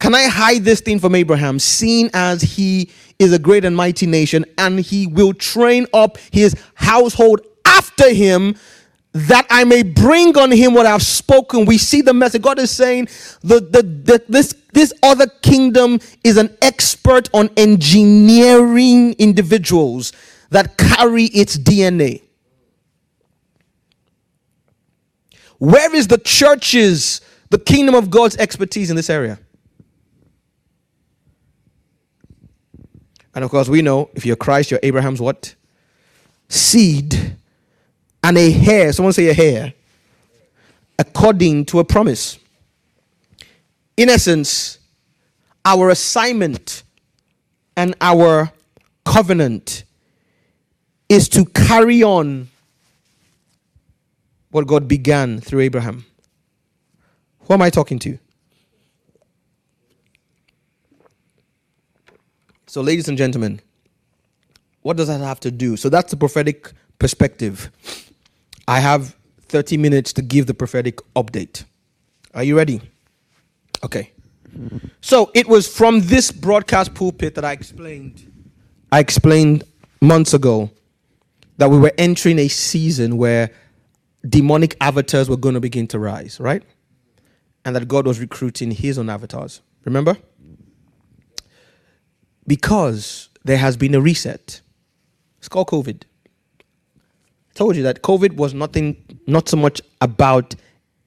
[0.00, 4.06] Can I hide this thing from Abraham, seeing as he is a great and mighty
[4.06, 8.56] nation, and he will train up his household after him
[9.12, 11.66] that I may bring on him what I've spoken.
[11.66, 12.42] We see the message.
[12.42, 13.08] God is saying
[13.42, 20.12] the, the, the, this, this other kingdom is an expert on engineering individuals
[20.50, 22.22] that carry its DNA.
[25.58, 27.20] Where is the church's,
[27.50, 29.38] the kingdom of God's expertise in this area?
[33.34, 35.54] And of course, we know if you're Christ, you're Abraham's what?
[36.48, 37.36] Seed
[38.22, 39.74] and a heir, someone say a heir,
[40.98, 42.38] according to a promise.
[43.96, 44.78] In essence,
[45.64, 46.82] our assignment
[47.76, 48.52] and our
[49.04, 49.84] covenant
[51.08, 52.48] is to carry on
[54.50, 56.04] what God began through Abraham.
[57.40, 58.18] Who am I talking to?
[62.66, 63.60] So, ladies and gentlemen,
[64.80, 65.76] what does that have to do?
[65.76, 67.70] So, that's the prophetic perspective.
[68.66, 69.16] I have
[69.48, 71.64] 30 minutes to give the prophetic update.
[72.34, 72.80] Are you ready?
[73.84, 74.12] Okay.
[75.00, 78.30] So it was from this broadcast pulpit that I explained.
[78.90, 79.64] I explained
[80.00, 80.70] months ago
[81.58, 83.50] that we were entering a season where
[84.28, 86.62] demonic avatars were going to begin to rise, right?
[87.64, 89.60] And that God was recruiting his own avatars.
[89.84, 90.16] Remember?
[92.46, 94.60] Because there has been a reset.
[95.38, 96.02] It's called COVID
[97.54, 98.96] told you that COVID was nothing,
[99.26, 100.54] not so much about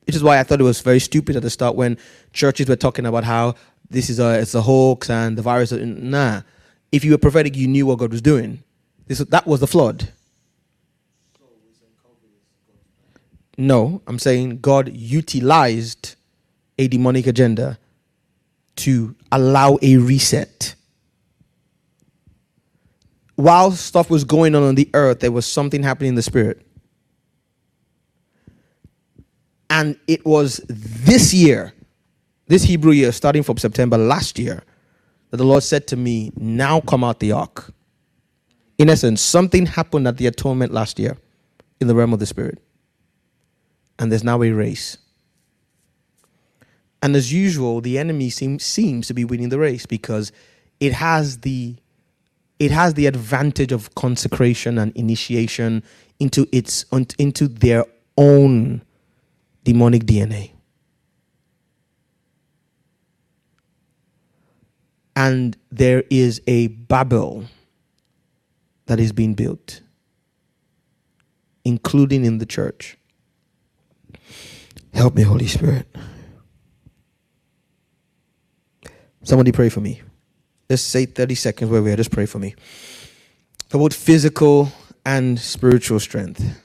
[0.06, 1.98] which is why I thought it was very stupid at the start when
[2.32, 3.56] churches were talking about how
[3.90, 5.72] this is a it's a hoax and the virus.
[5.72, 6.42] Nah,
[6.92, 8.64] if you were prophetic, you knew what God was doing.
[9.08, 10.10] This that was the flood.
[13.58, 16.16] No, I'm saying God utilized
[16.78, 17.80] a demonic agenda
[18.78, 20.75] to allow a reset.
[23.36, 26.66] While stuff was going on on the earth, there was something happening in the spirit.
[29.70, 31.74] And it was this year,
[32.48, 34.64] this Hebrew year, starting from September last year,
[35.32, 37.74] that the Lord said to me, Now come out the ark.
[38.78, 41.18] In essence, something happened at the atonement last year
[41.82, 42.60] in the realm of the spirit.
[44.00, 44.98] And there's now a race.
[47.02, 50.32] And as usual, the enemy seem, seems to be winning the race because
[50.80, 51.76] it has the
[52.60, 55.84] it has the advantage of consecration and initiation
[56.20, 56.86] into its
[57.18, 57.86] into their
[58.18, 58.82] own
[59.64, 60.52] demonic DNA.
[65.18, 67.46] And there is a Babel
[68.86, 69.82] that is being built,
[71.64, 72.98] including in the church.
[74.94, 75.88] Help me, Holy Spirit.
[79.24, 80.02] Somebody pray for me.
[80.70, 81.96] Just say 30 seconds where we are.
[81.96, 82.56] Just pray for me.
[83.70, 84.72] For both physical
[85.06, 86.62] and spiritual strength.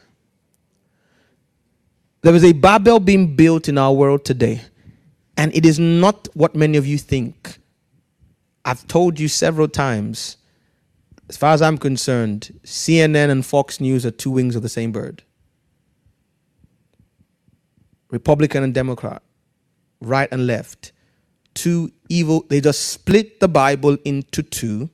[2.22, 4.62] There is a Babel being built in our world today,
[5.36, 7.58] and it is not what many of you think.
[8.64, 10.36] I've told you several times,
[11.28, 14.92] as far as I'm concerned, CNN and Fox News are two wings of the same
[14.92, 15.22] bird
[18.10, 19.22] Republican and Democrat,
[20.00, 20.92] right and left.
[21.54, 24.90] Two evil, they just split the Bible into two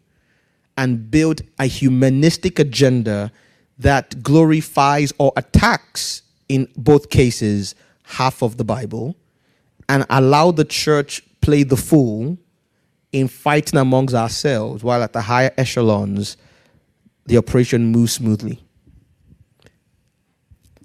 [0.77, 3.33] and build a humanistic agenda
[3.78, 7.74] that glorifies or attacks in both cases
[8.05, 9.16] half of the Bible
[9.89, 12.39] and allow the church play the fool
[13.12, 16.37] in fighting amongst ourselves while at the higher echelons
[17.27, 18.61] the operation moves smoothly.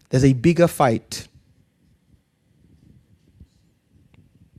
[0.09, 1.27] There's a bigger fight.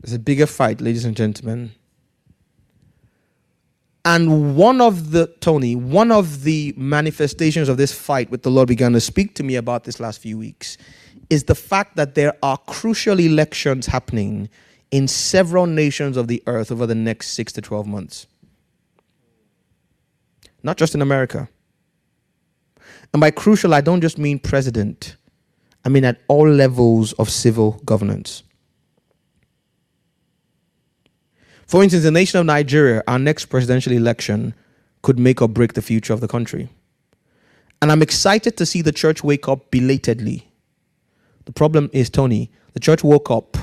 [0.02, 1.72] There's a bigger fight, ladies and gentlemen.
[4.04, 8.66] And one of the, Tony, one of the manifestations of this fight with the Lord
[8.66, 10.76] began to speak to me about this last few weeks
[11.30, 14.48] is the fact that there are crucial elections happening
[14.90, 18.26] in several nations of the earth over the next six to 12 months.
[20.64, 21.48] Not just in America.
[23.12, 25.16] And by crucial, I don't just mean president,
[25.84, 28.42] I mean at all levels of civil governance.
[31.66, 34.54] For instance, the nation of Nigeria, our next presidential election
[35.02, 36.68] could make or break the future of the country.
[37.80, 40.48] And I'm excited to see the church wake up belatedly.
[41.46, 43.56] The problem is, Tony, the church woke up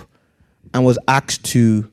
[0.74, 1.90] and was asked to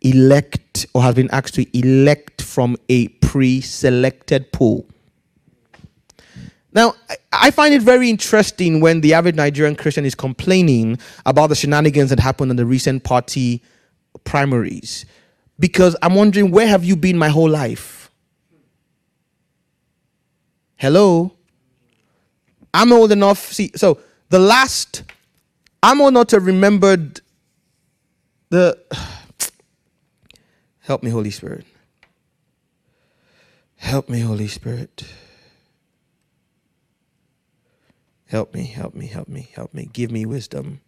[0.00, 4.86] elect or has been asked to elect from a pre selected pool.
[6.74, 6.94] Now,
[7.32, 12.10] I find it very interesting when the average Nigerian Christian is complaining about the shenanigans
[12.10, 13.62] that happened in the recent party
[14.24, 15.04] primaries
[15.62, 18.10] because I'm wondering where have you been my whole life?
[20.74, 21.36] Hello?
[22.74, 23.38] I'm old enough.
[23.52, 25.04] See, so the last,
[25.80, 27.20] I'm old enough to remembered
[28.48, 28.76] the.
[30.80, 31.64] Help me, Holy Spirit.
[33.76, 35.04] Help me, Holy Spirit.
[38.26, 39.88] Help me, help me, help me, help me.
[39.92, 40.80] Give me wisdom.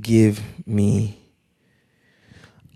[0.00, 1.23] Give me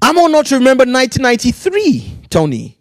[0.01, 2.79] I'm old not to remember 1993, Tony,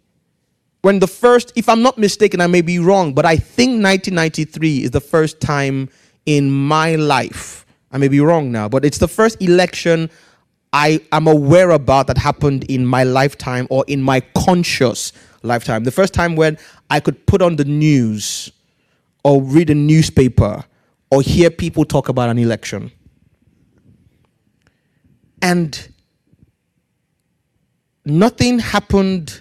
[0.82, 4.84] when the first, if I'm not mistaken, I may be wrong, but I think 1993
[4.84, 5.88] is the first time
[6.26, 7.66] in my life.
[7.90, 10.10] I may be wrong now, but it's the first election
[10.72, 15.12] I am aware about that happened in my lifetime or in my conscious
[15.42, 15.84] lifetime.
[15.84, 16.58] The first time when
[16.90, 18.52] I could put on the news
[19.24, 20.64] or read a newspaper
[21.10, 22.92] or hear people talk about an election.
[25.40, 25.88] And
[28.08, 29.40] nothing happened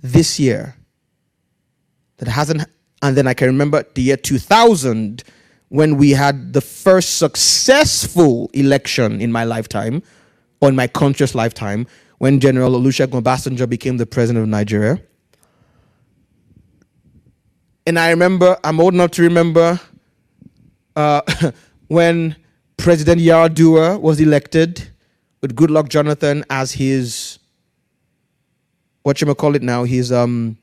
[0.00, 0.74] this year
[2.18, 2.64] that hasn't
[3.02, 5.22] and then i can remember the year 2000
[5.68, 10.02] when we had the first successful election in my lifetime
[10.60, 11.86] or in my conscious lifetime
[12.18, 15.00] when general olusegun obasanjo became the president of nigeria.
[17.86, 19.80] And i remember i'm old enough to remember
[20.96, 21.22] uh,
[21.88, 22.36] when
[22.76, 24.90] president Yar'Adua was elected
[25.40, 27.37] with goodluck jonathan as his
[29.08, 30.58] what you call it now, he's um,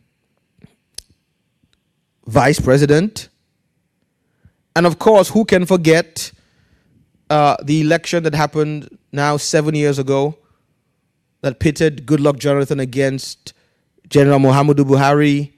[2.27, 3.29] vice president.
[4.75, 6.31] And of course, who can forget
[7.31, 10.37] uh, the election that happened now seven years ago
[11.41, 13.53] that pitted Goodluck Jonathan against
[14.09, 15.51] General Muhammadu Buhari,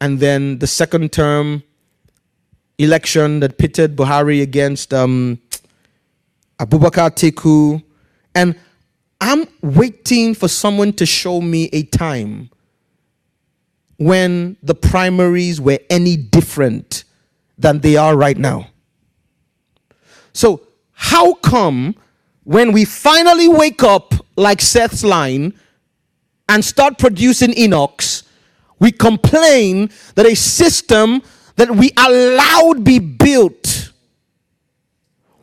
[0.00, 1.62] and then the second term
[2.78, 5.38] election that pitted Buhari against um,
[6.58, 7.82] Abubakar Atiku.
[8.34, 8.58] And
[9.26, 12.50] I'm waiting for someone to show me a time
[13.96, 17.04] when the primaries were any different
[17.56, 18.66] than they are right now.
[20.34, 21.94] So, how come
[22.42, 25.58] when we finally wake up like Seth's line
[26.46, 28.24] and start producing Enochs,
[28.78, 31.22] we complain that a system
[31.56, 33.83] that we allowed be built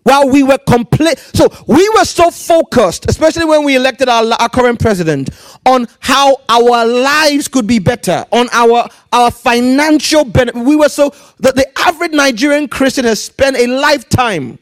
[0.03, 1.19] while we were complete.
[1.33, 5.29] So we were so focused, especially when we elected our, our current president,
[5.65, 10.61] on how our lives could be better, on our our financial benefit.
[10.61, 14.57] We were so that the average Nigerian Christian has spent a lifetime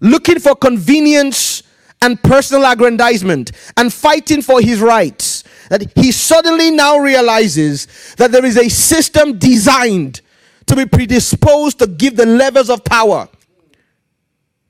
[0.00, 1.62] looking for convenience
[2.02, 5.44] and personal aggrandizement and fighting for his rights.
[5.70, 10.20] That he suddenly now realizes that there is a system designed
[10.66, 13.28] to be predisposed to give the levers of power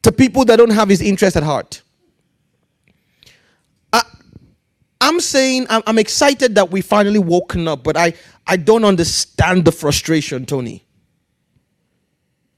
[0.03, 1.83] to people that don't have his interest at heart.
[3.93, 4.03] I,
[5.01, 8.15] I'm saying I'm, I'm excited that we finally woken up, but I,
[8.47, 10.85] I don't understand the frustration, Tony.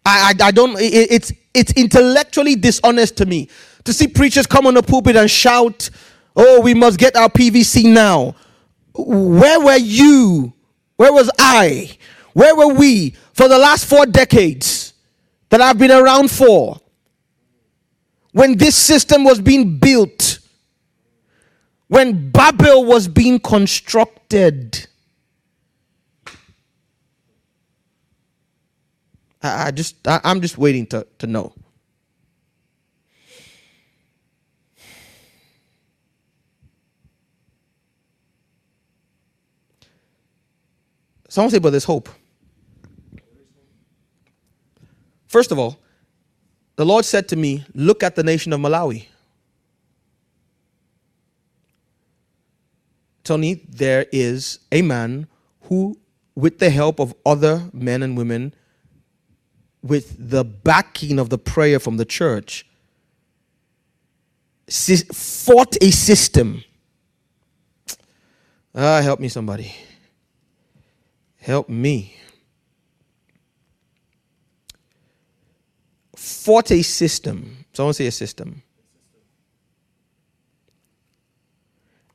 [0.07, 3.49] I, I, I don't, it, it's, it's intellectually dishonest to me
[3.85, 5.91] to see preachers come on the pulpit and shout,
[6.37, 8.35] oh, we must get our PVC now.
[8.95, 10.53] Where were you?
[10.97, 11.97] Where was I?
[12.33, 14.95] Where were we for the last four decades
[15.51, 16.81] that I've been around for?
[18.35, 20.41] When this system was being built,
[21.87, 24.89] when Babel was being constructed.
[29.41, 31.55] I, I just, I, I'm just waiting to, to know.
[41.29, 42.09] Someone say, but there's hope.
[45.29, 45.79] First of all,
[46.77, 49.07] the Lord said to me, Look at the nation of Malawi.
[53.23, 55.27] Tony, there is a man
[55.63, 55.99] who,
[56.35, 58.55] with the help of other men and women,
[59.83, 62.67] with the backing of the prayer from the church,
[65.13, 66.65] fought a system.
[68.75, 69.75] Ah, help me, somebody.
[71.39, 72.17] Help me.
[76.25, 77.65] Fought a system.
[77.73, 78.63] Someone say a system.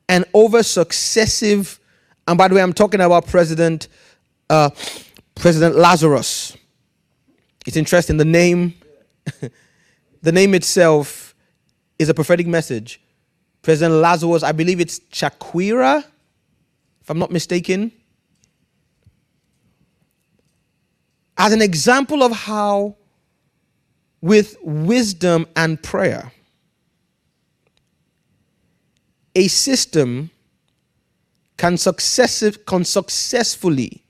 [0.07, 1.79] And over successive,
[2.27, 3.87] and by the way, I'm talking about President
[4.49, 4.71] uh,
[5.35, 6.57] President Lazarus.
[7.67, 8.17] It's interesting.
[8.17, 8.73] The name,
[10.21, 11.35] the name itself
[11.99, 12.99] is a prophetic message.
[13.61, 16.03] President Lazarus, I believe it's Chakwera,
[17.01, 17.91] if I'm not mistaken.
[21.37, 22.95] As an example of how
[24.21, 26.31] with wisdom and prayer.
[29.35, 30.31] A system
[31.57, 34.03] can, successive, can successfully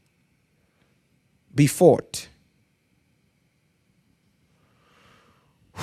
[1.54, 2.28] be fought.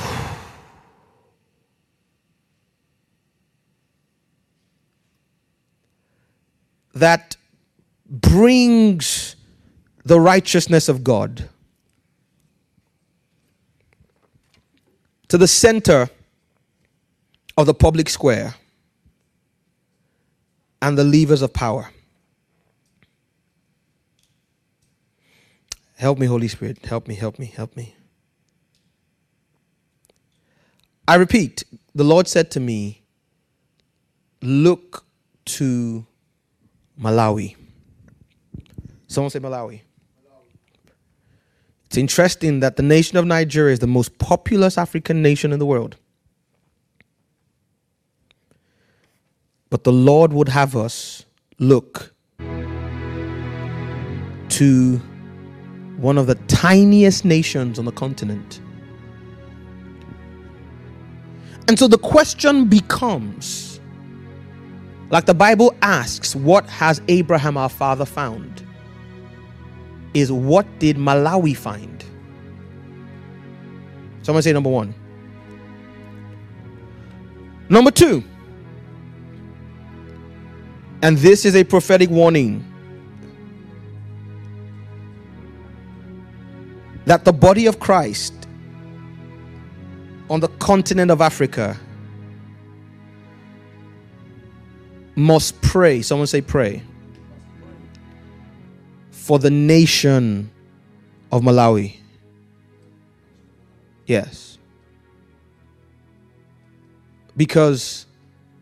[6.94, 7.36] that
[8.08, 9.36] brings
[10.04, 11.48] the righteousness of God
[15.28, 16.08] to the center
[17.56, 18.54] of the public square
[20.82, 21.90] and the levers of power.
[25.96, 26.84] Help me, Holy Spirit.
[26.84, 27.96] Help me, help me, help me.
[31.08, 33.02] I repeat, the Lord said to me,
[34.42, 35.04] Look
[35.46, 36.06] to
[37.00, 37.56] Malawi.
[39.08, 39.80] Someone say Malawi.
[41.86, 45.66] It's interesting that the nation of Nigeria is the most populous African nation in the
[45.66, 45.96] world.
[49.70, 51.24] But the Lord would have us
[51.58, 52.12] look
[54.50, 55.00] to
[55.96, 58.60] one of the tiniest nations on the continent.
[61.68, 63.80] And so the question becomes
[65.10, 68.65] like the Bible asks, what has Abraham our father found?
[70.16, 72.02] Is what did Malawi find?
[74.22, 74.94] Someone say number one.
[77.68, 78.24] Number two,
[81.02, 82.64] and this is a prophetic warning
[87.04, 88.32] that the body of Christ
[90.30, 91.78] on the continent of Africa
[95.14, 96.00] must pray.
[96.00, 96.82] Someone say, pray.
[99.26, 100.52] For the nation
[101.32, 101.96] of Malawi.
[104.06, 104.58] Yes.
[107.36, 108.06] Because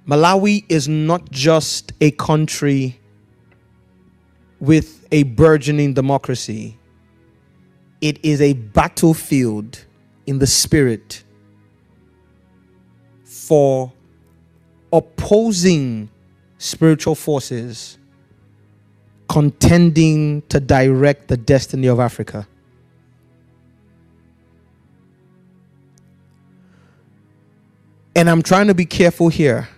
[0.08, 2.98] Malawi is not just a country
[4.58, 6.78] with a burgeoning democracy,
[8.00, 9.84] it is a battlefield
[10.24, 11.24] in the spirit
[13.22, 13.92] for
[14.90, 16.08] opposing
[16.56, 17.98] spiritual forces
[19.34, 22.46] contending to direct the destiny of Africa.
[28.14, 29.68] And I'm trying to be careful here,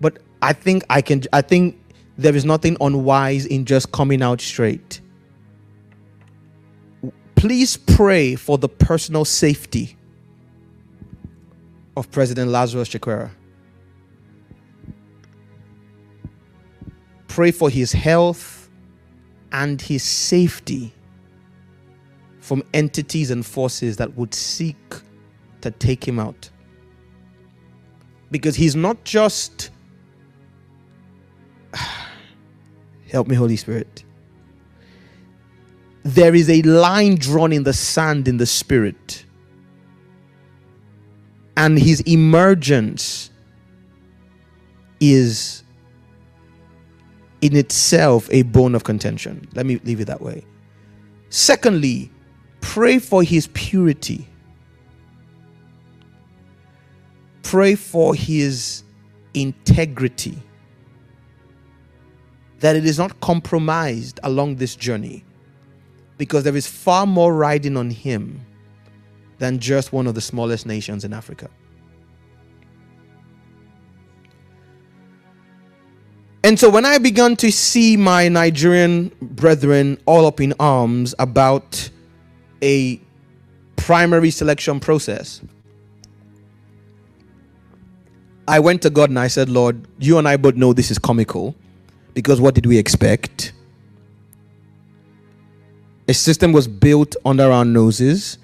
[0.00, 1.76] but I think I can I think
[2.16, 5.00] there is nothing unwise in just coming out straight.
[7.34, 9.96] Please pray for the personal safety
[11.96, 13.30] of President Lazarus Chakwera.
[17.26, 18.55] Pray for his health
[19.52, 20.92] and his safety
[22.40, 24.76] from entities and forces that would seek
[25.60, 26.48] to take him out.
[28.30, 29.70] Because he's not just.
[33.10, 34.04] Help me, Holy Spirit.
[36.04, 39.24] There is a line drawn in the sand in the spirit.
[41.56, 43.30] And his emergence
[45.00, 45.64] is
[47.40, 49.48] in itself a bone of contention.
[49.54, 50.44] Let me leave it that way.
[51.28, 52.10] Secondly,
[52.60, 54.28] pray for his purity.
[57.42, 58.82] Pray for his
[59.34, 60.38] integrity.
[62.60, 65.24] That it is not compromised along this journey.
[66.18, 68.40] Because there is far more riding on him
[69.38, 71.50] than just one of the smallest nations in Africa.
[76.46, 81.90] And so when I began to see my Nigerian brethren all up in arms about
[82.62, 83.00] a
[83.74, 85.40] primary selection process,
[88.46, 91.00] I went to God and I said, Lord, you and I both know this is
[91.00, 91.56] comical
[92.14, 93.52] because what did we expect?
[96.06, 98.38] A system was built under our noses,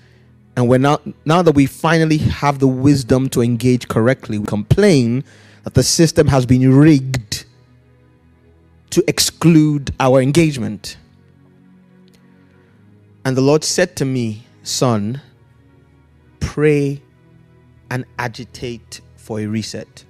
[0.57, 5.23] and we're now, now that we finally have the wisdom to engage correctly, we complain
[5.63, 7.45] that the system has been rigged
[8.93, 10.99] to exclude our engagement.
[13.25, 15.21] And the Lord said to me, Son,
[16.41, 17.03] pray
[17.91, 20.05] and agitate for a reset.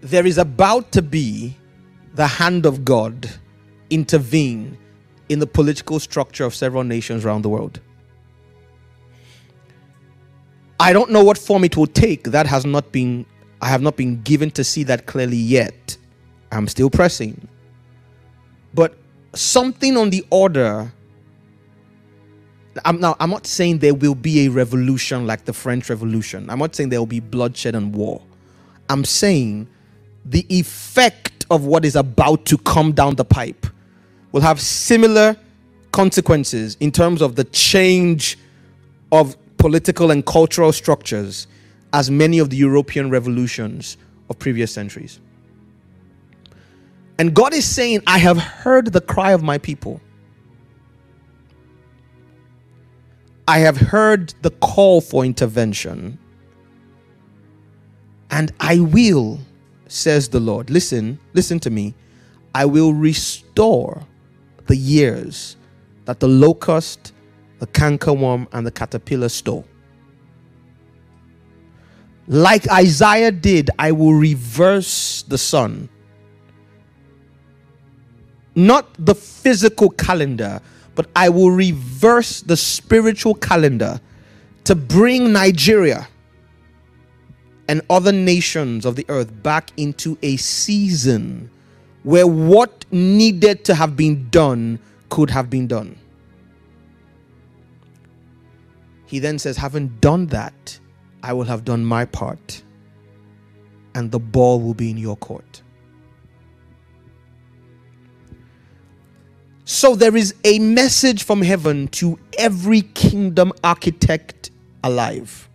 [0.00, 1.56] There is about to be
[2.14, 3.28] the hand of God
[3.90, 4.78] intervene
[5.28, 7.80] in the political structure of several nations around the world.
[10.84, 12.24] I don't know what form it will take.
[12.24, 13.24] That has not been,
[13.62, 15.96] I have not been given to see that clearly yet.
[16.52, 17.48] I'm still pressing.
[18.74, 18.94] But
[19.32, 20.92] something on the order.
[22.84, 26.50] I'm now I'm not saying there will be a revolution like the French Revolution.
[26.50, 28.20] I'm not saying there will be bloodshed and war.
[28.90, 29.66] I'm saying
[30.26, 33.66] the effect of what is about to come down the pipe
[34.32, 35.34] will have similar
[35.92, 38.36] consequences in terms of the change
[39.12, 39.34] of
[39.64, 41.46] political and cultural structures
[41.94, 43.96] as many of the European revolutions
[44.28, 45.20] of previous centuries.
[47.18, 50.02] And God is saying, I have heard the cry of my people.
[53.48, 56.18] I have heard the call for intervention.
[58.30, 59.38] And I will,
[59.88, 60.68] says the Lord.
[60.68, 61.94] Listen, listen to me.
[62.54, 64.02] I will restore
[64.66, 65.56] the years
[66.04, 67.13] that the locust
[67.64, 69.64] the cankerworm, and the caterpillar stole.
[72.26, 75.88] Like Isaiah did, I will reverse the sun.
[78.54, 80.60] Not the physical calendar,
[80.94, 83.98] but I will reverse the spiritual calendar
[84.64, 86.06] to bring Nigeria
[87.68, 91.48] and other nations of the earth back into a season
[92.02, 94.78] where what needed to have been done
[95.08, 95.98] could have been done.
[99.06, 100.78] He then says, Having done that,
[101.22, 102.62] I will have done my part,
[103.94, 105.62] and the ball will be in your court.
[109.64, 114.50] So there is a message from heaven to every kingdom architect
[114.82, 115.48] alive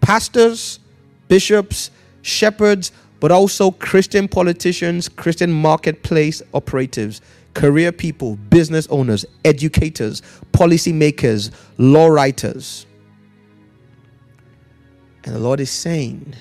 [0.00, 0.80] pastors,
[1.28, 1.90] bishops,
[2.20, 7.22] shepherds, but also Christian politicians, Christian marketplace operatives,
[7.54, 10.22] career people, business owners, educators,
[10.52, 12.86] policymakers, law writers.
[15.24, 16.34] And the Lord is saying,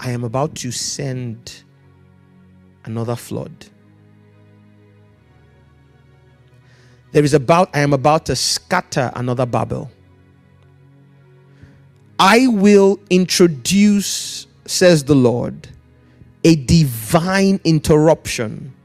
[0.00, 1.62] I am about to send
[2.84, 3.66] another flood.
[7.12, 9.90] There is about, I am about to scatter another Babel.
[12.18, 15.68] I will introduce, says the Lord,
[16.44, 18.75] a divine interruption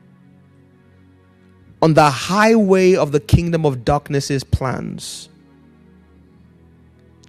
[1.82, 5.30] on the highway of the kingdom of darkness's plans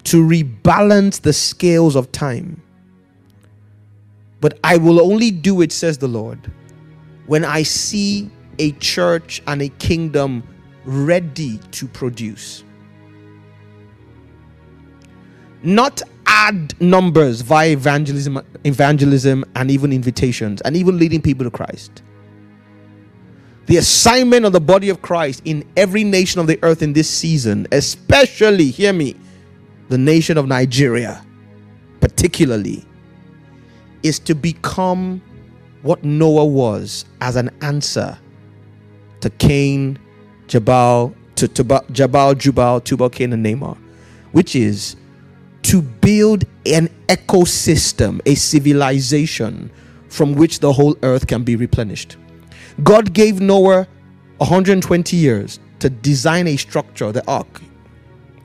[0.04, 2.60] to rebalance the scales of time.
[4.40, 6.50] But I will only do it, says the Lord,
[7.26, 10.42] when I see a church and a kingdom
[10.84, 12.64] ready to produce.
[15.62, 22.02] Not add numbers via evangelism, evangelism and even invitations and even leading people to Christ.
[23.66, 27.08] The assignment of the body of Christ in every nation of the earth in this
[27.08, 29.14] season, especially, hear me,
[29.88, 31.24] the nation of Nigeria,
[32.00, 32.84] particularly,
[34.02, 35.22] is to become
[35.82, 38.18] what Noah was as an answer
[39.20, 39.98] to Cain,
[40.48, 43.76] Jabal, to, Jabal, Jubal, Tubal, Cain, and Naamah,
[44.32, 44.96] which is
[45.62, 49.70] to build an ecosystem, a civilization
[50.08, 52.16] from which the whole earth can be replenished.
[52.82, 53.86] God gave Noah
[54.38, 57.60] 120 years to design a structure, the ark,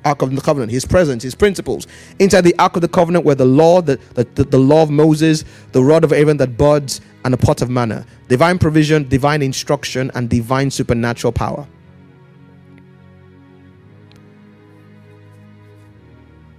[0.06, 1.88] ark of the covenant, his presence, his principles.
[2.20, 5.44] Inside the ark of the covenant were the law, the, the, the law of Moses,
[5.72, 8.06] the rod of Aaron that buds, and a pot of manna.
[8.28, 11.68] Divine provision, divine instruction, and divine supernatural power.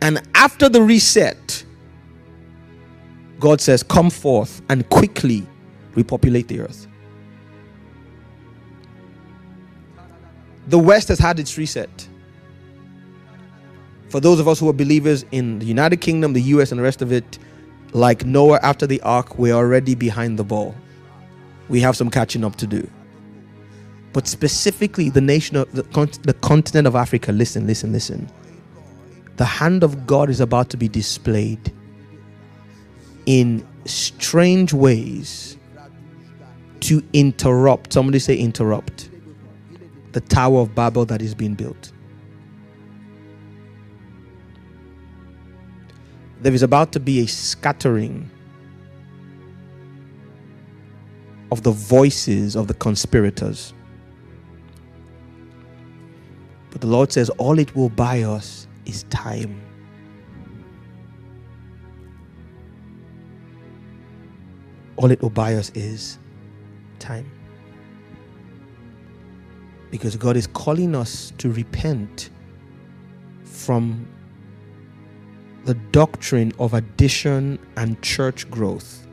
[0.02, 1.64] And after the reset,
[3.40, 5.46] God says, Come forth and quickly
[5.94, 6.87] repopulate the earth.
[10.68, 12.08] The West has had its reset.
[14.08, 16.82] For those of us who are believers in the United Kingdom, the US, and the
[16.82, 17.38] rest of it,
[17.92, 20.74] like Noah after the ark, we're already behind the ball.
[21.68, 22.88] We have some catching up to do.
[24.12, 25.82] But specifically, the nation of the,
[26.22, 28.30] the continent of Africa, listen, listen, listen
[29.38, 31.72] the hand of God is about to be displayed
[33.24, 35.56] in strange ways
[36.80, 37.92] to interrupt.
[37.92, 39.07] Somebody say, interrupt
[40.12, 41.92] the Tower of Babel that is being built.
[46.40, 48.30] There is about to be a scattering
[51.50, 53.72] of the voices of the conspirators.
[56.70, 59.60] But the Lord says, all it will buy us is time.
[64.96, 66.18] All it will buy us is
[66.98, 67.30] time.
[69.90, 72.30] Because God is calling us to repent
[73.44, 74.06] from
[75.64, 79.06] the doctrine of addition and church growth,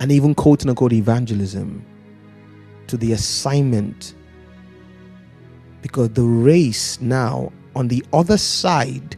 [0.00, 1.84] and even quote unquote evangelism,
[2.86, 4.14] to the assignment.
[5.82, 9.16] Because the race now on the other side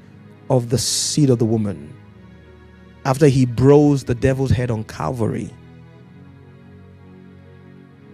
[0.50, 1.94] of the seed of the woman
[3.04, 5.50] after he bros the devil's head on Calvary.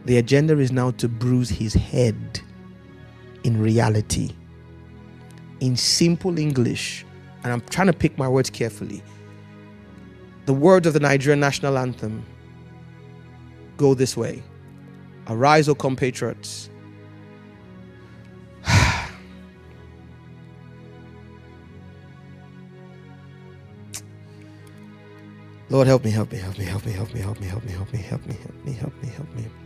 [0.04, 2.40] The agenda is now to bruise his head
[3.42, 4.30] in reality.
[5.60, 7.06] In simple English,
[7.42, 9.02] and I'm trying to pick my words carefully.
[10.46, 12.24] The words of the Nigerian national anthem
[13.76, 14.42] go this way
[15.26, 16.68] Arise, O compatriots,
[25.70, 27.72] Lord, help me, help me, help me, help me, help me, help me, help me,
[27.72, 29.63] help me, help me, help me, help me, help me.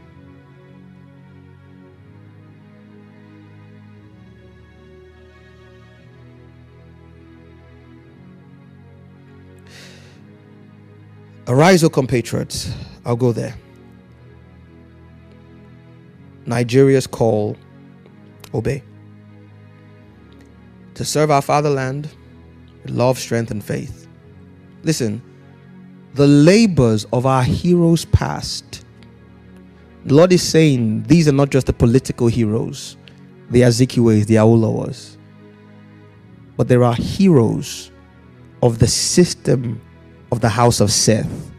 [11.49, 12.71] Arise, O compatriots.
[13.07, 13.55] I'll go there.
[16.45, 17.57] Nigeria's call,
[18.53, 18.83] obey.
[20.95, 22.11] To serve our fatherland
[22.83, 24.07] with love, strength, and faith.
[24.83, 25.23] Listen,
[26.15, 28.85] the labors of our heroes past.
[30.05, 32.99] The Lord is saying these are not just the political heroes,
[33.49, 35.17] the Azikiwes, the Awolowos,
[36.59, 37.91] but there are heroes
[38.63, 39.81] of the system
[40.33, 41.51] of the house of Seth.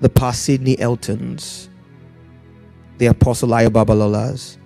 [0.00, 1.68] The Pa Sydney Eltons,
[2.98, 4.58] the Apostle Ayo Babalolas,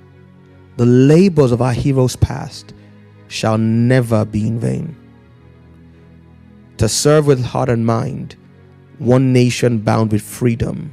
[0.77, 2.75] the labors of our heroes past
[3.29, 4.97] shall never be in vain
[6.77, 8.37] to serve with heart and mind
[8.99, 10.93] one nation bound with freedom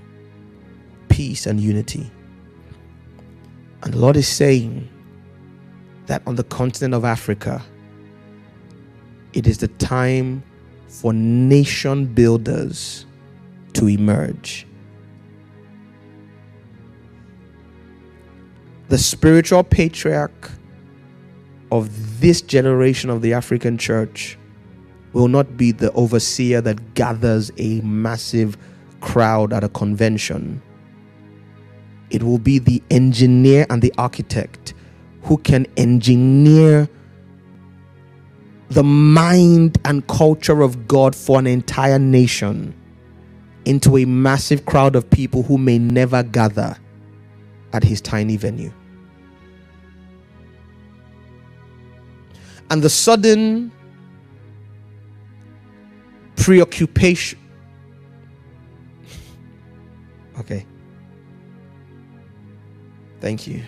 [1.10, 2.10] peace and unity.
[3.84, 4.88] And the Lord is saying
[6.06, 7.62] that on the continent of Africa,
[9.34, 10.44] it is the time
[10.88, 13.06] for nation builders
[13.74, 14.66] to emerge.
[18.90, 20.50] The spiritual patriarch
[21.72, 24.38] of this generation of the African church
[25.14, 28.58] will not be the overseer that gathers a massive
[29.02, 30.62] crowd at a convention.
[32.10, 34.74] It will be the engineer and the architect
[35.22, 36.90] who can engineer
[38.70, 42.76] the mind and culture of God for an entire nation
[43.66, 46.78] into a massive crowd of people who may never gather
[47.74, 48.72] at his tiny venue.
[52.70, 53.72] And the sudden
[56.36, 57.40] preoccupation.
[60.40, 60.66] Okay.
[63.22, 63.64] Thank you.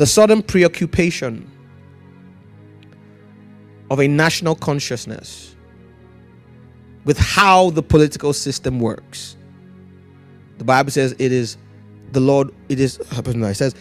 [0.00, 1.46] The sudden preoccupation
[3.90, 5.54] of a national consciousness
[7.04, 9.36] with how the political system works.
[10.56, 11.58] The Bible says it is
[12.12, 13.74] the Lord, it is, it says,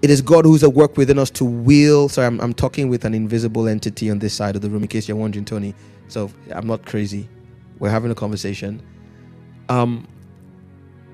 [0.00, 2.08] it is God who's at work within us to will.
[2.08, 4.88] Sorry, I'm, I'm talking with an invisible entity on this side of the room in
[4.88, 5.74] case you're wondering, Tony.
[6.08, 7.28] So I'm not crazy.
[7.78, 8.80] We're having a conversation.
[9.68, 10.08] Um,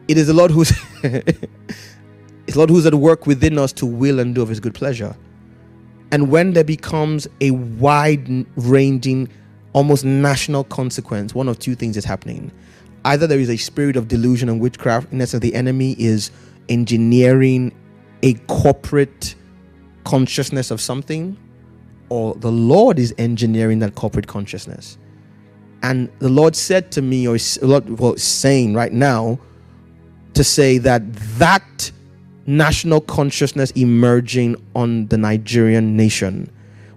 [0.07, 0.73] it is the Lord who's
[2.47, 5.17] it's Lord who's at work within us to will and do of his good pleasure.
[6.13, 9.29] And when there becomes a wide ranging,
[9.73, 12.53] almost national consequence, one of two things is happening.
[13.05, 16.31] Either there is a spirit of delusion and witchcraft, in essence, the enemy is
[16.69, 17.73] engineering
[18.23, 19.35] a corporate
[20.05, 21.37] consciousness of something,
[22.09, 24.99] or the Lord is engineering that corporate consciousness.
[25.83, 29.39] And the Lord said to me, or Lord, well, saying right now,
[30.33, 31.03] to say that
[31.39, 31.93] that
[32.47, 36.51] national consciousness emerging on the Nigerian nation,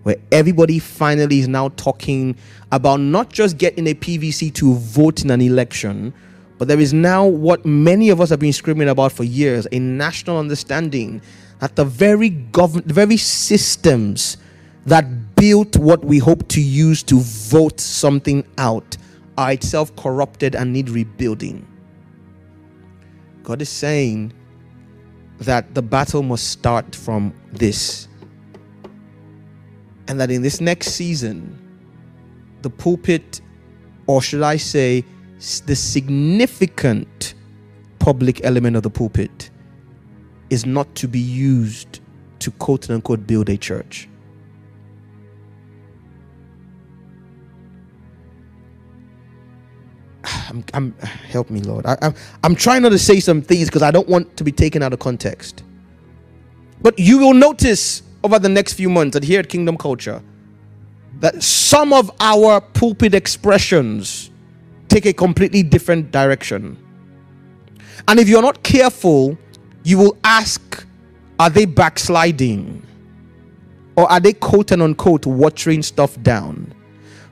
[0.04, 2.36] where everybody finally is now talking
[2.72, 6.14] about not just getting a PVC to vote in an election,
[6.58, 9.80] but there is now what many of us have been screaming about for years a
[9.80, 11.22] national understanding
[11.60, 14.38] that the very government, the very systems
[14.86, 18.98] that built what we hope to use to vote something out
[19.38, 21.66] are itself corrupted and need rebuilding.
[23.44, 24.34] God is saying
[25.40, 28.08] that the battle must start from this.
[30.08, 31.58] And that in this next season,
[32.62, 33.42] the pulpit,
[34.08, 35.04] or should I say,
[35.66, 37.36] the significant
[38.00, 39.50] public element of the pulpit,
[40.50, 42.00] is not to be used
[42.40, 44.08] to quote unquote build a church.
[50.50, 50.94] I'm, I'm,
[51.30, 51.86] help me, Lord.
[51.86, 52.14] I, I'm,
[52.44, 54.94] I'm trying not to say some things because I don't want to be taken out
[54.94, 55.64] of context.
[56.82, 60.22] But you will notice over the next few months that here at Kingdom Culture,
[61.20, 64.30] that some of our pulpit expressions
[64.88, 66.78] take a completely different direction.
[68.08, 69.38] And if you're not careful,
[69.84, 70.86] you will ask,
[71.40, 72.86] are they backsliding?
[73.96, 76.74] Or are they quote and unquote watering stuff down?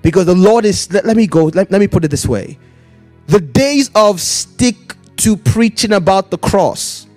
[0.02, 2.58] Because the Lord is, let, let me go, let, let me put it this way
[3.28, 4.76] the days of stick
[5.18, 7.08] to preaching about the cross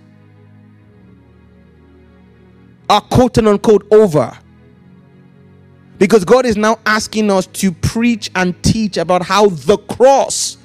[2.89, 4.37] are quote and unquote over.
[5.99, 10.57] Because God is now asking us to preach and teach about how the cross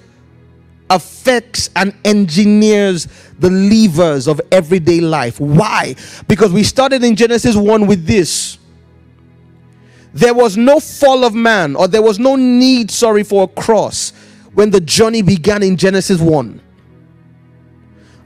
[0.90, 3.07] affects and engineers
[3.40, 5.40] the levers of everyday life.
[5.40, 5.95] Why?
[6.28, 8.60] Because we started in Genesis 1 with this.
[10.14, 14.14] There was no fall of man, or there was no need, sorry, for a cross
[14.53, 16.61] when the journey began in Genesis 1.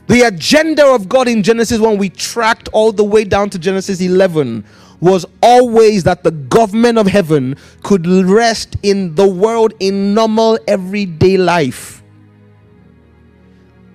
[0.08, 4.00] The agenda of God in Genesis 1, we tracked all the way down to Genesis
[4.00, 4.64] 11,
[5.00, 11.38] was always that the government of heaven could rest in the world in normal everyday
[11.38, 12.02] life.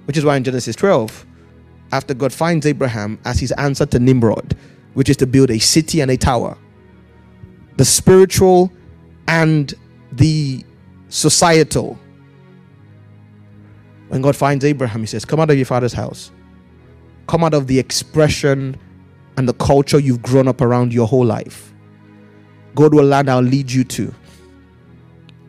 [0.04, 1.26] Which is why in Genesis 12,
[1.92, 4.56] after God finds Abraham as his answer to Nimrod,
[4.94, 6.56] which is to build a city and a tower,
[7.76, 8.70] the spiritual
[9.28, 9.72] and
[10.12, 10.62] the
[11.08, 11.98] societal
[14.12, 16.30] when God finds Abraham, he says, Come out of your father's house.
[17.28, 18.76] Come out of the expression
[19.38, 21.72] and the culture you've grown up around your whole life.
[22.74, 24.14] Go to a land I'll lead you to.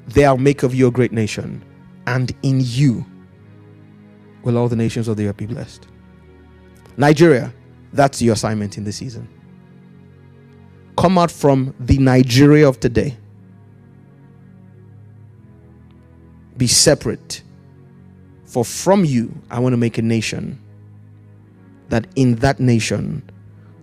[0.08, 1.62] There I'll make of you a great nation.
[2.08, 3.06] And in you
[4.44, 5.86] will all the nations of the earth be blessed.
[6.96, 7.54] Nigeria,
[7.92, 9.28] that's your assignment in this season.
[10.98, 13.18] Come out from the Nigeria of today.
[16.56, 17.43] Be separate
[18.54, 20.62] For from you I want to make a nation,
[21.90, 23.28] that in that nation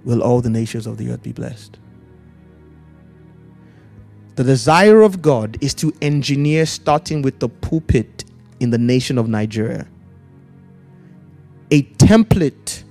[0.05, 1.77] will all the nations of the earth be blessed.
[4.37, 8.25] The desire of God is to engineer, starting with the pulpit
[8.61, 9.89] in the nation of Nigeria,
[11.73, 12.85] a template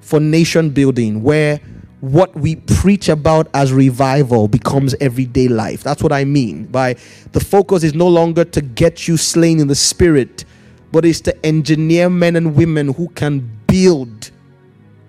[0.00, 1.60] for nation building where
[2.00, 5.84] what we preach about as revival becomes everyday life.
[5.84, 6.94] That's what I mean by
[7.30, 10.44] the focus is no longer to get you slain in the spirit,
[10.92, 14.30] but it's to engineer men and women who can build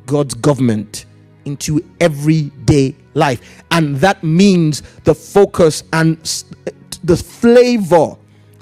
[0.05, 1.05] God's government
[1.45, 3.63] into everyday life.
[3.71, 6.17] And that means the focus and
[7.03, 8.15] the flavor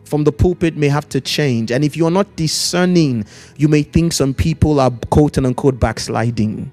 [0.05, 1.71] from the pulpit may have to change.
[1.71, 3.25] And if you're not discerning,
[3.57, 6.71] you may think some people are quote unquote backsliding.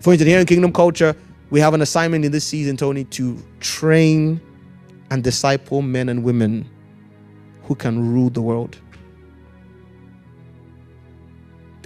[0.00, 1.14] For instance, here in Kingdom Culture,
[1.50, 4.40] we have an assignment in this season, Tony, to train
[5.10, 6.68] and disciple men and women
[7.70, 8.76] who can rule the world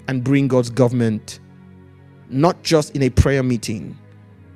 [0.09, 1.41] and bring God's government
[2.31, 3.95] not just in a prayer meeting,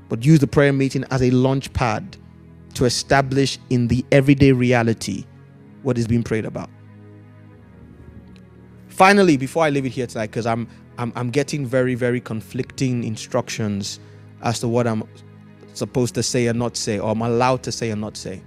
[0.08, 2.16] but use the prayer meeting as a launch pad
[2.72, 5.26] to establish in the everyday reality
[5.82, 6.70] what is being prayed about.
[8.88, 13.04] Finally, before I leave it here tonight, because I'm, I'm I'm getting very, very conflicting
[13.04, 14.00] instructions
[14.40, 15.02] as to what I'm
[15.74, 18.40] supposed to say and not say, or I'm allowed to say and not say.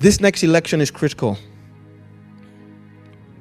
[0.00, 1.36] This next election is critical.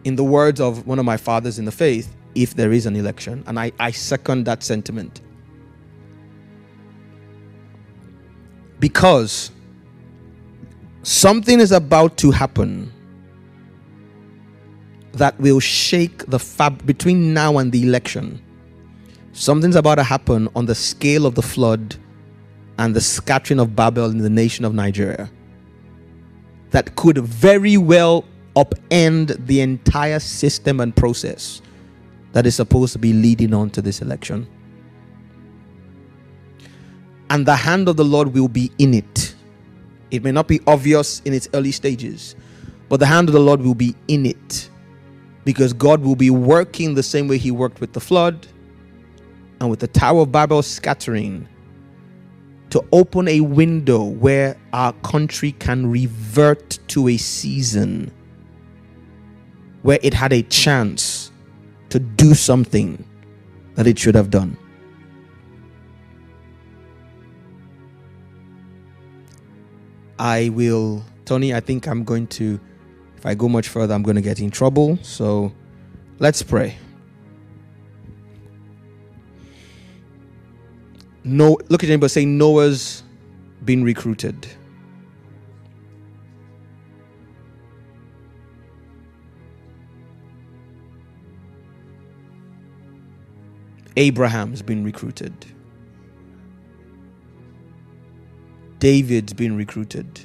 [0.03, 2.95] In the words of one of my fathers in the faith, if there is an
[2.95, 5.21] election, and I, I second that sentiment.
[8.79, 9.51] Because
[11.03, 12.91] something is about to happen
[15.13, 18.41] that will shake the fab between now and the election.
[19.34, 21.95] Something's about to happen on the scale of the flood
[22.79, 25.29] and the scattering of Babel in the nation of Nigeria
[26.78, 28.24] that could very well
[28.56, 31.60] upend the entire system and process
[32.34, 34.48] that is supposed to be leading on to this election.
[37.32, 39.34] And the hand of the Lord will be in it.
[40.12, 42.36] It may not be obvious in its early stages,
[42.90, 44.70] but the hand of the Lord will be in it
[45.45, 48.45] because God will be working the same way He worked with the flood
[49.60, 51.48] and with the Tower of Babel scattering
[52.69, 58.11] to open a window where our country can revert to a season
[59.84, 61.31] where it had a chance
[61.89, 63.03] to do something
[63.76, 64.57] that it should have done.
[70.19, 72.60] I will, Tony, I think I'm going to,
[73.15, 74.98] if I go much further, I'm going to get in trouble.
[75.03, 75.53] So
[76.19, 76.77] let's pray.
[81.28, 83.04] No, look at anybody say Noah's
[83.66, 84.48] been recruited.
[93.98, 95.34] Abraham's been recruited.
[98.80, 100.22] David's been recruited.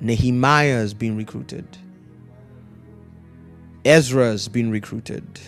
[0.00, 1.66] Nehemiah's been recruited.
[3.84, 5.40] Ezra's been recruited.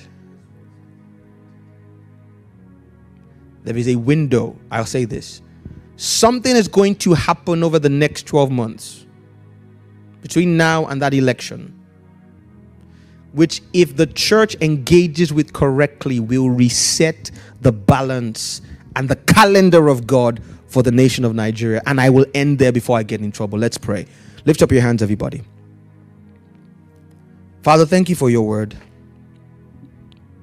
[3.65, 4.57] There is a window.
[4.71, 5.43] I'll say this.
[5.97, 9.07] Something is going to happen over the next 12 months
[10.23, 11.81] between now and that election
[13.35, 17.33] which, if the church engages with correctly, will reset
[17.63, 18.63] the balance
[18.95, 21.83] and the calendar of God for the nation of Nigeria.
[21.85, 23.59] And I will end there before I get in trouble.
[23.59, 24.07] Let's pray.
[24.45, 25.43] Lift up your hands, everybody.
[27.65, 28.77] Father, thank you for your word,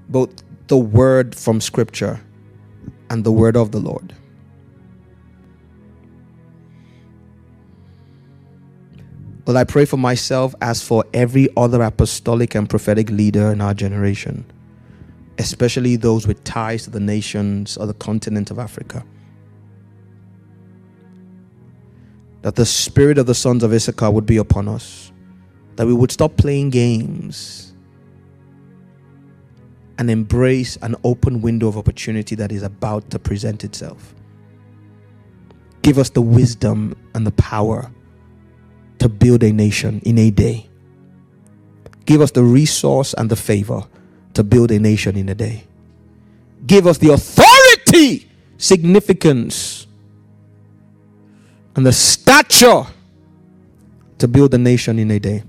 [0.10, 2.20] both the word from Scripture
[3.12, 4.16] and the word of the Lord.
[9.46, 13.74] Lord, I pray for myself as for every other apostolic and prophetic leader in our
[13.74, 14.46] generation,
[15.40, 19.04] especially those with ties to the nations or the continent of Africa.
[22.44, 25.12] That the spirit of the sons of Issachar would be upon us,
[25.76, 27.71] that we would stop playing games
[30.02, 34.16] and embrace an open window of opportunity that is about to present itself.
[35.84, 37.92] Give us the wisdom and the power
[38.98, 40.68] to build a nation in a day.
[42.06, 43.84] Give us the resource and the favor
[44.34, 45.66] to build a nation in a day.
[46.66, 49.86] Give us the authority, significance,
[51.76, 52.88] and the stature
[54.18, 55.44] to build a nation in a day.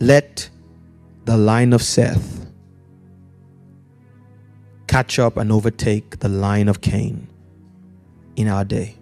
[0.00, 0.48] Let
[1.24, 2.46] the line of Seth
[4.86, 7.28] catch up and overtake the line of Cain
[8.36, 8.94] in our day.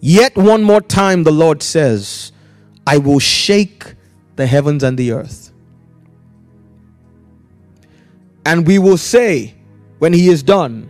[0.00, 2.32] Yet one more time, the Lord says,
[2.86, 3.94] I will shake
[4.36, 5.52] the heavens and the earth.
[8.46, 9.54] And we will say,
[9.98, 10.88] when He is done,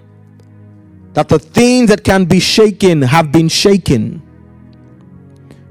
[1.15, 4.23] that the things that can be shaken have been shaken,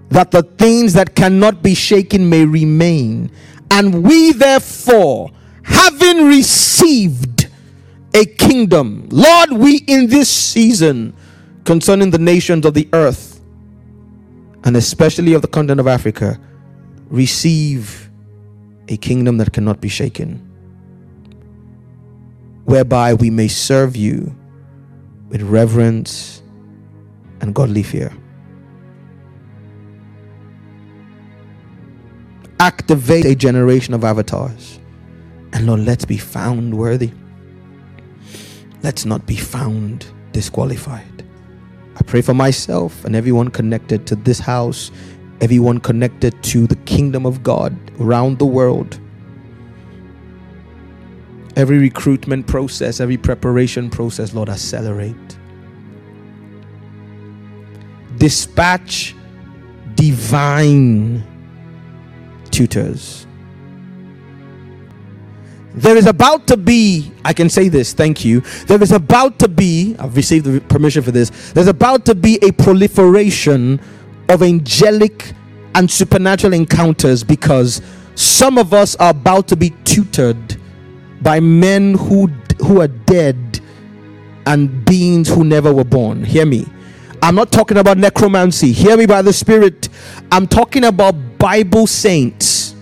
[0.10, 3.32] that the things that cannot be shaken may remain.
[3.72, 5.32] And we, therefore,
[5.64, 7.50] having received
[8.14, 11.14] a kingdom, Lord, we in this season
[11.66, 13.42] concerning the nations of the earth,
[14.64, 16.40] and especially of the continent of Africa,
[17.10, 18.10] receive
[18.88, 20.40] a kingdom that cannot be shaken,
[22.64, 24.34] whereby we may serve you
[25.30, 26.42] with reverence
[27.42, 28.14] and godly fear.
[32.60, 34.80] Activate a generation of avatars.
[35.54, 37.12] And Lord, let's be found worthy.
[38.84, 41.26] Let's not be found disqualified.
[41.96, 44.92] I pray for myself and everyone connected to this house,
[45.42, 49.00] everyone connected to the kingdom of God around the world.
[51.56, 55.38] Every recruitment process, every preparation process, Lord, accelerate.
[58.18, 59.16] Dispatch
[59.96, 61.24] divine
[62.58, 63.28] tutors.
[65.76, 68.42] There is about to be, I can say this, thank you.
[68.66, 72.40] There is about to be, I've received the permission for this, there's about to be
[72.42, 73.80] a proliferation
[74.28, 75.34] of angelic
[75.76, 77.84] and supernatural encounters because
[78.16, 80.58] some of us are about to be tutored
[81.22, 82.26] by men who
[82.66, 83.60] who are dead
[84.48, 86.24] and beings who never were born.
[86.24, 86.66] Hear me.
[87.22, 88.72] I'm not talking about necromancy.
[88.72, 89.90] Hear me by the Spirit.
[90.32, 92.76] I'm talking about Bible saints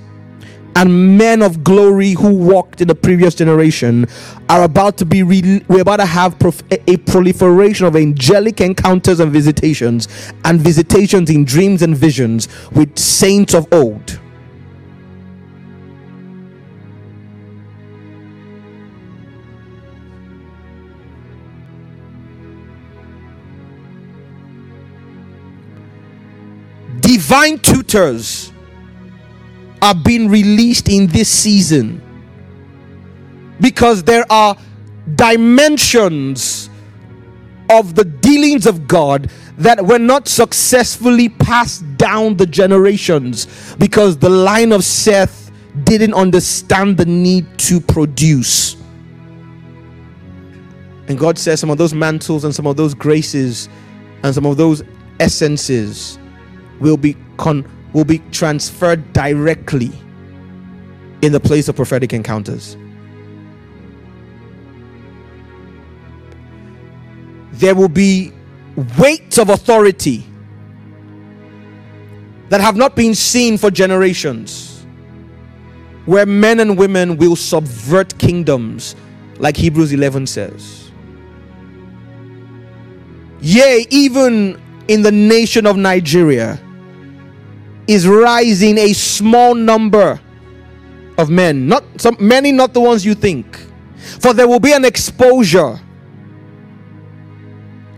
[0.78, 4.06] and men of glory who walked in the previous generation
[4.50, 9.20] are about to be re- we're about to have prof- a proliferation of angelic encounters
[9.22, 10.08] and visitations
[10.44, 14.20] and visitations in dreams and visions with saints of old
[27.46, 28.52] divine tutors
[29.82, 32.02] are being released in this season
[33.62, 34.58] because there are
[35.16, 36.70] dimensions
[37.70, 44.30] of the dealings of God that were not successfully passed down the generations because the
[44.30, 45.52] line of Seth
[45.84, 48.76] didn't understand the need to produce.
[51.08, 53.70] And God says some of those mantles and some of those graces
[54.24, 54.84] and some of those
[55.20, 56.18] essences
[56.80, 59.92] will be con- will be transferred directly
[61.22, 62.78] in the place of prophetic encounters.
[67.54, 68.34] There will be
[69.00, 70.26] weights of authority
[72.50, 74.86] that have not been seen for generations,
[76.06, 78.96] where men and women will subvert kingdoms,
[79.38, 80.92] like Hebrews 11 says.
[83.42, 86.60] Yea, even in the nation of Nigeria,
[87.88, 90.20] is rising a small number
[91.18, 93.58] of men, not some many, not the ones you think.
[94.20, 95.80] For there will be an exposure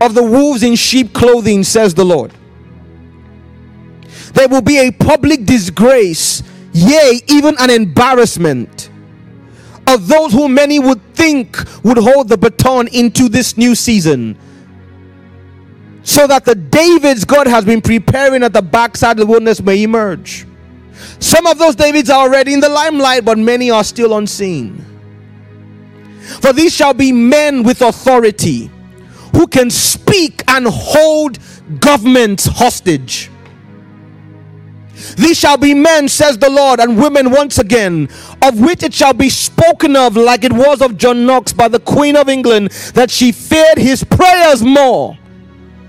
[0.00, 2.32] of the wolves in sheep clothing, says the Lord.
[4.32, 6.42] There will be a public disgrace,
[6.72, 8.90] yea, even an embarrassment
[9.86, 14.38] of those who many would think would hold the baton into this new season
[16.08, 19.82] so that the Davids God has been preparing at the backside of the wilderness may
[19.82, 20.46] emerge.
[21.20, 24.82] Some of those Davids are already in the limelight, but many are still unseen.
[26.40, 28.70] For these shall be men with authority
[29.36, 31.40] who can speak and hold
[31.78, 33.30] governments hostage.
[35.18, 38.08] These shall be men, says the Lord, and women once again,
[38.40, 41.80] of which it shall be spoken of, like it was of John Knox by the
[41.80, 45.18] Queen of England, that she feared his prayers more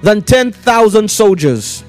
[0.01, 1.83] than 10,000 soldiers.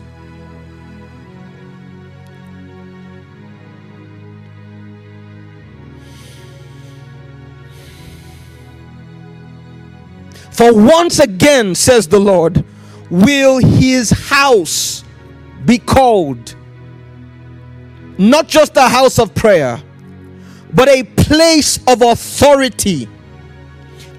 [10.51, 12.65] For once again, says the Lord,
[13.09, 15.05] will his house
[15.65, 16.55] be called
[18.19, 19.83] not just a house of prayer,
[20.75, 23.09] but a place of authority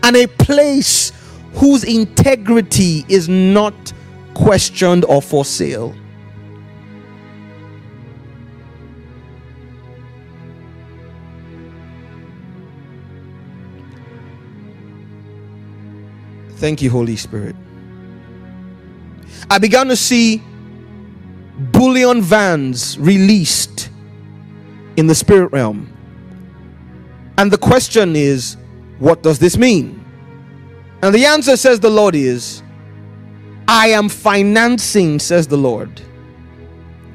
[0.02, 1.12] and a place
[1.53, 3.94] whose integrity is not
[4.34, 5.95] questioned or for sale.
[16.56, 17.56] Thank you, Holy Spirit.
[19.49, 20.44] I began to see
[21.57, 23.90] bullion vans released
[24.95, 25.91] in the spirit realm.
[27.38, 28.57] And the question is,
[28.99, 30.01] what does this mean?
[31.03, 32.61] And the answer, says the Lord, is
[33.68, 36.02] I am financing, says the Lord,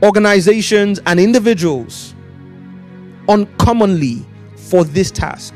[0.03, 2.15] organizations and individuals
[3.29, 4.25] uncommonly
[4.57, 5.55] for this task.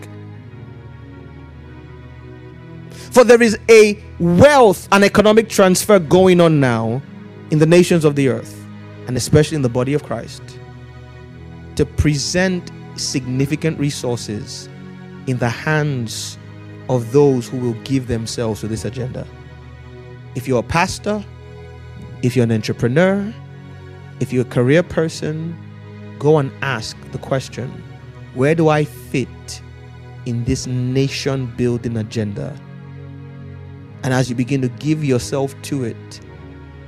[2.90, 7.02] For there is a wealth and economic transfer going on now
[7.51, 8.65] in the nations of the earth,
[9.09, 10.43] and especially in the body of Christ,
[11.74, 14.69] to present significant resources
[15.27, 16.39] in the hands
[16.91, 19.25] of those who will give themselves to this agenda.
[20.35, 21.25] If you're a pastor,
[22.23, 23.33] if you're an entrepreneur,
[24.19, 25.57] if you're a career person,
[26.19, 27.71] go and ask the question
[28.35, 29.62] where do I fit
[30.27, 32.59] in this nation building agenda?
[34.03, 36.21] And as you begin to give yourself to it,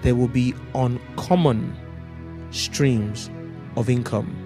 [0.03, 1.77] there will be uncommon
[2.51, 3.31] streams
[3.77, 4.37] of income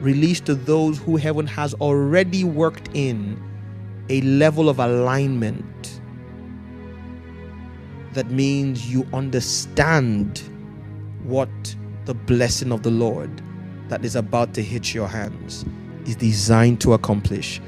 [0.00, 3.42] released to those who heaven has already worked in
[4.08, 6.00] a level of alignment
[8.12, 10.42] that means you understand
[11.24, 11.48] what
[12.04, 13.30] the blessing of the Lord
[13.88, 15.64] that is about to hit your hands
[16.06, 17.60] is designed to accomplish.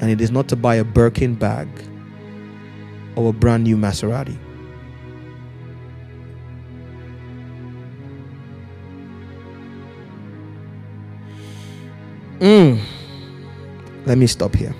[0.00, 1.68] And it is not to buy a Birkin bag
[3.14, 4.36] or a brand new Maserati.
[12.40, 12.78] Mm.
[14.04, 14.74] Let me stop here.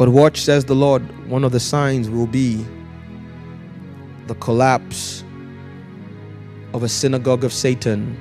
[0.00, 2.64] But watch, says the Lord, one of the signs will be
[4.28, 5.22] the collapse
[6.72, 8.16] of a synagogue of Satan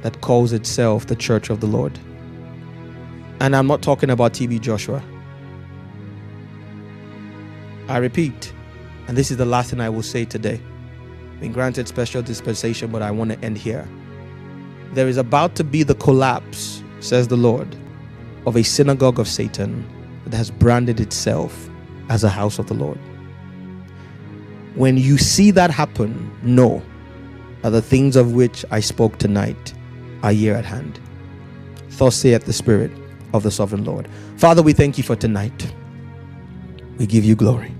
[0.00, 1.98] that calls itself the church of the Lord.
[3.40, 5.02] And I'm not talking about TB Joshua.
[7.88, 8.50] I repeat,
[9.06, 10.58] and this is the last thing I will say today.
[11.40, 13.86] Been granted special dispensation, but I want to end here.
[14.94, 17.76] There is about to be the collapse, says the Lord,
[18.46, 19.86] of a synagogue of Satan
[20.30, 21.68] that has branded itself
[22.08, 22.98] as a house of the Lord.
[24.74, 26.82] When you see that happen, know
[27.62, 29.74] that the things of which I spoke tonight
[30.22, 31.00] are here at hand.
[31.90, 32.92] Thus saith the Spirit
[33.34, 34.08] of the Sovereign Lord.
[34.36, 35.72] Father, we thank you for tonight.
[36.98, 37.74] We give you glory.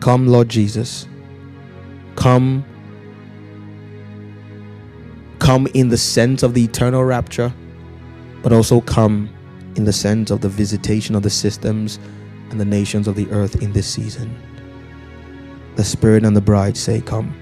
[0.00, 1.06] Come, Lord Jesus.
[2.16, 2.64] Come.
[5.38, 7.52] Come in the sense of the eternal rapture,
[8.42, 9.28] but also come
[9.76, 11.98] in the sense of the visitation of the systems
[12.50, 14.36] and the nations of the earth in this season.
[15.76, 17.34] The Spirit and the bride say, Come.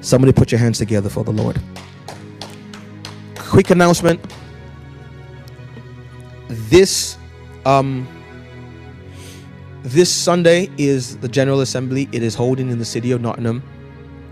[0.00, 1.60] Somebody put your hands together for the Lord.
[3.36, 4.20] Quick announcement.
[6.48, 7.16] This
[7.64, 8.06] um
[9.82, 12.08] this Sunday is the General Assembly.
[12.12, 13.62] It is holding in the city of Nottingham.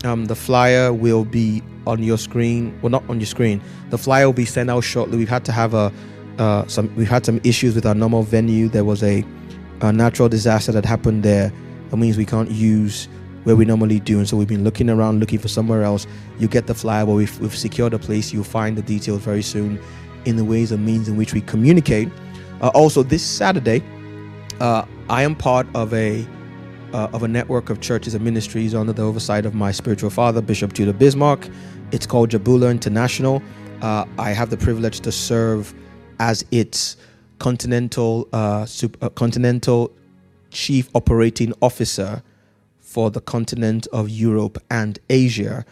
[0.03, 2.77] Um, the flyer will be on your screen.
[2.81, 3.61] Well, not on your screen.
[3.89, 5.17] The flyer will be sent out shortly.
[5.17, 5.91] We've had to have a
[6.37, 6.93] uh, some.
[6.95, 8.69] We've had some issues with our normal venue.
[8.69, 9.23] There was a,
[9.81, 11.51] a natural disaster that happened there.
[11.89, 13.07] That means we can't use
[13.43, 14.17] where we normally do.
[14.17, 16.07] And so we've been looking around, looking for somewhere else.
[16.39, 18.33] You get the flyer, but we've, we've secured a place.
[18.33, 19.79] You'll find the details very soon
[20.25, 22.09] in the ways and means in which we communicate.
[22.61, 23.83] Uh, also, this Saturday,
[24.59, 26.27] uh, I am part of a
[26.93, 30.41] uh, of a network of churches and ministries under the oversight of my spiritual father,
[30.41, 31.51] Bishop Tudor Bismark.
[31.91, 33.43] It's called Jabula International.
[33.81, 35.73] Uh, I have the privilege to serve
[36.19, 36.97] as its
[37.39, 38.65] continental uh,
[39.01, 39.91] uh, continental
[40.51, 42.23] chief operating officer
[42.79, 45.65] for the continent of Europe and Asia.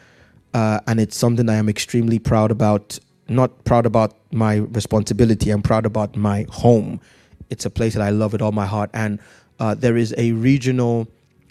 [0.53, 2.99] Uh, and it's something I am extremely proud about.
[3.29, 6.99] Not proud about my responsibility, I'm proud about my home.
[7.49, 8.89] It's a place that I love with all my heart.
[8.93, 9.19] And
[9.59, 11.07] uh, there is a regional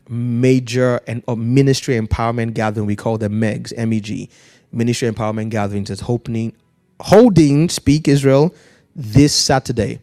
[0.09, 2.87] major and ministry empowerment gathering.
[2.87, 4.29] We call them MEGs, M-E-G,
[4.71, 5.89] Ministry Empowerment Gatherings.
[5.89, 6.53] It's holding,
[7.01, 8.55] holding Speak Israel
[8.95, 10.01] this Saturday.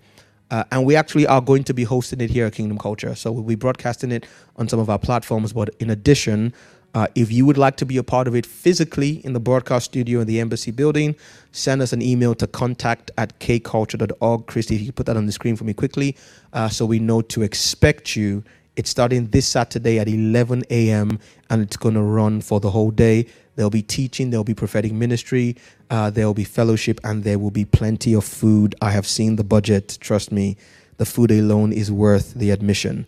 [0.52, 3.14] Uh, and we actually are going to be hosting it here at Kingdom Culture.
[3.16, 4.26] So we'll be broadcasting it
[4.57, 5.53] on some of our platforms.
[5.53, 6.53] But in addition,
[6.95, 9.86] uh, if you would like to be a part of it physically in the broadcast
[9.86, 11.16] studio in the embassy building,
[11.52, 14.48] send us an email to contact at kculture.org.
[14.48, 16.16] Christy, if you put that on the screen for me quickly
[16.53, 18.44] uh, so we know to expect you.
[18.80, 21.19] It's starting this Saturday at 11 a.m.
[21.49, 23.26] and it's going to run for the whole day.
[23.57, 25.57] There'll be teaching, there'll be prophetic ministry,
[25.89, 28.76] uh, there will be fellowship, and there will be plenty of food.
[28.81, 29.97] I have seen the budget.
[29.99, 30.56] Trust me,
[30.95, 33.06] the food alone is worth the admission.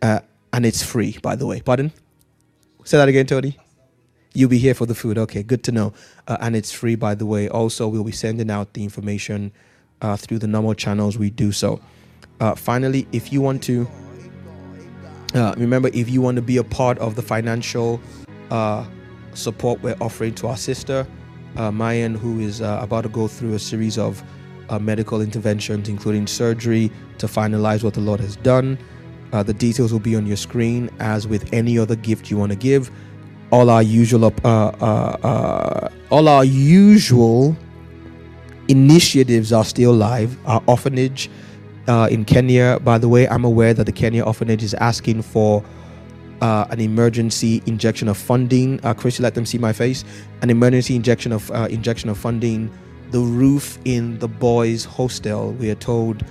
[0.00, 0.20] Uh,
[0.54, 1.60] and it's free, by the way.
[1.60, 1.92] Pardon?
[2.84, 3.58] Say that again, Tony.
[4.32, 5.18] You'll be here for the food.
[5.18, 5.92] Okay, good to know.
[6.28, 7.46] Uh, and it's free, by the way.
[7.46, 9.52] Also, we'll be sending out the information
[10.00, 11.78] uh, through the normal channels, we do so.
[12.40, 13.86] Uh, finally, if you want to,
[15.34, 18.00] uh, remember, if you want to be a part of the financial
[18.50, 18.84] uh,
[19.34, 21.06] support we're offering to our sister,
[21.56, 24.22] uh, Mayen, who is uh, about to go through a series of
[24.68, 28.78] uh, medical interventions, including surgery, to finalize what the Lord has done.
[29.32, 32.50] Uh, the details will be on your screen, as with any other gift you want
[32.50, 32.90] to give.
[33.52, 37.56] All our usual, all our usual
[38.68, 40.36] initiatives are still live.
[40.46, 41.28] Our orphanage
[41.90, 45.64] uh, in Kenya, by the way, I'm aware that the Kenya orphanage is asking for
[46.40, 48.78] uh, an emergency injection of funding.
[48.84, 50.04] Uh, Chris, let them see my face.
[50.40, 52.70] An emergency injection of uh, injection of funding.
[53.10, 56.24] The roof in the boys' hostel, we are told,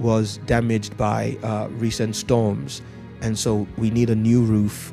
[0.00, 2.82] was damaged by uh, recent storms,
[3.20, 4.92] and so we need a new roof.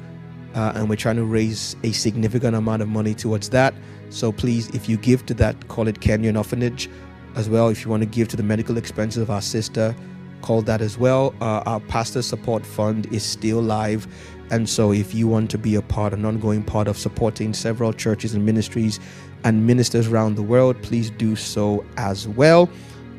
[0.54, 3.74] Uh, and we're trying to raise a significant amount of money towards that.
[4.12, 6.90] So please, if you give to that, call it Kenyan Orphanage,
[7.36, 7.70] as well.
[7.70, 9.96] If you want to give to the medical expenses of our sister,
[10.42, 11.34] call that as well.
[11.42, 14.08] Uh, our pastor support fund is still live.
[14.52, 17.94] And so, if you want to be a part, an ongoing part of supporting several
[17.94, 19.00] churches and ministries
[19.44, 22.70] and ministers around the world, please do so as well.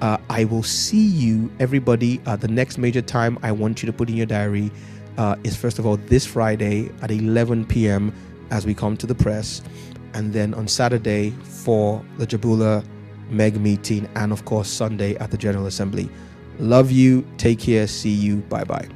[0.02, 2.20] Uh, I will see you, everybody.
[2.26, 4.70] Uh, the next major time I want you to put in your diary
[5.16, 8.12] uh, is first of all this Friday at 11 p.m.
[8.50, 9.62] as we come to the press,
[10.14, 12.84] and then on Saturday for the Jabula
[13.30, 16.10] Meg meeting, and of course Sunday at the General Assembly.
[16.58, 17.24] Love you.
[17.38, 17.86] Take care.
[17.86, 18.36] See you.
[18.36, 18.88] Bye bye.